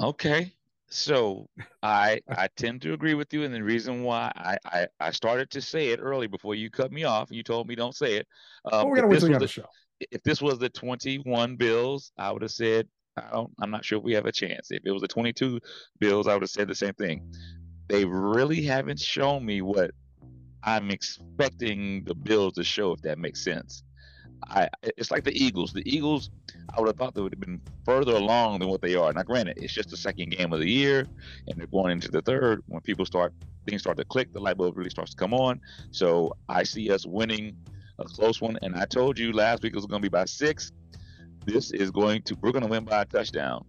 Okay. 0.00 0.52
So 0.88 1.48
I 1.82 2.20
I 2.28 2.48
tend 2.56 2.82
to 2.82 2.92
agree 2.92 3.14
with 3.14 3.32
you, 3.32 3.44
and 3.44 3.54
the 3.54 3.62
reason 3.62 4.02
why 4.02 4.30
I, 4.36 4.56
I 4.64 4.86
I 5.00 5.10
started 5.10 5.50
to 5.50 5.60
say 5.60 5.88
it 5.88 6.00
early 6.00 6.26
before 6.26 6.54
you 6.54 6.70
cut 6.70 6.92
me 6.92 7.04
off, 7.04 7.28
and 7.28 7.36
you 7.36 7.42
told 7.42 7.68
me 7.68 7.74
don't 7.74 7.94
say 7.94 8.16
it. 8.16 8.26
Well, 8.64 8.82
Um, 8.82 8.88
we're 8.90 8.96
if 8.96 9.02
gonna 9.02 9.08
wait 9.08 9.14
this 9.14 9.22
till 9.22 9.28
was 9.30 9.38
the 9.38 9.44
the- 9.46 9.48
show. 9.48 9.66
if 10.10 10.22
this 10.22 10.42
was 10.42 10.58
the 10.58 10.68
21 10.68 11.56
Bills, 11.56 12.12
I 12.18 12.30
would 12.32 12.42
have 12.42 12.50
said, 12.50 12.88
I 13.16 13.30
don't, 13.30 13.52
I'm 13.60 13.70
not 13.70 13.84
sure 13.84 13.98
if 13.98 14.04
we 14.04 14.12
have 14.14 14.26
a 14.26 14.32
chance. 14.32 14.70
If 14.70 14.82
it 14.84 14.90
was 14.90 15.00
the 15.02 15.08
22 15.08 15.60
Bills, 16.00 16.26
I 16.26 16.34
would 16.34 16.42
have 16.42 16.50
said 16.50 16.66
the 16.68 16.74
same 16.74 16.94
thing. 16.94 17.22
They 17.88 18.04
really 18.04 18.62
haven't 18.62 18.98
shown 19.00 19.44
me 19.46 19.62
what 19.62 19.92
I'm 20.64 20.90
expecting 20.90 22.04
the 22.04 22.14
Bills 22.14 22.54
to 22.54 22.64
show, 22.64 22.92
if 22.92 23.00
that 23.02 23.18
makes 23.18 23.44
sense. 23.44 23.82
I, 24.48 24.68
it's 24.82 25.10
like 25.10 25.24
the 25.24 25.32
Eagles. 25.32 25.72
The 25.72 25.82
Eagles, 25.86 26.30
I 26.76 26.80
would 26.80 26.88
have 26.88 26.96
thought 26.96 27.14
they 27.14 27.20
would 27.22 27.32
have 27.32 27.40
been 27.40 27.60
further 27.84 28.12
along 28.12 28.58
than 28.60 28.68
what 28.68 28.82
they 28.82 28.94
are. 28.94 29.12
Now, 29.12 29.22
granted, 29.22 29.58
it's 29.60 29.72
just 29.72 29.90
the 29.90 29.96
second 29.96 30.30
game 30.30 30.52
of 30.52 30.60
the 30.60 30.68
year, 30.68 31.06
and 31.46 31.58
they're 31.58 31.66
going 31.66 31.92
into 31.92 32.10
the 32.10 32.22
third. 32.22 32.62
When 32.66 32.80
people 32.82 33.06
start, 33.06 33.32
things 33.66 33.82
start 33.82 33.96
to 33.98 34.04
click, 34.04 34.32
the 34.32 34.40
light 34.40 34.56
bulb 34.56 34.76
really 34.76 34.90
starts 34.90 35.12
to 35.12 35.16
come 35.16 35.32
on. 35.34 35.60
So 35.90 36.36
I 36.48 36.62
see 36.62 36.90
us 36.90 37.06
winning 37.06 37.56
a 37.98 38.04
close 38.04 38.40
one. 38.40 38.58
And 38.62 38.74
I 38.76 38.84
told 38.84 39.18
you 39.18 39.32
last 39.32 39.62
week 39.62 39.72
it 39.72 39.76
was 39.76 39.86
going 39.86 40.00
to 40.02 40.08
be 40.08 40.10
by 40.10 40.24
six. 40.24 40.72
This 41.44 41.72
is 41.72 41.90
going 41.90 42.22
to, 42.22 42.36
we're 42.40 42.52
going 42.52 42.64
to 42.64 42.68
win 42.70 42.84
by 42.84 43.02
a 43.02 43.04
touchdown. 43.04 43.64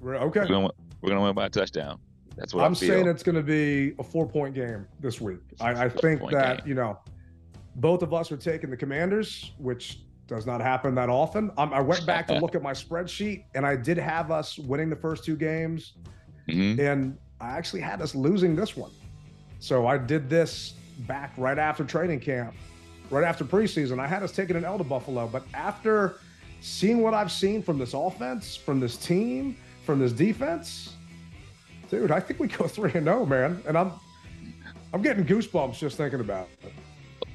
We're- 0.00 0.18
Okay. 0.18 0.40
We're 0.40 0.46
going 0.46 0.68
to, 0.68 0.74
we're 1.00 1.08
going 1.10 1.20
to 1.20 1.24
win 1.24 1.34
by 1.34 1.46
a 1.46 1.50
touchdown. 1.50 1.98
That's 2.36 2.52
what 2.52 2.64
I'm 2.64 2.74
saying 2.74 3.06
it's 3.06 3.22
going 3.22 3.36
to 3.36 3.42
be 3.42 3.94
a 3.98 4.02
four 4.04 4.26
point 4.28 4.54
game 4.54 4.86
this 5.00 5.20
week. 5.22 5.38
I, 5.58 5.84
I 5.84 5.88
think 5.88 6.20
that, 6.32 6.58
game. 6.58 6.68
you 6.68 6.74
know, 6.74 6.98
both 7.76 8.02
of 8.02 8.12
us 8.12 8.32
are 8.32 8.36
taking 8.36 8.70
the 8.70 8.76
commanders, 8.76 9.52
which 9.58 10.00
does 10.26 10.46
not 10.46 10.60
happen 10.60 10.94
that 10.96 11.08
often. 11.08 11.50
Um, 11.56 11.72
I 11.72 11.80
went 11.80 12.04
back 12.04 12.26
to 12.28 12.38
look 12.40 12.54
at 12.54 12.62
my 12.62 12.72
spreadsheet 12.72 13.44
and 13.54 13.64
I 13.64 13.76
did 13.76 13.96
have 13.98 14.30
us 14.30 14.58
winning 14.58 14.90
the 14.90 14.96
first 14.96 15.24
two 15.24 15.36
games. 15.36 15.92
Mhm. 16.48 16.78
And 16.78 17.18
I 17.40 17.50
actually 17.50 17.82
had 17.82 18.00
us 18.02 18.14
losing 18.14 18.56
this 18.56 18.76
one. 18.76 18.90
So 19.60 19.86
I 19.86 19.98
did 19.98 20.28
this 20.28 20.74
back 21.06 21.32
right 21.36 21.58
after 21.58 21.84
training 21.84 22.20
camp, 22.20 22.54
right 23.10 23.24
after 23.24 23.44
preseason. 23.44 24.00
I 24.00 24.06
had 24.06 24.22
us 24.22 24.32
taking 24.32 24.56
an 24.56 24.64
L 24.64 24.78
to 24.78 24.84
Buffalo. 24.84 25.28
But 25.28 25.44
after 25.54 26.16
seeing 26.60 27.02
what 27.02 27.14
I've 27.14 27.30
seen 27.30 27.62
from 27.62 27.78
this 27.78 27.94
offense, 27.94 28.56
from 28.56 28.80
this 28.80 28.96
team, 28.96 29.56
from 29.84 29.98
this 29.98 30.12
defense, 30.12 30.94
dude, 31.90 32.10
I 32.10 32.20
think 32.20 32.40
we 32.40 32.48
go 32.48 32.66
three 32.68 32.92
and 32.94 33.04
zero, 33.04 33.26
man. 33.26 33.62
And 33.66 33.76
I'm 33.76 33.92
I'm 34.94 35.02
getting 35.02 35.24
goosebumps 35.26 35.78
just 35.78 35.96
thinking 35.96 36.20
about 36.20 36.48
it. 36.62 36.72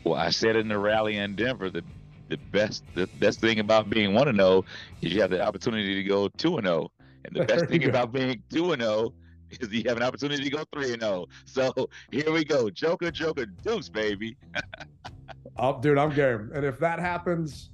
Well, 0.04 0.16
I 0.20 0.30
said 0.30 0.56
in 0.56 0.68
the 0.68 0.78
rally 0.78 1.18
in 1.18 1.36
Denver 1.36 1.70
that 1.70 1.84
the 2.30 2.38
best 2.38 2.84
the 2.96 3.08
best 3.20 3.40
thing 3.42 3.60
about 3.60 3.90
being 3.90 4.14
one 4.14 4.28
and 4.28 4.38
zero 4.38 4.66
is 5.02 5.14
you 5.14 5.22
have 5.22 5.30
the 5.32 5.46
opportunity 5.46 5.96
to 5.96 6.04
go 6.04 6.28
two 6.30 6.58
and 6.58 6.66
zero, 6.66 6.92
and 7.26 7.36
the 7.36 7.46
best 7.46 7.66
thing 7.70 7.82
go. 7.82 7.90
about 7.90 8.12
being 8.12 8.42
two 8.50 8.72
and 8.72 8.82
zero 8.82 9.14
is 9.52 9.72
you 9.72 9.84
have 9.88 9.98
an 9.98 10.04
opportunity 10.04 10.44
to 10.44 10.50
go 10.50 10.64
three 10.74 10.94
and 10.94 11.02
zero. 11.02 11.28
So 11.46 11.74
here 12.12 12.32
we 12.32 12.44
go, 12.44 12.70
Joker, 12.70 13.12
Joker, 13.12 13.46
Deuce, 13.46 13.90
baby. 13.90 14.38
Oh, 15.58 15.80
dude, 15.80 15.98
I'm 15.98 16.14
game. 16.14 16.50
And 16.54 16.66
if 16.66 16.80
that 16.80 17.00
happens, 17.00 17.70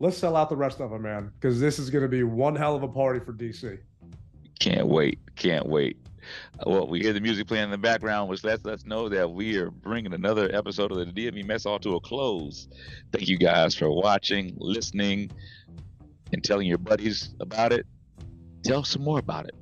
let's 0.00 0.18
sell 0.18 0.36
out 0.36 0.50
the 0.50 0.56
rest 0.56 0.80
of 0.80 0.90
them, 0.90 1.02
man, 1.02 1.30
because 1.40 1.60
this 1.60 1.78
is 1.78 1.88
going 1.88 2.02
to 2.02 2.08
be 2.08 2.24
one 2.24 2.54
hell 2.54 2.74
of 2.74 2.82
a 2.82 2.88
party 2.88 3.20
for 3.20 3.32
DC. 3.32 3.78
Can't 4.58 4.86
wait, 4.86 5.18
can't 5.36 5.66
wait. 5.66 5.96
Uh, 6.60 6.70
Well, 6.70 6.86
we 6.88 7.00
hear 7.00 7.12
the 7.12 7.20
music 7.20 7.46
playing 7.48 7.64
in 7.64 7.70
the 7.70 7.78
background, 7.78 8.28
which 8.28 8.44
lets 8.44 8.64
us 8.66 8.84
know 8.84 9.08
that 9.08 9.30
we 9.30 9.56
are 9.58 9.70
bringing 9.70 10.12
another 10.12 10.50
episode 10.54 10.90
of 10.92 10.98
the 10.98 11.06
DMV 11.06 11.44
Mess 11.44 11.64
Hall 11.64 11.78
to 11.80 11.96
a 11.96 12.00
close. 12.00 12.68
Thank 13.12 13.28
you 13.28 13.38
guys 13.38 13.74
for 13.74 13.90
watching, 13.90 14.54
listening, 14.58 15.30
and 16.32 16.42
telling 16.42 16.66
your 16.66 16.78
buddies 16.78 17.34
about 17.40 17.72
it. 17.72 17.86
Tell 18.64 18.84
some 18.84 19.02
more 19.02 19.18
about 19.18 19.46
it. 19.46 19.54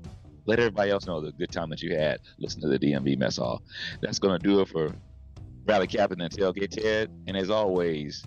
Let 0.47 0.59
everybody 0.59 0.91
else 0.91 1.07
know 1.07 1.21
the 1.21 1.33
good 1.33 1.51
time 1.53 1.71
that 1.71 1.83
you 1.83 1.95
had 1.97 2.21
listening 2.39 2.71
to 2.71 2.79
the 2.79 2.93
DMV 2.93 3.17
Mess 3.19 3.37
Hall. 3.37 3.63
That's 4.01 4.19
going 4.19 4.39
to 4.39 4.43
do 4.47 4.61
it 4.61 4.69
for 4.69 4.93
Rally 5.67 5.87
Captain 5.87 6.21
and 6.21 6.33
Tailgate 6.33 6.71
Ted. 6.71 7.11
And 7.27 7.37
as 7.37 7.51
always, 7.51 8.25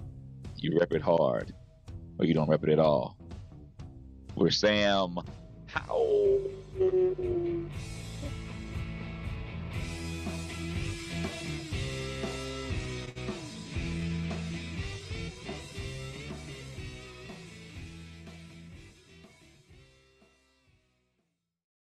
you 0.58 0.78
rep 0.80 0.94
it 0.94 1.02
hard, 1.02 1.54
or 2.18 2.26
you 2.26 2.34
don't 2.34 2.50
rep 2.50 2.64
it 2.64 2.70
at 2.70 2.80
all. 2.80 3.18
We're 4.36 4.52
Sam 4.52 5.18
Howell. 5.68 6.40